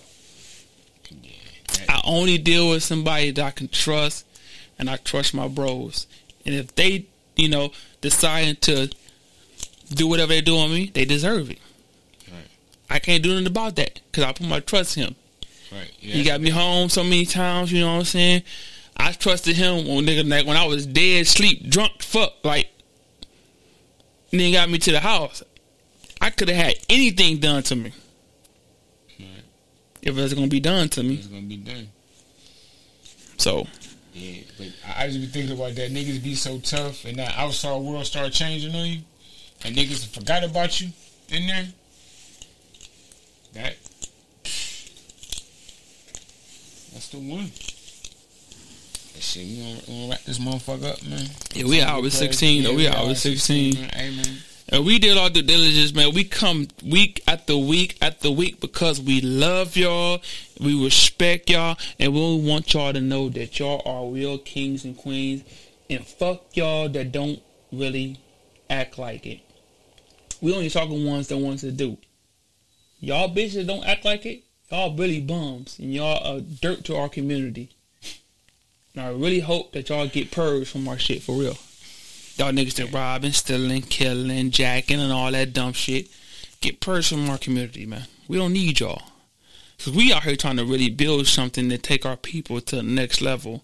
[1.89, 4.27] I only deal with somebody that I can trust,
[4.79, 6.07] and I trust my bros.
[6.45, 7.07] And if they,
[7.37, 8.91] you know, decide to
[9.95, 11.59] do whatever they do on me, they deserve it.
[12.31, 12.49] Right.
[12.91, 15.15] I can't do nothing about that because I put my trust in him.
[15.73, 15.91] Right.
[15.99, 17.73] He got me home so many times.
[17.73, 18.43] You know what I'm saying?
[18.97, 22.69] I trusted him when nigga like when I was dead, sleep, drunk, fuck, like.
[24.33, 25.43] And then got me to the house.
[26.21, 27.93] I could have had anything done to me
[29.19, 29.27] Right.
[30.03, 31.15] if it was gonna be done to me.
[31.15, 31.89] It's gonna be done.
[33.39, 33.67] So
[34.15, 35.91] Yeah, but I, I just be thinking about that.
[35.91, 39.01] Niggas be so tough, and that outside world start changing on you,
[39.65, 40.91] and niggas forgot about you
[41.31, 41.67] in there.
[43.55, 43.77] That
[46.93, 47.51] that's the one.
[49.21, 51.27] Shit, we gonna, gonna wrap this motherfucker up, man.
[51.55, 52.75] yeah, we with 16 though.
[52.75, 53.75] We out with 16.
[53.75, 53.91] man.
[53.91, 54.37] Hey, man.
[54.73, 56.15] And we did our due diligence, man.
[56.15, 60.23] We come week after week after week because we love y'all,
[60.61, 64.97] we respect y'all, and we want y'all to know that y'all are real kings and
[64.97, 65.43] queens.
[65.91, 67.43] And fuck y'all that don't
[67.73, 68.21] really
[68.71, 69.41] act like it.
[70.41, 71.99] We only talking ones that wants to do.
[73.01, 74.45] Y'all bitches don't act like it.
[74.71, 77.71] Y'all really bums, and y'all are dirt to our community.
[78.95, 81.57] And I really hope that y'all get purged from our shit for real.
[82.37, 86.09] Y'all niggas that robbing, stealing, killing, jacking, and all that dumb shit.
[86.61, 88.05] Get purged from our community, man.
[88.29, 89.03] We don't need y'all.
[89.79, 92.83] Cause we out here trying to really build something to take our people to the
[92.83, 93.63] next level.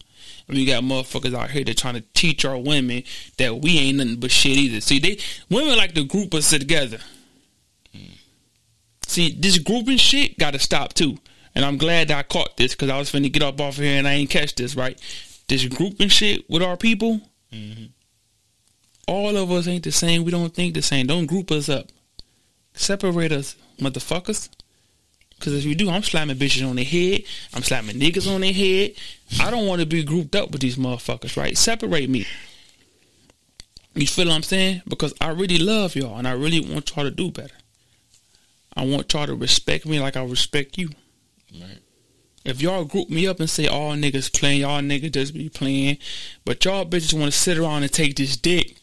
[0.48, 3.02] And we got motherfuckers out here that trying to teach our women
[3.36, 4.80] that we ain't nothing but shit either.
[4.80, 5.18] See, they
[5.50, 7.00] women like to group us together.
[7.94, 8.14] Hmm.
[9.06, 11.18] See, this grouping shit got to stop too.
[11.56, 13.82] And I'm glad that I caught this because I was finna get up off of
[13.84, 15.00] here and I ain't catch this right.
[15.48, 17.20] This grouping shit with our people,
[17.50, 17.88] Mhm.
[19.08, 20.22] all of us ain't the same.
[20.24, 21.06] We don't think the same.
[21.06, 21.90] Don't group us up.
[22.74, 24.50] Separate us, motherfuckers.
[25.38, 27.22] Because if you do, I'm slamming bitches on their head.
[27.54, 28.92] I'm slamming niggas on their head.
[29.40, 31.56] I don't want to be grouped up with these motherfuckers, right?
[31.56, 32.26] Separate me.
[33.94, 34.82] You feel what I'm saying?
[34.86, 37.54] Because I really love y'all and I really want y'all to do better.
[38.76, 40.90] I want y'all to respect me like I respect you.
[41.52, 41.78] Right.
[42.44, 45.98] If y'all group me up and say all niggas playing, y'all niggas just be playing,
[46.44, 48.76] but y'all bitches want to sit around and take this dick,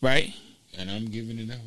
[0.00, 0.32] right?
[0.78, 1.58] And I'm giving it out.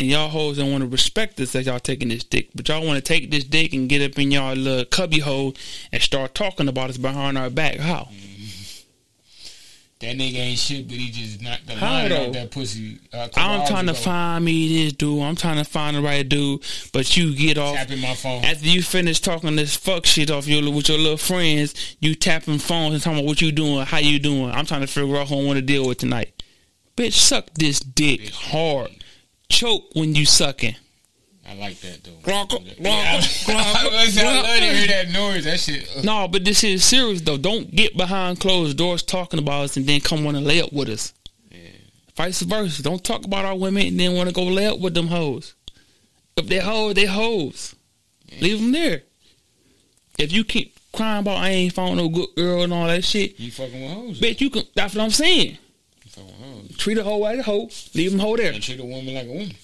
[0.00, 2.84] And y'all hoes don't want to respect this that y'all taking this dick, but y'all
[2.84, 5.54] want to take this dick and get up in y'all little cubby hole
[5.92, 7.76] and start talking about us behind our back.
[7.76, 8.08] How?
[8.12, 8.27] Mm-hmm.
[10.00, 13.00] That nigga ain't shit, but he just knocked the line out that pussy.
[13.12, 14.00] Uh, I'm trying to ago.
[14.00, 15.20] find me this dude.
[15.20, 16.62] I'm trying to find the right dude,
[16.92, 17.74] but you get off.
[17.74, 18.44] tapping my phone.
[18.44, 22.58] After you finish talking this fuck shit off your with your little friends, you tapping
[22.58, 24.52] phones and talking about what you doing, how you doing.
[24.52, 26.44] I'm trying to figure out who I want to deal with tonight.
[26.96, 28.90] Bitch, suck this dick hard.
[29.48, 30.76] Choke when you sucking.
[31.48, 32.10] I like that though.
[32.22, 34.72] Glonk, Yeah, glonk, I, glonk, I, love to glonk.
[34.76, 35.44] hear that noise.
[35.44, 35.88] That shit.
[35.96, 37.38] uh, No, but this is serious though.
[37.38, 40.72] Don't get behind closed doors talking about us and then come want to lay up
[40.72, 41.14] with us.
[41.50, 41.58] Yeah.
[42.16, 42.82] Vice versa.
[42.82, 45.54] Don't talk about our women and then want to go lay up with them hoes.
[46.36, 47.74] If they hoes, they hoes.
[48.40, 49.02] Leave them there.
[50.18, 53.38] If you keep crying about I ain't found no good girl and all that shit,
[53.40, 54.20] You fucking with hoes.
[54.20, 54.64] bitch, you can.
[54.74, 55.56] That's what I'm saying.
[56.04, 56.76] You fucking with hoes.
[56.76, 57.70] Treat a hoe like a hoe.
[57.94, 58.52] Leave them hoe there.
[58.52, 59.54] And treat a woman like a woman.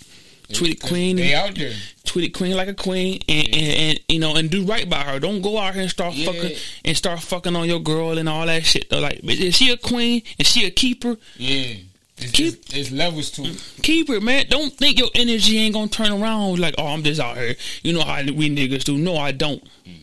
[0.52, 1.16] Treat a queen.
[1.16, 1.72] They out there.
[2.04, 5.00] Treat a queen like a queen, and, and, and you know, and do right by
[5.02, 5.18] her.
[5.18, 6.26] Don't go out here and start Yeah.
[6.32, 8.90] fucking and start fucking on your girl and all that shit.
[8.90, 10.22] Though, like, is she a queen?
[10.38, 11.16] Is she a keeper?
[11.36, 11.76] Yeah.
[12.16, 13.72] It's, Keep- it's, it's levels to it.
[13.82, 14.46] Keep it, man.
[14.48, 17.56] Don't think your energy ain't gonna turn around like, oh, I'm just out here.
[17.82, 18.96] You know how we niggas do.
[18.96, 19.64] No, I don't.
[19.84, 19.96] Mm,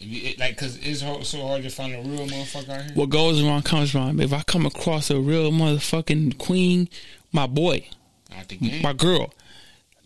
[0.00, 2.92] if you- it- like, cause it's so hard to find a real motherfucker out here.
[2.94, 4.20] What goes around comes around.
[4.20, 6.88] If I come across a real motherfucking queen,
[7.32, 7.86] my boy,
[8.34, 8.80] Out the game.
[8.82, 9.32] my girl,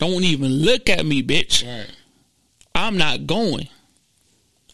[0.03, 1.65] don't even look at me, bitch.
[1.67, 1.91] Right.
[2.75, 3.69] I'm not going.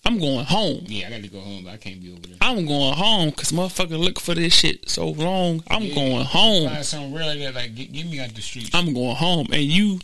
[0.05, 0.85] I'm going home.
[0.87, 2.37] Yeah, I got to go home, but I can't be over there.
[2.41, 5.63] I'm going home because motherfucker look for this shit so long.
[5.69, 5.95] I'm Yeah.
[5.95, 6.69] going home.
[6.71, 7.55] Find something real like that.
[7.55, 8.71] Like, get, get me out the street.
[8.73, 9.49] I'm going home.
[9.53, 10.01] And you,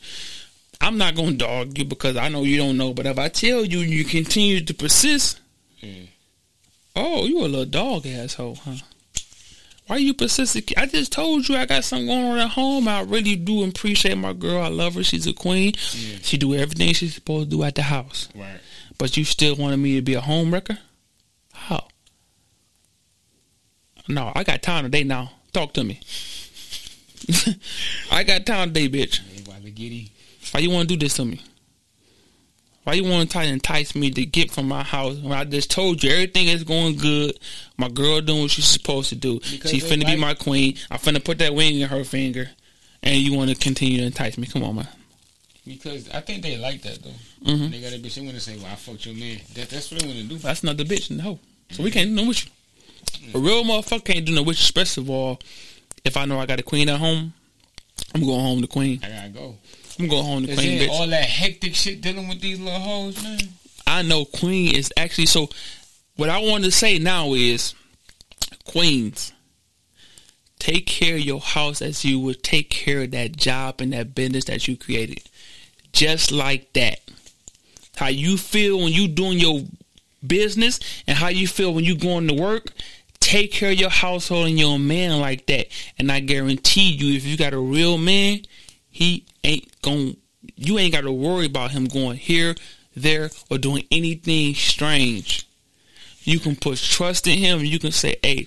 [0.80, 2.92] I'm not going to dog you because I know you don't know.
[2.92, 5.40] But if I tell you and you continue to persist,
[5.80, 5.92] Yeah.
[6.96, 8.74] oh, you a little dog asshole, huh?
[9.86, 10.72] Why you persistent?
[10.78, 12.88] I just told you I got something going on at home.
[12.88, 14.62] I really do appreciate my girl.
[14.62, 15.04] I love her.
[15.04, 15.74] She's a queen.
[15.92, 16.16] Yeah.
[16.22, 18.28] She do everything she's supposed to do at the house.
[18.34, 18.60] Right.
[18.96, 20.78] But you still wanted me to be a home wrecker?
[21.52, 21.88] How?
[24.08, 25.32] No, I got time today now.
[25.52, 26.00] Talk to me.
[28.10, 29.20] I got time today, bitch.
[30.52, 31.40] Why you want to do this to me?
[32.84, 35.44] Why you want to try to entice me to get from my house when I
[35.44, 37.38] just told you everything is going good?
[37.78, 39.40] My girl doing what she's supposed to do.
[39.40, 40.76] Because they finna be my queen.
[40.90, 42.50] I'm finna put that ring in her finger.
[43.02, 44.46] And you want to continue to entice me?
[44.46, 44.88] Come on, man.
[45.66, 47.50] Because I think they like that though.
[47.50, 47.70] Mhm.
[47.70, 48.14] They got a bitch.
[48.14, 50.24] They want to say, "Well, I fucked your man." That, that's what they want to
[50.24, 50.36] do.
[50.38, 51.38] That's not the bitch no.
[51.70, 53.30] So we can't do no with you.
[53.34, 54.62] A real motherfucker can't do no with you.
[54.62, 55.40] Especially of all,
[56.04, 57.32] if I know I got a queen at home,
[58.14, 59.00] I'm going home to queen.
[59.02, 59.56] I gotta go.
[59.98, 60.88] I'm going home to queen, bitch.
[60.88, 63.38] all that hectic shit dealing with these little hoes, man.
[63.86, 65.48] I know Queen is actually so.
[66.16, 67.74] What I want to say now is,
[68.64, 69.32] Queens,
[70.58, 74.14] take care of your house as you would take care of that job and that
[74.14, 75.22] business that you created,
[75.92, 77.00] just like that.
[77.96, 79.60] How you feel when you doing your
[80.26, 82.72] business and how you feel when you going to work.
[83.20, 85.68] Take care of your household and your man like that,
[85.98, 88.42] and I guarantee you, if you got a real man,
[88.94, 90.16] he ain't going.
[90.56, 92.54] You ain't got to worry about him going here,
[92.94, 95.46] there, or doing anything strange.
[96.22, 97.58] You can put trust in him.
[97.58, 98.46] and You can say, "Hey,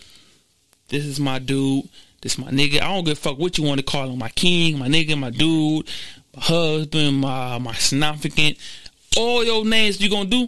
[0.88, 1.90] this is my dude.
[2.22, 2.76] This my nigga.
[2.82, 4.18] I don't give a fuck what you want to call him.
[4.20, 5.88] My king, my nigga, my dude,
[6.36, 8.58] my husband, my my significant.
[9.18, 10.48] All your names you gonna do.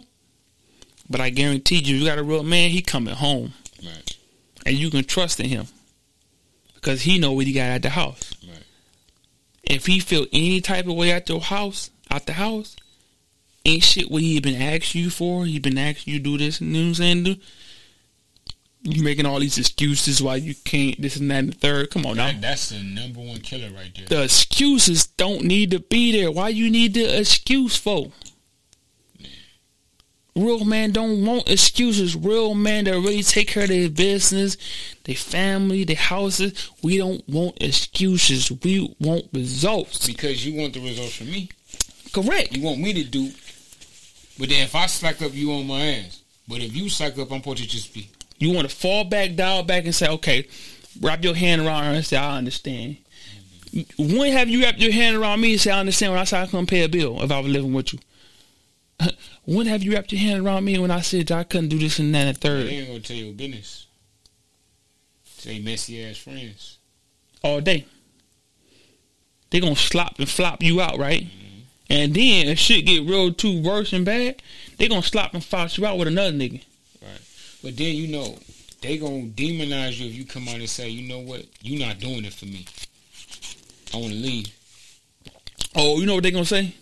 [1.10, 2.70] But I guarantee you, you got a real man.
[2.70, 3.52] He coming home,
[3.84, 4.16] Right.
[4.64, 5.66] and you can trust in him
[6.76, 8.32] because he know what he got at the house.
[9.62, 12.76] If he feel any type of way at the house, out the house,
[13.64, 15.46] ain't shit what he been asking you for.
[15.46, 17.24] He been asking you do this, and you know what I'm saying?
[17.24, 17.36] Do
[18.82, 21.90] you making all these excuses why you can't this and that and the third?
[21.90, 22.32] Come on now.
[22.40, 24.06] That's the number one killer right there.
[24.06, 26.32] The excuses don't need to be there.
[26.32, 28.10] Why you need the excuse for?
[30.40, 32.16] Real man don't want excuses.
[32.16, 34.56] Real man that really take care of their business,
[35.04, 36.70] their family, their houses.
[36.82, 38.50] We don't want excuses.
[38.50, 40.06] We want results.
[40.06, 41.50] Because you want the results from me.
[42.12, 42.56] Correct.
[42.56, 43.30] You want me to do.
[44.38, 46.22] But then if I slack up, you on my ass.
[46.48, 48.08] But if you slack up, I'm supposed to just be.
[48.38, 50.48] You want to fall back, dial back, and say, okay,
[51.00, 52.96] wrap your hand around her and say, I understand.
[53.74, 54.18] Mm-hmm.
[54.18, 56.42] When have you wrapped your hand around me and say, I understand when I said
[56.42, 57.98] I couldn't pay a bill if I was living with you?
[59.46, 61.98] When have you wrapped your hand around me when I said I couldn't do this
[61.98, 63.86] and that and They third ain't gonna tell your business.
[65.24, 66.78] Say messy ass friends.
[67.42, 67.86] all day?
[69.50, 71.22] They gonna slop and flop you out, right?
[71.24, 71.60] Mm-hmm.
[71.88, 74.42] And then if shit get real too worse and bad,
[74.78, 76.62] they gonna slop and flop you out with another nigga.
[77.02, 77.20] Right.
[77.62, 78.38] But then you know
[78.82, 81.98] they gonna demonize you if you come out and say, you know what, you not
[81.98, 82.66] doing it for me.
[83.92, 84.46] I want to leave.
[85.74, 86.74] Oh, you know what they gonna say?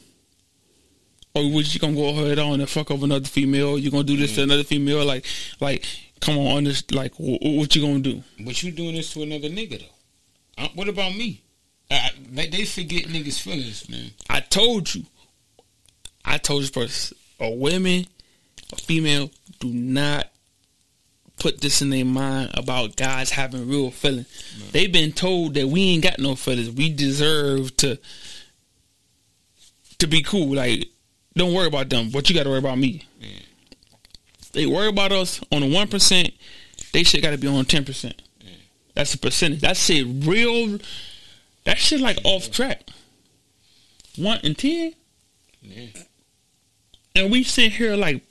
[1.39, 3.79] Or was you gonna go ahead on and fuck over another female?
[3.79, 5.05] You gonna do this to another female?
[5.05, 5.25] Like,
[5.61, 5.87] like,
[6.21, 8.25] come on, this, like, wh- wh- what you gonna do?
[8.41, 10.65] But you doing this to another nigga though.
[10.65, 11.43] Uh, what about me?
[11.91, 14.11] I, they, they forget niggas' feelings, man.
[14.29, 15.05] I told you.
[16.25, 18.07] I told this person, a women,
[18.73, 20.27] a female, do not
[21.39, 24.27] put this in their mind about guys having real feelings.
[24.73, 26.71] They've been told that we ain't got no feelings.
[26.71, 27.99] We deserve to
[30.01, 30.57] to be cool.
[30.57, 30.89] Like,
[31.39, 33.07] don't worry about them, but you got to worry about me.
[33.21, 33.29] Yeah.
[34.53, 36.33] They worry about us on the one percent.
[36.93, 38.21] They shit got to be on ten percent.
[38.41, 38.51] Yeah.
[38.95, 39.61] That's a percentage.
[39.61, 40.79] That shit real.
[41.65, 42.89] That shit like off track.
[44.17, 44.95] One and ten.
[45.63, 45.87] Yeah.
[47.15, 48.23] And we sit here like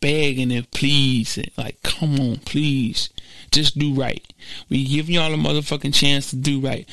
[0.00, 3.08] begging and pleasing, like, come on, please,
[3.52, 4.22] just do right.
[4.68, 6.86] We giving y'all a motherfucking chance to do right.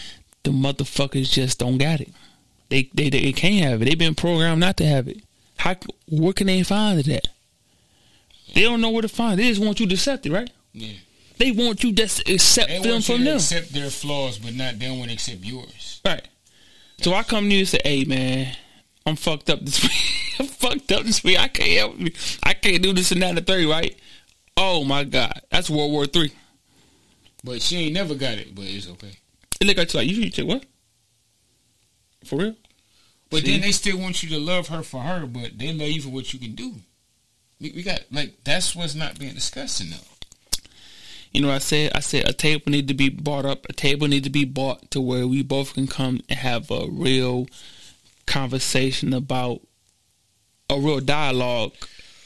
[0.43, 2.13] The motherfuckers just don't got it.
[2.69, 3.85] They they they can't have it.
[3.85, 5.23] They've been programmed not to have it.
[5.57, 5.75] How
[6.07, 7.27] where can they find it at?
[8.53, 9.43] They don't know where to find it.
[9.43, 10.49] They just want you to accept it, right?
[10.73, 10.93] Yeah.
[11.37, 13.35] They want you just to accept They them want you from to them.
[13.37, 16.01] accept their flaws, but not they don't want to accept yours.
[16.05, 16.27] Right.
[17.01, 18.55] So I come to you and say, "Hey, man,
[19.05, 19.91] I'm fucked up this week.
[20.39, 21.39] I'm fucked up this week.
[21.39, 22.13] I can't help me.
[22.43, 23.97] I can't do this and that and the third, right?
[24.57, 26.31] Oh my God, that's World War Three.
[27.43, 28.53] But she ain't never got it.
[28.53, 29.11] But it's okay.
[29.59, 30.65] They look you like you should check what?
[32.23, 32.55] For real?
[33.29, 33.51] But See?
[33.51, 36.09] then they still want you to love her for her, but they love you for
[36.09, 36.75] what you can do.
[37.59, 40.17] We, we got like that's what's not being discussed enough.
[41.31, 41.91] You know I said?
[41.93, 43.65] I said a table need to be bought up.
[43.69, 46.87] A table need to be bought to where we both can come and have a
[46.89, 47.47] real
[48.25, 49.61] conversation about
[50.69, 51.73] a real dialogue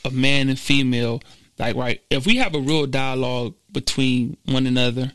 [0.05, 1.21] of man and female.
[1.59, 5.11] Like right, if we have a real dialogue between one another,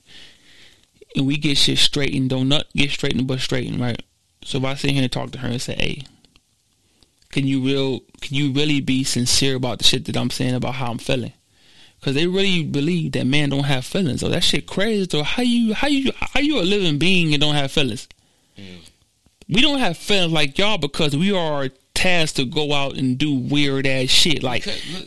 [1.17, 4.03] and we get shit straightened, don't not get straightened but straightened, right?
[4.49, 6.05] So if I sit here and talk to her and say, "Hey,
[7.29, 10.77] can you real can you really be sincere about the shit that I'm saying about
[10.77, 11.35] how I'm feeling?"
[12.01, 14.23] Because they really believe that man don't have feelings.
[14.23, 15.05] Oh, that shit crazy.
[15.05, 18.09] Though how you how you how you a living being and don't have feelings?
[19.51, 23.35] We don't have feelings like y'all because we are tasked to go out and do
[23.35, 24.63] weird ass shit like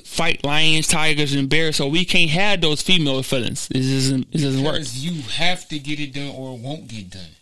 [0.05, 1.77] fight lions, tigers, and bears.
[1.77, 3.69] So we can't have those female feelings.
[3.71, 4.75] It doesn't it doesn't work.
[4.75, 7.35] Because you have to get it done or it won't get done.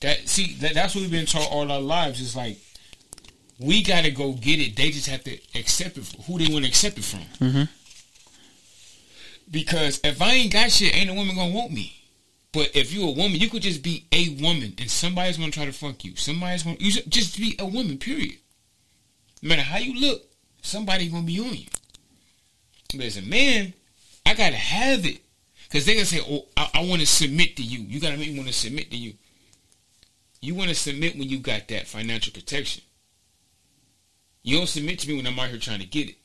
[0.00, 2.20] That see that, that's what we've been taught all our lives.
[2.20, 2.58] Is like
[3.58, 4.76] we got to go get it.
[4.76, 6.04] They just have to accept it.
[6.04, 7.20] For who they want to accept it from.
[7.40, 7.68] Mhm.
[9.50, 11.94] Because if I ain't got shit, ain't a woman gonna want me.
[12.52, 15.64] But if you a woman, you could just be a woman, and somebody's gonna try
[15.66, 16.16] to fuck you.
[16.16, 17.98] Somebody's gonna you should just be a woman.
[17.98, 18.36] Period.
[19.42, 20.22] No matter how you look,
[20.62, 21.66] somebody gonna be on you.
[22.94, 23.74] But as a man,
[24.24, 25.20] I gotta have it.
[25.70, 28.30] Cause they gonna say, "Oh, I, I want to submit to you." You gotta make
[28.30, 29.14] me want to submit to you.
[30.40, 32.82] You want to submit when you got that financial protection.
[34.42, 36.16] You don't submit to me when I'm out here trying to get it.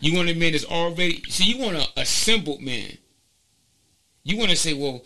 [0.00, 1.44] You want a man that's already see.
[1.44, 2.98] You want a assembled man.
[4.24, 5.04] You want to say, "Well,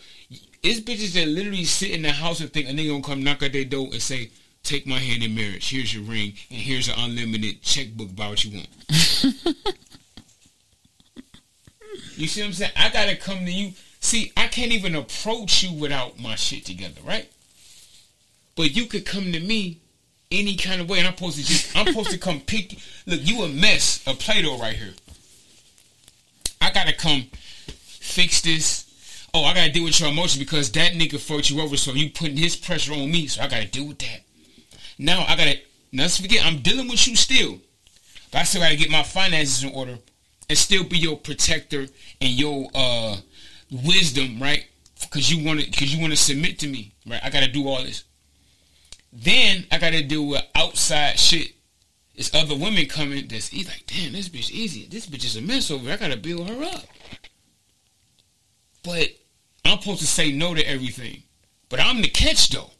[0.63, 3.43] it's bitches that literally sit in the house and think a nigga gonna come knock
[3.43, 4.31] at their door and say."
[4.63, 5.69] Take my hand in marriage.
[5.69, 8.13] Here's your ring, and here's an unlimited checkbook.
[8.13, 8.67] Buy what you want.
[12.17, 12.71] You see what I'm saying?
[12.75, 13.73] I gotta come to you.
[14.07, 17.29] See, I can't even approach you without my shit together, right?
[18.55, 19.81] But you could come to me
[20.31, 22.79] any kind of way, and I'm supposed to just I'm supposed to come pick you.
[23.05, 24.93] Look, you a mess, a Play-Doh right here.
[26.61, 27.25] I gotta come
[27.73, 29.27] fix this.
[29.33, 32.09] Oh, I gotta deal with your emotions because that nigga fucked you over, so you
[32.09, 34.21] putting his pressure on me, so I gotta deal with that.
[34.97, 35.59] Now I gotta
[35.91, 37.59] let's forget I'm dealing with you still.
[38.31, 39.99] But I still gotta get my finances in order
[40.47, 41.87] and still be your protector
[42.21, 43.17] and your uh
[43.71, 44.65] wisdom, right?
[45.01, 47.21] Because you want to, because you want to submit to me, right?
[47.23, 48.03] I gotta do all this.
[49.13, 51.53] Then I gotta deal with outside shit.
[52.15, 54.87] It's other women coming that's e- like, damn, this bitch easy.
[54.87, 55.91] This bitch is a mess over.
[55.91, 56.83] I gotta build her up.
[58.83, 59.09] But
[59.65, 61.23] I'm supposed to say no to everything.
[61.69, 62.71] But I'm the catch though.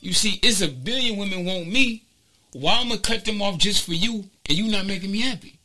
[0.00, 2.04] You see, it's a billion women want me.
[2.52, 5.58] Why I'm gonna cut them off just for you, and you not making me happy?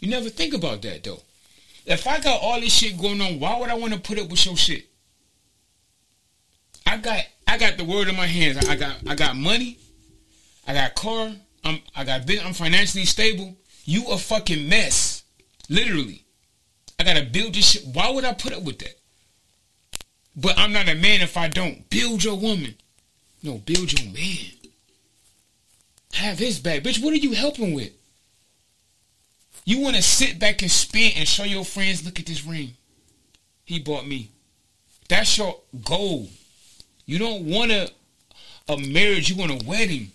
[0.00, 1.22] You never think about that though.
[1.86, 4.28] If I got all this shit going on, why would I want to put up
[4.28, 4.86] with your shit?
[6.84, 8.66] I got I got the word in my hands.
[8.66, 9.78] I got I got money.
[10.66, 11.32] I got car.
[11.64, 12.40] I'm I got big.
[12.40, 13.56] I'm financially stable.
[13.84, 15.22] You a fucking mess,
[15.68, 16.24] literally.
[16.98, 17.84] I gotta build this shit.
[17.92, 18.94] Why would I put up with that?
[20.34, 22.74] But I'm not a man if I don't build your woman.
[23.42, 24.52] No, build your man.
[26.14, 27.02] Have his back, bitch.
[27.02, 27.92] What are you helping with?
[29.66, 32.74] You want to sit back and spin and show your friends, look at this ring.
[33.64, 34.30] He bought me.
[35.08, 36.28] That's your goal.
[37.04, 37.90] You don't want a,
[38.68, 40.12] a marriage, you want a wedding.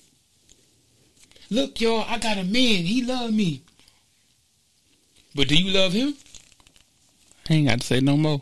[1.49, 2.85] Look, y'all, I got a man.
[2.85, 3.61] He love me.
[5.35, 6.15] But do you love him?
[7.49, 8.41] I ain't got to say no more.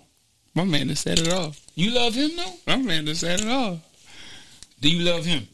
[0.53, 1.55] My man has said it all.
[1.73, 2.53] You love him, though?
[2.67, 3.81] My man has said it all.
[4.79, 5.47] Do you love him?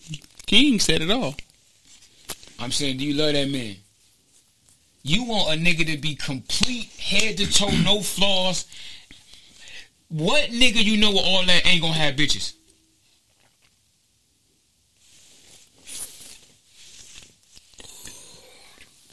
[0.46, 1.34] King said it all.
[2.60, 3.78] I'm saying, do you love that man?
[5.08, 8.66] You want a nigga to be complete, head to toe, no flaws.
[10.08, 12.54] What nigga you know with all that ain't gonna have bitches?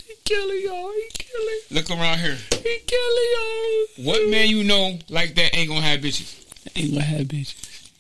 [0.07, 0.93] He killing y'all.
[0.93, 1.61] He killing.
[1.71, 2.39] Look around here.
[2.51, 4.07] He killing y'all.
[4.07, 6.43] What man you know like that ain't gonna have bitches?
[6.75, 7.91] Ain't gonna have bitches.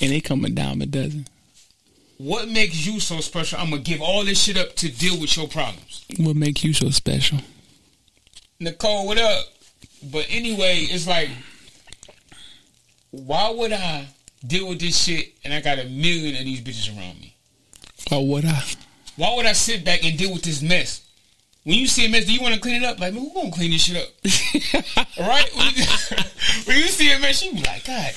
[0.00, 1.26] And they coming down a dozen.
[2.18, 3.60] What makes you so special?
[3.60, 6.04] I'm gonna give all this shit up to deal with your problems.
[6.18, 7.38] What make you so special?
[8.58, 9.44] Nicole, what up?
[10.02, 11.28] But anyway, it's like,
[13.12, 14.08] why would I
[14.44, 17.36] deal with this shit and I got a million of these bitches around me?
[18.10, 18.64] Or what I?
[19.14, 21.04] Why would I sit back and deal with this mess?
[21.62, 22.98] When you see a mess, do you want to clean it up?
[22.98, 24.08] Like, man, who gonna clean this shit up?
[25.20, 25.50] right?
[26.66, 28.12] When you see a mess, you be like, God,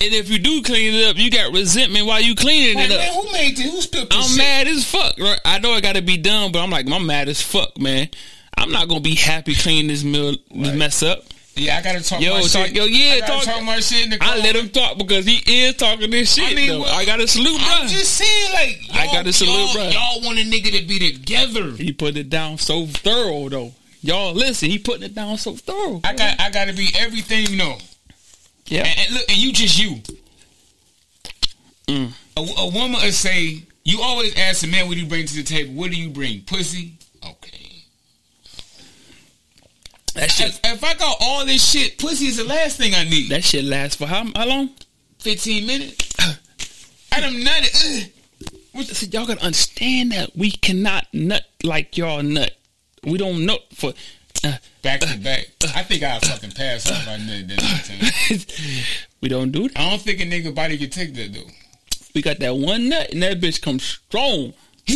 [0.00, 2.96] And if you do clean it up, you got resentment while you cleaning like, it
[2.98, 3.14] man, up.
[3.26, 3.72] who made this?
[3.72, 4.38] Who spilled this I'm shit?
[4.38, 5.18] mad as fuck.
[5.18, 5.40] Right?
[5.44, 8.08] I know I got to be done, but I'm like, I'm mad as fuck, man.
[8.56, 10.74] I'm not gonna be happy cleaning this meal, Right.
[10.74, 11.22] mess up.
[11.54, 12.76] Yeah, I gotta talk Yo, my talk- shit.
[12.76, 14.16] yo, yeah, I gotta talk- talk my shit.
[14.20, 16.44] I let him talk because he is talking this shit.
[16.52, 16.80] I mean, though.
[16.82, 17.88] well, I got to salute, I'm bro.
[17.88, 19.92] just saying, like, I y'all- gotta salute, bruh.
[19.92, 21.70] Y'all want a nigga to be together.
[21.72, 23.72] He put it down so thorough, though.
[24.02, 26.00] Y'all listen, he putting it down so thorough.
[26.04, 27.76] I got, I gotta be everything know.
[28.68, 28.86] Yeah.
[28.86, 30.02] And, and look, and you just you.
[31.86, 32.12] Mm.
[32.36, 35.34] A, a woman would say, you always ask a man, what do you bring to
[35.34, 35.74] the table?
[35.74, 36.42] What do you bring?
[36.42, 36.94] Pussy?
[37.24, 37.84] Okay.
[40.14, 43.04] That shit, If, if I got all this shit, pussy is the last thing I
[43.04, 43.30] need.
[43.30, 44.70] that shit lasts for how, how long?
[45.20, 46.12] 15 minutes.
[47.12, 48.10] I done nutted.
[48.84, 52.56] See, y'all gotta understand that we cannot nut like y'all nut.
[53.04, 53.92] We don't nut for.
[54.82, 55.48] Back to back.
[55.74, 58.38] I think I fucking pass out by nutting that time.
[59.20, 59.78] we don't do that.
[59.78, 61.50] I don't think a nigga body can take that though.
[62.14, 64.54] We got that one nut, and that bitch comes strong.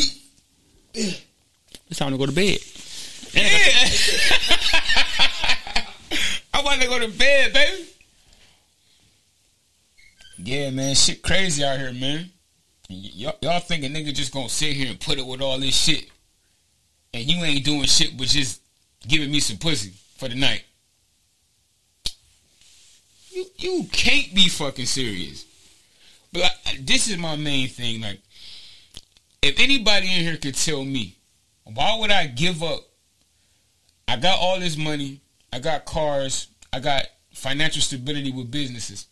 [0.94, 2.59] It's time to go to bed.
[3.35, 3.47] And
[6.55, 7.86] I want to go to bed, baby.
[10.39, 12.31] Yeah, man, shit crazy out here, man.
[12.89, 15.59] Y- y'all, y'all think a nigga just gonna sit here and put it with all
[15.59, 16.06] this shit,
[17.12, 18.62] and you ain't doing shit but just
[19.07, 20.65] giving me some pussy for the night?
[23.31, 25.47] You you can't be fucking serious.
[26.33, 28.01] But I, this is my main thing.
[28.01, 28.20] Like,
[29.43, 31.16] if anybody in here could tell me,
[31.65, 32.81] why would I give up?
[34.09, 35.20] I got all this money.
[35.53, 36.49] I got cars.
[36.73, 39.07] I got financial stability with businesses.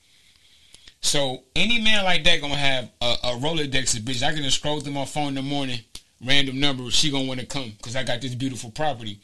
[1.02, 4.22] So any man like that gonna have a, a Rolodex of bitches.
[4.22, 5.80] I can just scroll through my phone in the morning,
[6.24, 6.90] random number.
[6.90, 9.20] She gonna want to come because I got this beautiful property.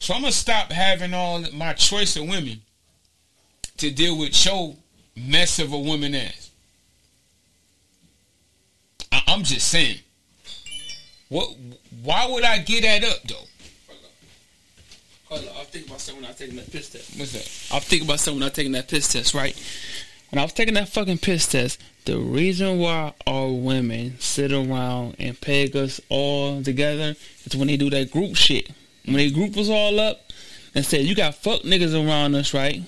[0.00, 2.62] So I'm gonna stop having all my choice of women
[3.78, 4.76] to deal with show
[5.16, 6.50] mess of a woman ass.
[9.10, 9.98] I, I'm just saying.
[11.28, 11.50] What?
[12.02, 13.34] Why would I get that up though?
[15.26, 17.18] Hold on, I was thinking about something when I was taking that piss test.
[17.18, 17.74] What's that?
[17.74, 19.54] I was thinking about something when I was taking that piss test, right?
[20.30, 25.16] When I was taking that fucking piss test, the reason why all women sit around
[25.18, 27.14] and peg us all together
[27.44, 28.70] is when they do that group shit.
[29.08, 30.20] When they group us all up
[30.74, 32.82] and say, you got fuck niggas around us, right?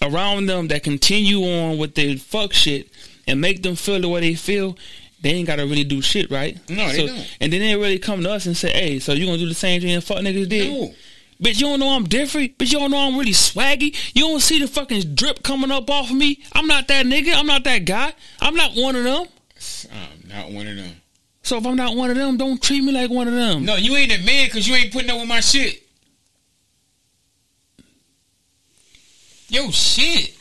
[0.00, 2.88] Around them that continue on with their fuck shit
[3.26, 4.76] and make them feel the way they feel,
[5.20, 6.56] they ain't gotta really do shit, right?
[6.70, 7.26] No, they So- don't.
[7.40, 9.54] And then they really come to us and say, hey, so you gonna do the
[9.54, 10.70] same thing that fuck niggas did?
[10.70, 10.94] No.
[11.42, 12.58] Bitch, you don't know I'm different.
[12.58, 13.94] Bitch, you don't know I'm really swaggy.
[14.14, 16.40] You don't see the fucking drip coming up off of me.
[16.52, 17.32] I'm not that nigga.
[17.34, 18.12] I'm not that guy.
[18.40, 19.26] I'm not one of them.
[19.92, 20.97] I'm not one of them.
[21.48, 23.64] So if I'm not one of them, don't treat me like one of them.
[23.64, 25.82] No, you ain't a man because you ain't putting up with my shit.
[29.48, 30.36] Yo, shit.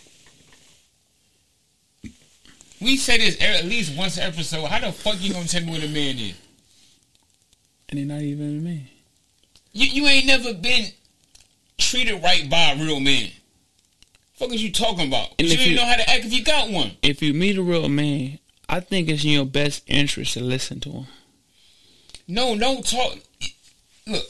[2.82, 4.66] We say this at least once an episode.
[4.66, 6.34] How the fuck you gonna tell me what a man is?
[7.88, 8.92] And they're not even me.
[9.72, 10.88] You you ain't never been
[11.78, 13.30] treated right by a real man.
[14.34, 15.30] Fuck is you talking about?
[15.40, 16.92] And you you- know how to act if you got one.
[17.02, 18.40] If you meet a real man,
[18.70, 21.08] I think it's in your best interest to listen to him.
[22.28, 23.18] No, don't talk.
[24.06, 24.26] Look,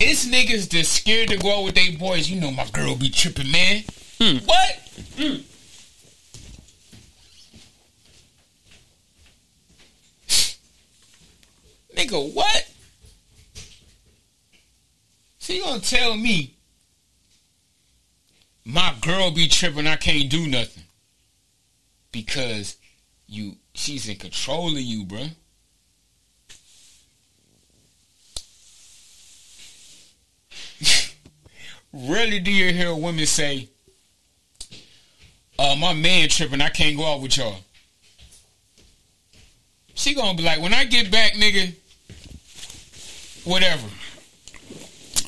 [0.00, 2.28] it's niggas that's scared to go out with they boys.
[2.28, 3.84] You know my girl be tripping, man.
[4.20, 4.38] Hmm.
[4.44, 4.78] What?
[11.96, 12.68] Nigga, what?
[15.38, 16.54] So you gonna tell me
[18.64, 19.86] my girl be tripping?
[19.86, 20.84] I can't do nothing
[22.12, 22.76] because
[23.32, 25.30] you she's in control of you, bruh.
[31.92, 33.68] Rarely do you hear a woman say,
[35.58, 37.56] uh, my man tripping, I can't go out with y'all.
[39.94, 41.74] She gonna be like, when I get back, nigga,
[43.44, 43.88] whatever.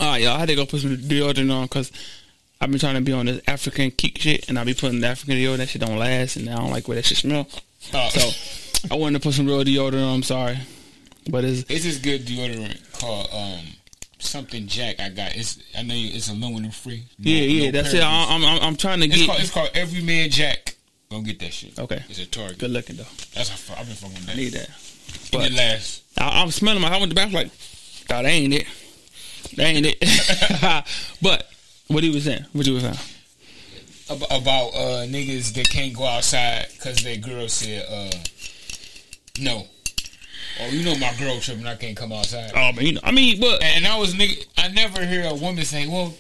[0.01, 0.35] All right, y'all.
[0.35, 1.93] I had to go put some deodorant on because
[2.61, 5.07] I've been trying to be on this African kick shit, and I be putting the
[5.07, 5.59] African deodorant.
[5.59, 7.47] That shit don't last, and I don't like where that shit smell.
[7.93, 10.15] Uh, So I wanted to put some real deodorant on.
[10.17, 10.59] I'm sorry,
[11.31, 13.61] but it's it's this good deodorant called um
[14.19, 15.01] something Jack.
[15.01, 17.05] I got it's I know you, it's aluminum free.
[17.19, 17.65] No- yeah, yeah.
[17.67, 18.03] no that's it.
[18.03, 18.27] parabens.
[18.31, 19.27] I'm, I'm, I'm trying to It's get.
[19.27, 20.77] called it's called Every Man Jack.
[21.11, 21.79] Go get that shit.
[21.79, 22.03] Okay.
[22.09, 22.59] it's a Target.
[22.59, 23.03] Good looking though.
[23.35, 24.37] That's how far, I've been fucking with I that.
[24.37, 24.69] need that.
[25.33, 26.03] But it lasts.
[26.19, 26.89] I, I'm smelling my.
[26.89, 27.47] I went to the bathroom like,
[28.11, 28.67] oh, that ain't it.
[29.57, 29.99] That ain't it.
[31.23, 31.49] but
[31.89, 32.97] what he was saying, what you was saying.
[34.11, 38.17] Ab- about uh niggas that can't go outside because their girl said uh
[39.41, 39.67] no.
[40.61, 41.67] Oh, you know my girl tripping.
[41.67, 42.53] I can't come outside.
[42.55, 44.45] Oh man, you know, I mean, but And I was nigga.
[44.57, 46.15] I never hear a woman say, "Well,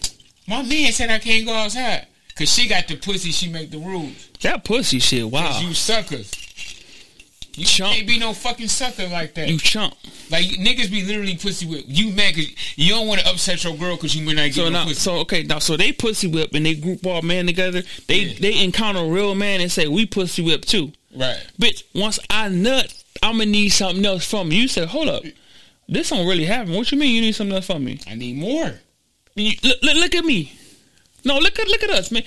[0.49, 3.31] my man said I can't go outside because she got the pussy.
[3.31, 4.29] She make the rules.
[4.43, 5.25] that pussy shit.
[5.31, 5.61] wow.
[5.61, 6.33] you suckers.
[7.57, 7.95] You Chump.
[7.95, 9.49] can't be no fucking sucker like that.
[9.49, 9.95] you chump.
[10.31, 11.85] like niggas be literally pussy whip.
[11.87, 14.55] You mad because you don't want to upset your girl because you may not get
[14.55, 14.95] So no now, pussy.
[14.95, 17.83] so okay, now so they pussy whip and they group all men together.
[18.09, 18.39] They Yeah.
[18.41, 20.93] they encounter a real man and say we pussy whip too.
[21.17, 21.39] right.
[21.61, 24.63] Bitch, once I nut, I'm gonna need something else from you.
[24.63, 25.23] You said, hold up,
[25.89, 26.73] this don't really happen.
[26.75, 28.01] What you mean you need something else from me?
[28.09, 28.75] I need more.
[29.37, 30.53] You, look, look, look at me.
[31.25, 32.25] No, look at look at us, man.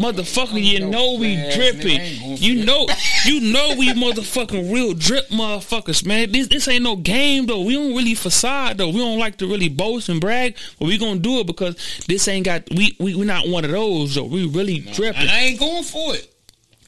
[0.00, 1.98] Motherfucker, you know we dripping.
[1.98, 2.86] nigga, I ain't going for You know,
[3.26, 6.32] you know we motherfucking real drip motherfuckers, man.
[6.32, 7.60] This this ain't no game though.
[7.60, 8.88] We don't really facade though.
[8.88, 11.76] We don't like to really boast and brag, but we gonna do it because
[12.08, 14.24] this ain't got we we we not one of those though.
[14.24, 15.28] We really dripping.
[15.28, 16.34] I ain't going for it.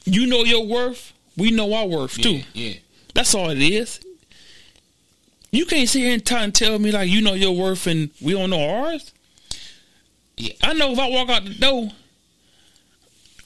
[0.05, 1.13] You know your worth.
[1.37, 2.37] We know our worth too.
[2.37, 2.73] Yeah, yeah.
[3.13, 3.99] That's all it is.
[5.51, 8.09] You can't sit here and, t- and tell me like you know your worth and
[8.19, 9.13] we don't know ours.
[10.35, 10.53] Yeah.
[10.63, 11.91] I know if I walk out the door,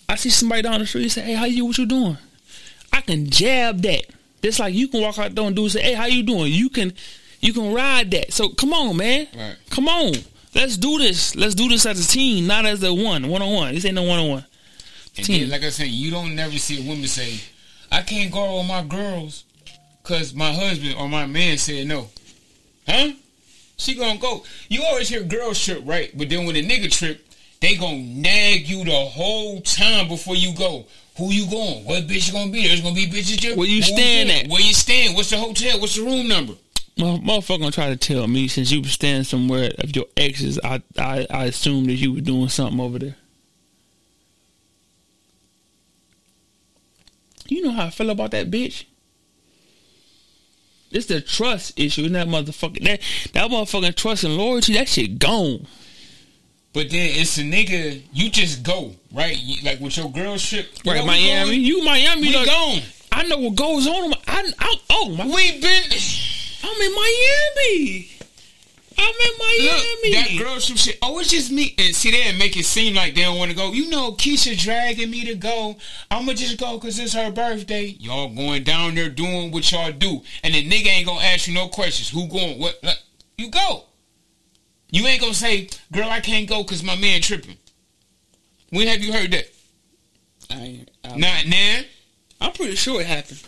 [0.09, 1.65] I see somebody down the street and say, "Hey, how you?
[1.65, 2.17] What you doing?"
[2.93, 4.05] I can jab that.
[4.41, 6.23] Just like you can walk out the door and do and say, "Hey, how you
[6.23, 6.93] doing?" You can,
[7.41, 8.31] you can ride that.
[8.31, 9.27] So come on, man.
[9.35, 9.55] Right.
[9.69, 10.13] Come on.
[10.55, 11.35] Let's do this.
[11.35, 13.75] Let's do this as a team, not as a one, one on one.
[13.75, 14.45] This ain't no one on one.
[15.13, 15.49] Team.
[15.49, 17.39] like I said, you don't never see a woman say,
[17.91, 19.45] "I can't go out with my girls
[20.03, 22.09] because my husband or my man said no."
[22.87, 23.11] Huh?
[23.77, 24.43] She gonna go.
[24.69, 26.15] You always hear girls trip, right?
[26.15, 27.26] But then when a nigga trip,
[27.61, 30.85] they gonna nag you the whole time before you go.
[31.17, 31.85] Who you going?
[31.85, 32.67] What bitch you gonna be?
[32.67, 33.55] There's gonna be bitches there.
[33.55, 34.47] Where you staying at?
[34.49, 35.15] Where you staying?
[35.15, 35.79] What's the hotel?
[35.79, 36.53] What's the room number?
[36.97, 40.59] Well, motherfucker gonna try to tell me since you were staying somewhere of your exes,
[40.63, 43.15] I I I assumed that you were doing something over there.
[47.47, 48.85] You know how I feel about that bitch.
[50.91, 53.01] It's the trust issue, and that motherfucker that
[53.33, 55.65] that motherfucking trust and loyalty, that shit gone.
[56.73, 58.03] But then it's a nigga.
[58.13, 60.67] You just go right, you, like with your girl trip.
[60.83, 61.49] you Right, Miami.
[61.51, 62.27] going- you Miami.
[62.27, 62.81] We like, gone.
[63.11, 64.13] I know what goes on.
[64.27, 65.83] I, I oh my, We been.
[66.63, 68.09] I'm in Miami.
[68.99, 70.11] I'm in Miami.
[70.11, 70.97] Look, that girl some shit.
[71.01, 71.75] Oh, it's just me.
[71.77, 73.71] And see, they make it seem like they don't want to go.
[73.71, 75.77] You know, Keisha dragging me to go.
[76.09, 77.95] I'ma just go because it's her birthday.
[77.99, 81.53] Y'all going down there doing what y'all do, and the nigga ain't gonna ask you
[81.53, 82.09] no questions.
[82.09, 82.59] Who going?
[82.59, 82.79] What?
[82.83, 82.97] Like,
[83.37, 83.83] you go.
[84.89, 87.57] You ain't gonna say, "Girl, I can't go because my man tripping."
[88.69, 89.45] When have you heard that?
[90.49, 91.79] I, I'm, Not now.
[92.41, 93.41] I'm pretty sure it happened.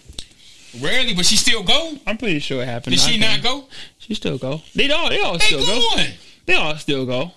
[0.82, 1.94] Rarely, but she still go.
[2.06, 2.96] I'm pretty sure it happened.
[2.96, 3.66] Did I she think- not go?
[4.00, 4.62] She still go.
[4.76, 5.90] They all they all They still go.
[5.96, 6.08] going.
[6.46, 7.32] They all still go.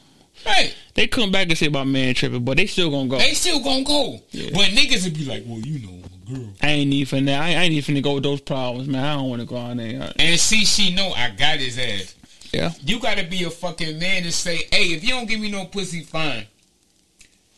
[0.47, 0.75] Right.
[0.95, 3.19] They come back and say about man tripping, but they still gonna go.
[3.19, 4.21] They still gonna go.
[4.33, 4.51] Yeah.
[4.53, 6.49] But niggas would be like, well, you know, girl.
[6.61, 9.05] I ain't even I, I ain't even go with those problems, man.
[9.05, 10.13] I don't want to go on there.
[10.19, 12.15] And see, she know I got his ass.
[12.53, 15.51] Yeah, You gotta be a fucking man and say, hey, if you don't give me
[15.51, 16.47] no pussy, fine.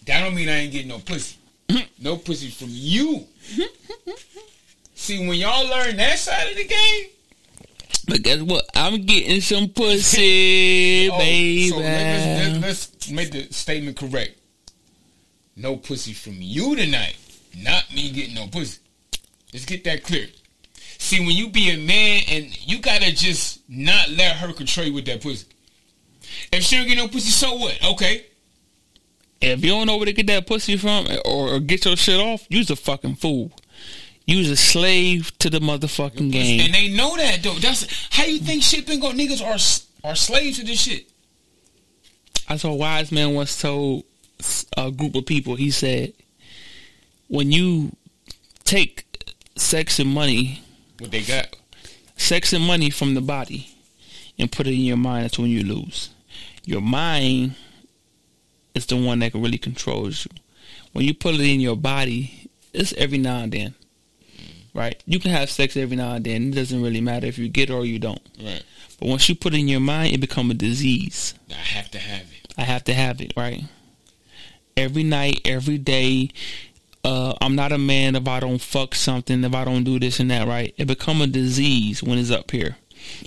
[0.06, 1.36] That don't mean I ain't getting no pussy.
[2.00, 3.26] no pussy from you.
[4.94, 7.06] See, when y'all learn that side of the game,
[8.06, 8.64] but guess what?
[8.74, 11.68] I'm getting some pussy, oh, baby.
[11.70, 14.38] so let, us let's make the statement correct.
[15.56, 17.16] No pussy from you tonight.
[17.56, 18.80] Not me getting no pussy.
[19.52, 20.26] Let's get that clear.
[21.04, 24.94] See, when you be a man and you gotta just not let her control you
[24.94, 25.46] with that pussy.
[26.50, 27.78] If she don't get no pussy, so what?
[27.92, 28.24] Okay.
[29.42, 32.18] if you don't know where to get that pussy from or, or get your shit
[32.18, 33.52] off, you's a fucking fool.
[34.24, 36.60] You's a slave to the motherfucking game.
[36.60, 37.52] And they know that though.
[37.56, 39.18] That's how you think shit been going.
[39.18, 41.10] Niggas are are slaves to this shit.
[42.48, 44.04] I saw a wise man once told
[44.74, 46.14] a group of people, he said,
[47.28, 47.94] when you
[48.64, 49.04] take
[49.56, 50.62] sex and money,
[51.04, 51.54] What they got?
[52.16, 53.68] sex and money from the body
[54.38, 56.10] and put it in your mind, that's when you lose.
[56.64, 57.56] Your mind
[58.74, 60.40] is the one that really controls you.
[60.92, 63.74] When you put it in your body, it's every now and then.
[64.72, 65.00] Right?
[65.06, 66.48] You can have sex every now and then.
[66.48, 68.22] It doesn't really matter if you get it or you don't.
[68.42, 68.62] Right.
[68.98, 71.34] But once you put it in your mind, it become a disease.
[71.50, 72.54] I have to have it.
[72.56, 73.64] I have to have it, right?
[74.76, 76.30] Every night, every day.
[77.04, 80.20] Uh, I'm not a man if I don't fuck something, if I don't do this
[80.20, 80.74] and that, right?
[80.78, 82.76] It become a disease when it's up here.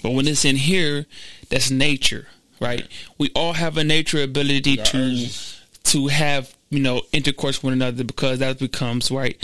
[0.02, 1.06] But when it's in here,
[1.50, 2.28] that's nature,
[2.60, 2.88] right?
[3.20, 5.62] We all have a nature ability to urges.
[5.84, 9.38] to have, you know, intercourse with one another because that becomes right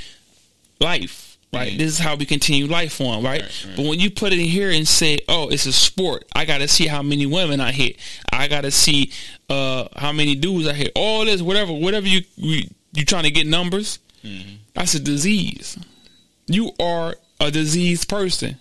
[0.80, 1.38] life.
[1.54, 1.72] Right.
[1.72, 1.78] Yeah.
[1.78, 3.42] This is how we continue life on, right?
[3.44, 3.76] Right, right.
[3.78, 6.58] But when you put it in here and say, "Oh, it's a sport," I got
[6.58, 7.98] to see how many women I hit.
[8.32, 9.12] I got to see
[9.52, 10.92] uh, how many dudes I hit.
[10.96, 14.00] All this, whatever, whatever you you, you trying to get numbers.
[14.24, 14.56] Mm-hmm.
[14.74, 15.78] That's a disease.
[16.48, 18.58] You are a diseased person.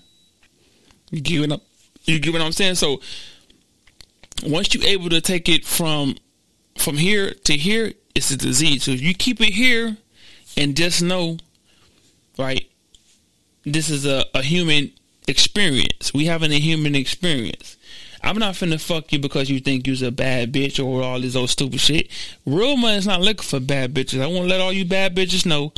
[1.10, 1.60] You what I'm,
[2.04, 2.76] you get what I'm saying?
[2.76, 3.00] So
[4.44, 6.16] once you're able to take it from
[6.78, 8.84] from here to here, it's a disease.
[8.84, 9.96] So if you keep it here
[10.56, 11.36] and just know,
[12.38, 12.68] right,
[13.64, 14.92] this is a, a human
[15.28, 16.12] experience.
[16.12, 17.76] We having a human experience.
[18.24, 21.34] I'm not finna fuck you because you think you's a bad bitch or all this
[21.34, 22.08] old stupid shit.
[22.46, 24.20] Real man is not looking for bad bitches.
[24.22, 25.72] I want to let all you bad bitches know,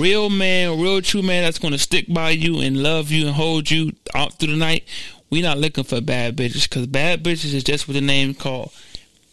[0.00, 3.70] real man, real true man that's gonna stick by you and love you and hold
[3.70, 4.84] you out through the night.
[5.28, 8.72] We not looking for bad bitches because bad bitches is just what the name called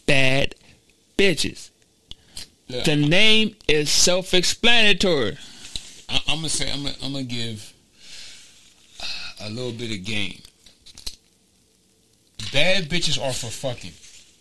[0.06, 0.54] bad
[1.16, 1.70] bitches.
[2.68, 5.38] Look, The name is self-explanatory.
[6.08, 7.72] I, I'm gonna say I'm gonna, I'm gonna give
[9.40, 10.40] a little bit of game.
[12.50, 13.92] Bad bitches are for fucking.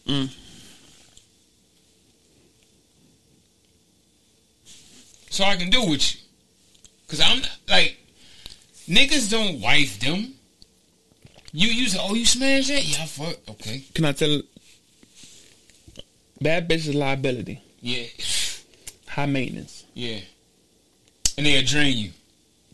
[0.07, 0.33] Mm.
[5.29, 6.21] So I can do with you,
[7.07, 7.97] cause I'm like
[8.87, 10.33] niggas don't wife them.
[11.53, 14.41] You use oh you smash that yeah fuck okay Can I tell?
[16.41, 18.05] Bad bitches liability, yeah
[19.07, 19.85] high maintenance.
[19.93, 20.19] yeah,
[21.37, 22.11] and they'll drain you.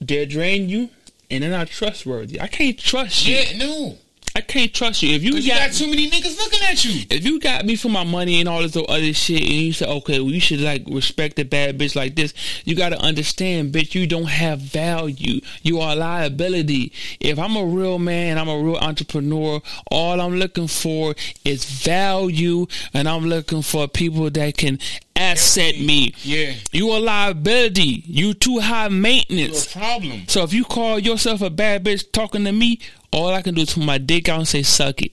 [0.02, 0.90] They'll drain you,
[1.30, 2.40] and they're not trustworthy.
[2.42, 3.36] I can't trust you.
[3.36, 3.98] Yeah no,
[4.38, 5.16] I can't trust you.
[5.16, 7.08] If you cause you got, got too many niggas looking at you.
[7.10, 9.88] if you got me for my money and all this other shit, and you say,
[9.88, 13.74] okay, well, you should like respect a bad bitch like this, you got to understand,
[13.74, 15.42] bitch, you don't have value.
[15.64, 16.94] You are a liability.
[17.20, 19.60] If I'm a real man, I'm a real entrepreneur.
[19.90, 24.78] All I'm looking for is value, and I'm looking for people that can
[25.18, 26.14] asset me.
[26.24, 28.04] Yeah, You a liability.
[28.06, 29.74] You too high maintenance.
[29.76, 30.24] a problem.
[30.28, 32.80] So if you call yourself a bad bitch talking to me,
[33.12, 35.12] all I can do is put my dick out and say suck it.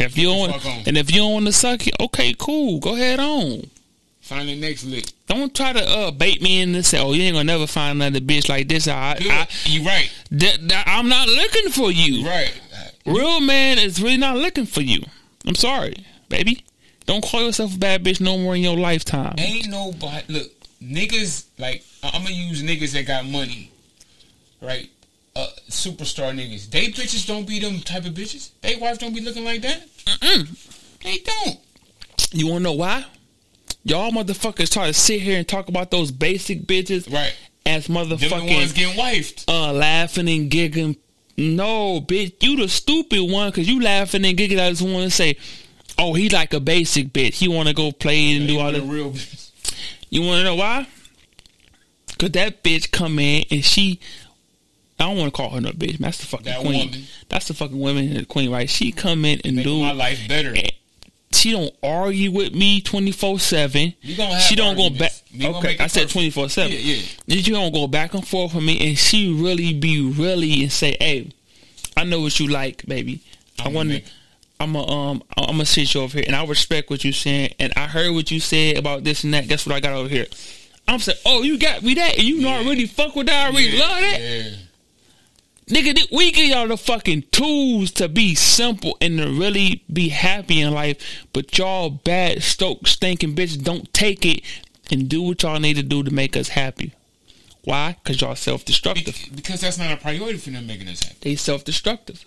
[0.00, 2.94] If you don't, fuck and if you don't want to suck it, okay, cool, go
[2.94, 3.70] ahead on.
[4.20, 5.04] Find the next lick.
[5.28, 8.00] Don't try to uh, bait me in and say, "Oh, you ain't gonna never find
[8.02, 12.26] another bitch like this." I, I, you right, that, that- I'm not looking for you.
[12.26, 12.58] right.
[13.06, 15.02] Real man is really not looking for you.
[15.46, 15.94] I'm sorry,
[16.30, 16.64] baby.
[17.06, 19.34] Don't call yourself a bad bitch no more in your lifetime.
[19.38, 20.50] Ain't nobody look
[20.82, 23.70] niggas like I'm gonna use niggas that got money,
[24.60, 24.88] right?
[25.36, 26.70] Uh, superstar niggas.
[26.70, 28.50] They bitches don't be them type of bitches.
[28.62, 29.82] They wife don't be looking like that.
[30.06, 30.98] Mm-mm.
[31.02, 31.58] They don't.
[32.32, 33.04] You wanna know why?
[33.84, 37.34] Y'all motherfuckers try to sit here and talk about those basic bitches Right.
[37.66, 39.44] as Them the ones motherfucking getting wifed.
[39.48, 40.96] uh laughing and giggling.
[41.36, 44.60] No, bitch, you the stupid one because you laughing and giggling.
[44.60, 45.36] I just want to say,
[45.98, 47.34] oh, he like a basic bitch.
[47.34, 48.82] He want to go play and do all that.
[48.82, 49.50] real bitch.
[50.10, 50.86] You want to know why?
[52.18, 53.98] Cause that bitch come in and she.
[55.00, 55.98] I don't want to call her no bitch.
[55.98, 56.86] That's the fucking That queen.
[56.88, 57.02] woman.
[57.28, 58.70] That's the fucking woman and the queen, right?
[58.70, 59.80] She come in and Make do.
[59.80, 60.54] my life better.
[61.32, 63.94] She don't argue with me twenty four seven.
[64.02, 65.10] You gonna have She don't go back.
[65.32, 65.58] arguments.
[65.58, 66.72] Okay, I said twenty four seven.
[66.72, 66.78] Yeah,
[67.26, 67.36] yeah.
[67.36, 70.96] You don't go back and forth with me, and she really be really and say,
[71.00, 71.32] "Hey,
[71.96, 73.20] I know what you like, baby.
[73.58, 74.02] I want to."
[74.60, 77.54] I'm a um I'm gonna sit you over here, and I respect what you're saying,
[77.58, 79.48] and I heard what you said about this and that.
[79.48, 80.26] Guess what I got over here?
[80.86, 83.46] I'm saying, oh, you got me that, and you know I really fuck with that.
[83.46, 84.50] I really Yeah, love that, Yeah.
[85.70, 86.12] nigga.
[86.12, 90.72] We give y'all the fucking tools to be simple and to really be happy in
[90.72, 94.42] life, but y'all bad, stoke, stinking bitches don't take it
[94.90, 96.92] and do what y'all need to do to make us happy.
[97.64, 97.96] Why?
[98.02, 99.14] Because y'all self destructive.
[99.14, 101.16] Be- Because that's not a priority for them making us happy.
[101.22, 102.24] They self destructive.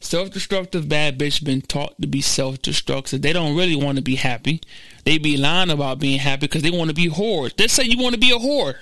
[0.00, 3.22] Self destructive bad bitch been taught to be self destructive.
[3.22, 4.60] They don't really want to be happy.
[5.04, 7.56] They be lying about being happy because they want to be whores.
[7.56, 8.76] They say you want to be a whore.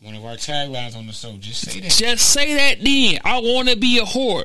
[0.00, 1.90] One of our taglines on the show, just say that.
[1.90, 3.18] Just say that then.
[3.24, 4.44] I want to be a whore.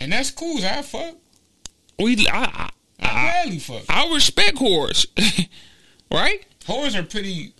[0.00, 0.64] And that's cool.
[0.64, 1.16] I fuck.
[1.98, 2.70] We, I, I,
[3.00, 3.82] I I, gladly fuck.
[3.88, 5.06] I respect whores,
[6.12, 6.46] right?
[6.60, 7.52] Whores are pretty,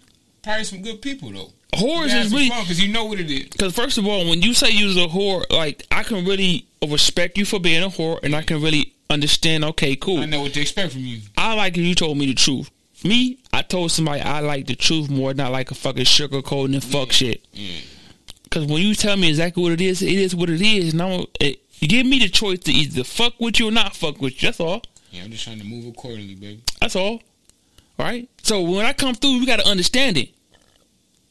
[0.43, 1.53] probably some good people though.
[1.75, 3.49] Whores is really because you know what it is.
[3.49, 7.37] Because first of all, when you say you's a whore, like I can really respect
[7.37, 9.65] you for being a whore, and I can really understand.
[9.65, 10.21] Okay, cool.
[10.21, 11.21] I know what to expect from you.
[11.37, 12.71] I like if you told me the truth.
[13.05, 16.83] Me, I told somebody I like the truth more, not like a fucking sugarcoating and
[16.83, 17.45] fuck shit.
[17.53, 17.81] Yeah.
[18.45, 20.95] Because when you tell me exactly what it is, it is what it is.
[20.95, 24.21] Now, it, you give me the choice to either fuck with you or not fuck
[24.21, 24.49] with you.
[24.49, 24.83] That's all.
[25.13, 26.63] Yeah, I'm just trying to move accordingly, baby.
[26.81, 27.23] That's all.
[27.99, 28.29] All right.
[28.43, 30.31] So when I come through, we got to understand it.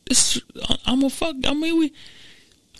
[0.07, 0.41] This,
[0.85, 1.35] I'm a fuck.
[1.45, 1.93] I mean, we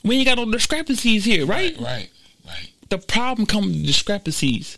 [0.03, 1.75] we ain't got no discrepancies here, right?
[1.79, 2.09] Right,
[2.45, 2.69] right.
[2.89, 4.77] The problem comes with discrepancies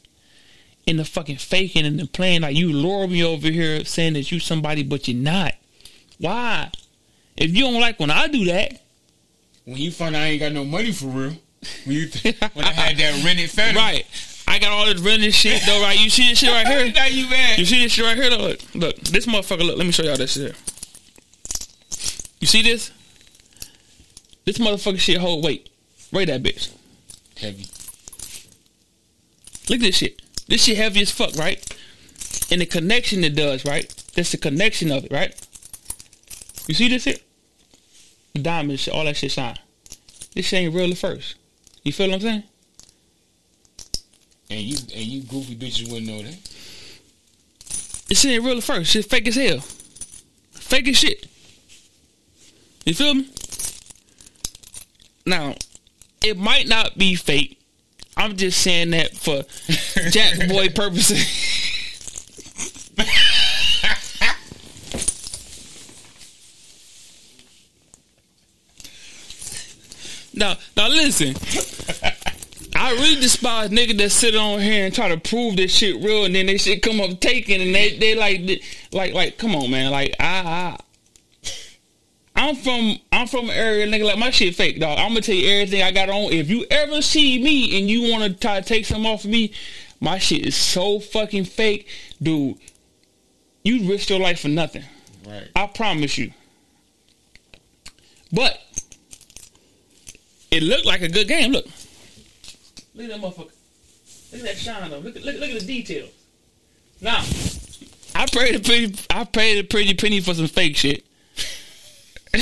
[0.88, 2.42] in the fucking faking and the playing.
[2.42, 5.54] Like you lure me over here saying that you somebody, but you're not.
[6.18, 6.72] Why?
[7.38, 8.82] If you don't like when I do that,
[9.66, 11.34] When you find out I ain't got no money for real,
[11.86, 12.08] when you
[12.54, 14.06] when I had that rented phantom, right?
[14.48, 15.98] I got all this rented shit though, right?
[16.00, 16.92] You see this shit right here?
[16.92, 17.60] now you mad?
[17.60, 18.32] You see this shit right here?
[18.32, 18.48] Though?
[18.48, 19.64] Look, look, this motherfucker.
[19.64, 20.56] Look, let me show y'all this shit.
[22.40, 22.92] You see this?
[24.46, 25.70] This motherfucker shit hold weight.
[26.12, 26.72] Rate that bitch.
[27.38, 27.66] Heavy.
[29.70, 30.22] Look at this shit.
[30.48, 31.64] This shit heavy as fuck, right?
[32.52, 33.88] And the connection it does, right?
[34.16, 35.36] That's the connection of it, right?
[36.68, 37.24] You see this shit?
[38.34, 39.58] The diamond shit, all that shit shine.
[40.34, 41.36] This shit ain't real at first.
[41.84, 42.44] You feel what I'm saying?
[44.50, 46.38] And you and you goofy bitches wouldn't know that.
[48.08, 48.92] This shit ain't real at first.
[48.92, 49.60] Shit fake as hell.
[50.52, 51.28] Fake as shit.
[52.86, 53.30] You feel me?
[55.26, 55.56] Now,
[56.24, 57.60] it might not be fake.
[58.18, 59.44] I'm just saying that for
[60.12, 61.24] Jack Boy purposes.
[70.34, 71.36] now, now listen.
[72.76, 76.26] I really despise niggas that sit on here and try to prove this shit real,
[76.26, 78.62] and then they shit come up taking, and they they like
[78.92, 80.78] like like come on man, like I I
[82.40, 84.98] I'm from I'm from an area nigga like my shit fake dog.
[84.98, 86.32] I'm gonna tell you everything I got on.
[86.32, 89.52] If you ever see me and you wanna try to take some off of me,
[90.00, 91.90] my shit is so fucking fake,
[92.24, 92.56] dude.
[93.64, 94.84] You risk your life for nothing.
[95.28, 95.50] Right.
[95.54, 96.32] I promise you.
[98.32, 98.58] But
[100.50, 101.52] it looked like a good game.
[101.52, 101.66] Look.
[102.96, 103.52] Look at that motherfucker.
[104.32, 105.00] Look at that shine though.
[105.00, 106.10] Look at look, look at the details.
[107.02, 107.22] Now,
[108.16, 111.06] I paid a pretty I paid a pretty penny for some fake shit.
[112.34, 112.42] I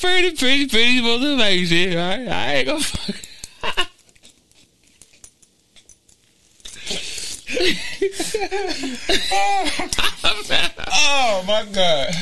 [0.00, 1.96] paid a pretty pretty for some fake shit.
[1.96, 2.28] All right?
[2.28, 3.16] I ain't gonna fuck.
[10.88, 12.12] Oh my god.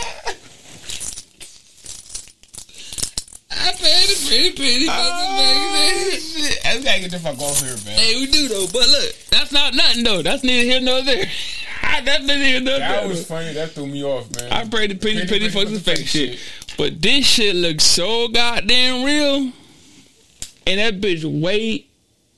[3.53, 6.21] I paid a pretty penny for some fake shit.
[6.53, 6.65] shit.
[6.65, 7.99] I gotta get the fuck off here, man.
[7.99, 10.21] Hey, we do though, but look, that's not nothing though.
[10.21, 11.25] That's neither here nor there.
[12.05, 13.07] that's neither here nor That there.
[13.09, 13.53] was funny.
[13.53, 14.51] That threw me off, man.
[14.51, 16.39] I prayed the penny Penny, penny for some fake shit.
[16.77, 19.51] But this shit looks so goddamn real.
[20.67, 21.87] And that bitch weigh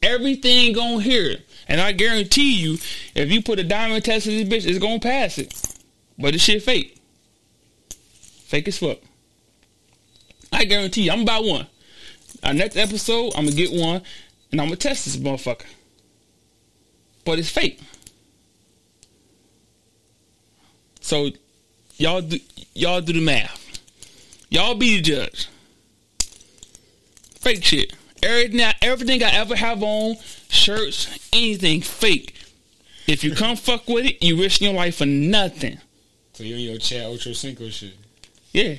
[0.01, 1.37] everything on here.
[1.67, 2.77] And I guarantee you,
[3.15, 5.53] if you put a diamond test in this bitch, it's gonna pass it.
[6.17, 6.97] But this shit fake.
[8.45, 8.97] Fake as fuck.
[10.57, 11.67] I guarantee you, I'm about one.
[12.43, 14.01] Our next episode, I'm gonna get one
[14.51, 15.65] and I'm gonna test this motherfucker.
[17.25, 17.79] But it's fake.
[21.01, 21.31] So
[21.97, 22.39] y'all do
[22.73, 23.59] y'all do the math.
[24.49, 25.49] Y'all be the judge.
[27.39, 27.93] Fake shit.
[28.21, 30.15] Everything I, everything I ever have on,
[30.49, 32.35] shirts, anything fake.
[33.07, 35.79] If you come fuck with it, you risk your life for nothing.
[36.33, 37.95] So you in your Chad Ocho Cinco shit.
[38.51, 38.75] Yeah.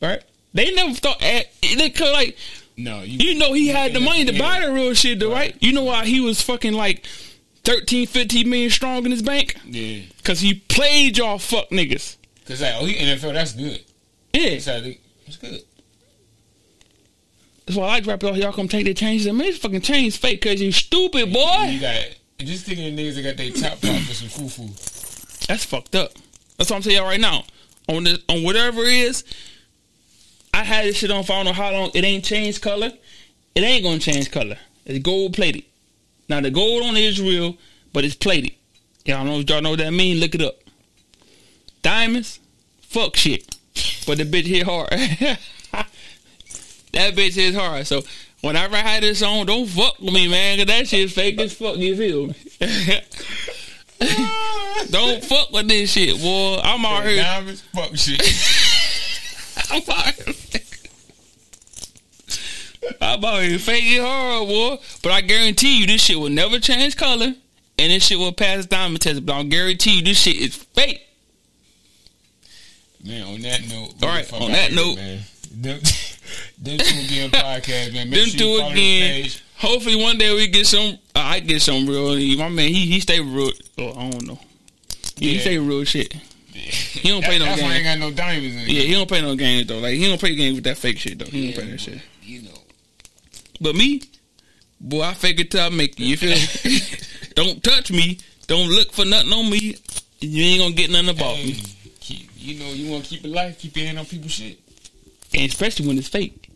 [0.00, 0.22] Right?
[0.52, 1.44] They never thought eh,
[1.76, 2.36] they could like
[2.76, 3.18] No, you.
[3.32, 5.56] you know he had the money to buy the real shit though, right?
[5.60, 7.06] You know why he was fucking like
[7.64, 9.56] 13, 15 million strong in his bank?
[9.64, 10.00] Yeah.
[10.24, 12.16] Cause he played y'all fuck niggas.
[12.46, 13.32] Cause like, oh, he NFL.
[13.34, 13.80] That's good.
[14.32, 14.50] Yeah.
[14.50, 15.62] That's, that's good.
[17.66, 18.36] That's why I drop y'all.
[18.36, 19.28] Y'all come take their changes.
[19.28, 21.64] I mean, this fucking change fake because you stupid, boy.
[21.66, 25.46] You got just thinking of niggas that got their top pop for some foo foo.
[25.46, 26.12] That's fucked up.
[26.56, 27.44] That's what I'm telling y'all right now.
[27.88, 29.24] On the on whatever it is,
[30.52, 31.90] I had this shit on for I don't know how long.
[31.94, 32.90] It ain't changed color.
[33.54, 34.58] It ain't gonna change color.
[34.84, 35.64] It's gold plated.
[36.28, 37.56] Now the gold on it is real,
[37.92, 38.52] but it's plated.
[39.04, 40.20] Y'all know y'all know what that mean?
[40.20, 40.56] Look it up.
[41.82, 42.38] Diamonds,
[42.82, 43.56] fuck shit.
[44.06, 44.90] But the bitch hit hard.
[44.90, 45.38] that
[46.92, 47.86] bitch hit hard.
[47.86, 48.02] So
[48.42, 51.54] whenever I had this on, don't fuck with me, man, cause that shit fake as
[51.54, 51.76] fuck.
[51.76, 52.34] You feel me?
[54.90, 56.60] don't fuck with this shit, boy.
[56.62, 57.22] I'm out here.
[57.22, 58.20] Diamonds, fuck shit.
[59.70, 60.34] I'm here.
[63.00, 64.76] I'm out here faking hard, boy.
[65.02, 67.26] But I guarantee you, this shit will never change color,
[67.78, 69.24] and this shit will pass diamond test.
[69.26, 71.06] But I guarantee you, this shit is fake.
[73.04, 74.96] Man, on that note, All right, on that note.
[74.96, 75.20] man.
[75.52, 75.80] Them,
[76.58, 78.10] them two again podcast, man.
[78.10, 79.30] Make Them sure two the again.
[79.56, 80.98] Hopefully, one day we get some.
[81.14, 82.14] Uh, I get some real.
[82.38, 83.50] My man, he he stay real.
[83.78, 84.38] Oh, I don't know.
[85.16, 85.40] Yeah, he Yeah.
[85.40, 86.14] stay real shit.
[86.62, 88.62] He don't play no That's why I ain't got no diamonds in.
[88.74, 89.78] Yeah, he don't play no games though.
[89.78, 91.24] Like he don't play games with that fake shit though.
[91.26, 91.98] He Yeah, don't play that shit.
[92.22, 92.58] You know.
[93.60, 94.02] But me,
[94.80, 96.04] boy, I fake it till I make it.
[96.04, 96.30] You feel?
[96.70, 96.80] me?
[97.34, 98.18] don't touch me.
[98.46, 99.76] Don't look for nothing on me.
[100.20, 101.62] You ain't gonna get nothing about Hey, me.
[102.00, 104.58] keep, you know, you want to keep it life, keep your hand on people's shit.
[105.34, 106.48] And especially when it's fake.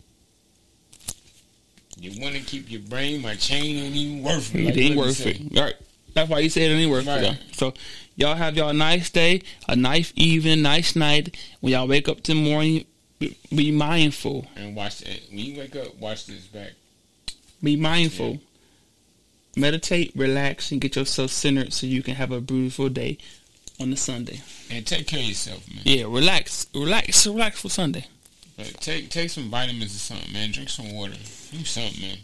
[1.98, 4.60] You want to keep your brain, my chain ain't even worth it.
[4.76, 5.40] It ain't worth it.
[5.52, 5.74] Right.
[6.12, 7.22] That's why you said it ain't worth Right.
[7.22, 7.38] it.
[7.56, 7.70] Though.
[7.70, 7.74] So
[8.16, 11.36] y'all have y'all a nice day, a nice evening, nice night.
[11.60, 12.84] When y'all wake up in the morning,
[13.18, 14.46] be- mindful.
[14.56, 15.22] And watch it.
[15.30, 16.72] When you wake up, watch this back.
[17.62, 18.38] Be mindful.
[19.56, 23.18] Meditate, relax, and get yourself centered so you can have a beautiful day
[23.80, 24.40] on the Sunday.
[24.70, 25.82] And take care of yourself, man.
[25.84, 28.06] Yeah, relax, relax, relax for Sunday.
[28.58, 30.52] Like, take take some vitamins or something, man.
[30.52, 31.14] Drink some water.
[31.50, 32.18] Do something, man.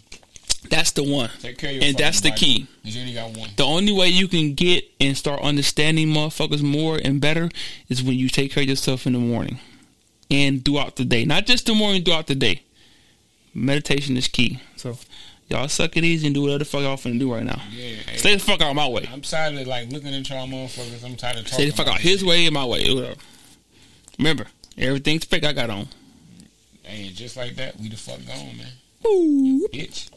[0.69, 1.31] That's the one.
[1.41, 2.67] Take care of your And that's the fucking key.
[2.85, 3.49] You only got one.
[3.57, 7.49] The only way you can get and start understanding motherfuckers more and better
[7.89, 9.59] is when you take care of yourself in the morning
[10.31, 11.25] and throughout the day.
[11.25, 12.63] Not just the morning, throughout the day.
[13.55, 14.61] Meditation is key.
[14.77, 14.99] So
[15.49, 17.61] y'all suck it easy and do whatever the fuck y'all finna do right now.
[17.71, 17.97] Yeah.
[18.07, 19.09] hey, Stay the fuck out of my way.
[19.13, 21.05] I'm tired of like looking into our motherfuckers.
[21.05, 21.55] I'm tired of talking.
[21.55, 22.29] Stay the fuck out his shit.
[22.29, 22.95] way and my way.
[22.95, 23.21] Whatever.
[24.19, 24.47] Remember,
[24.79, 25.89] everything's fake I got on.
[26.83, 28.67] Hey, and just like that, we the fuck gone, man.
[29.07, 29.69] Ooh.
[29.73, 30.09] Bitch.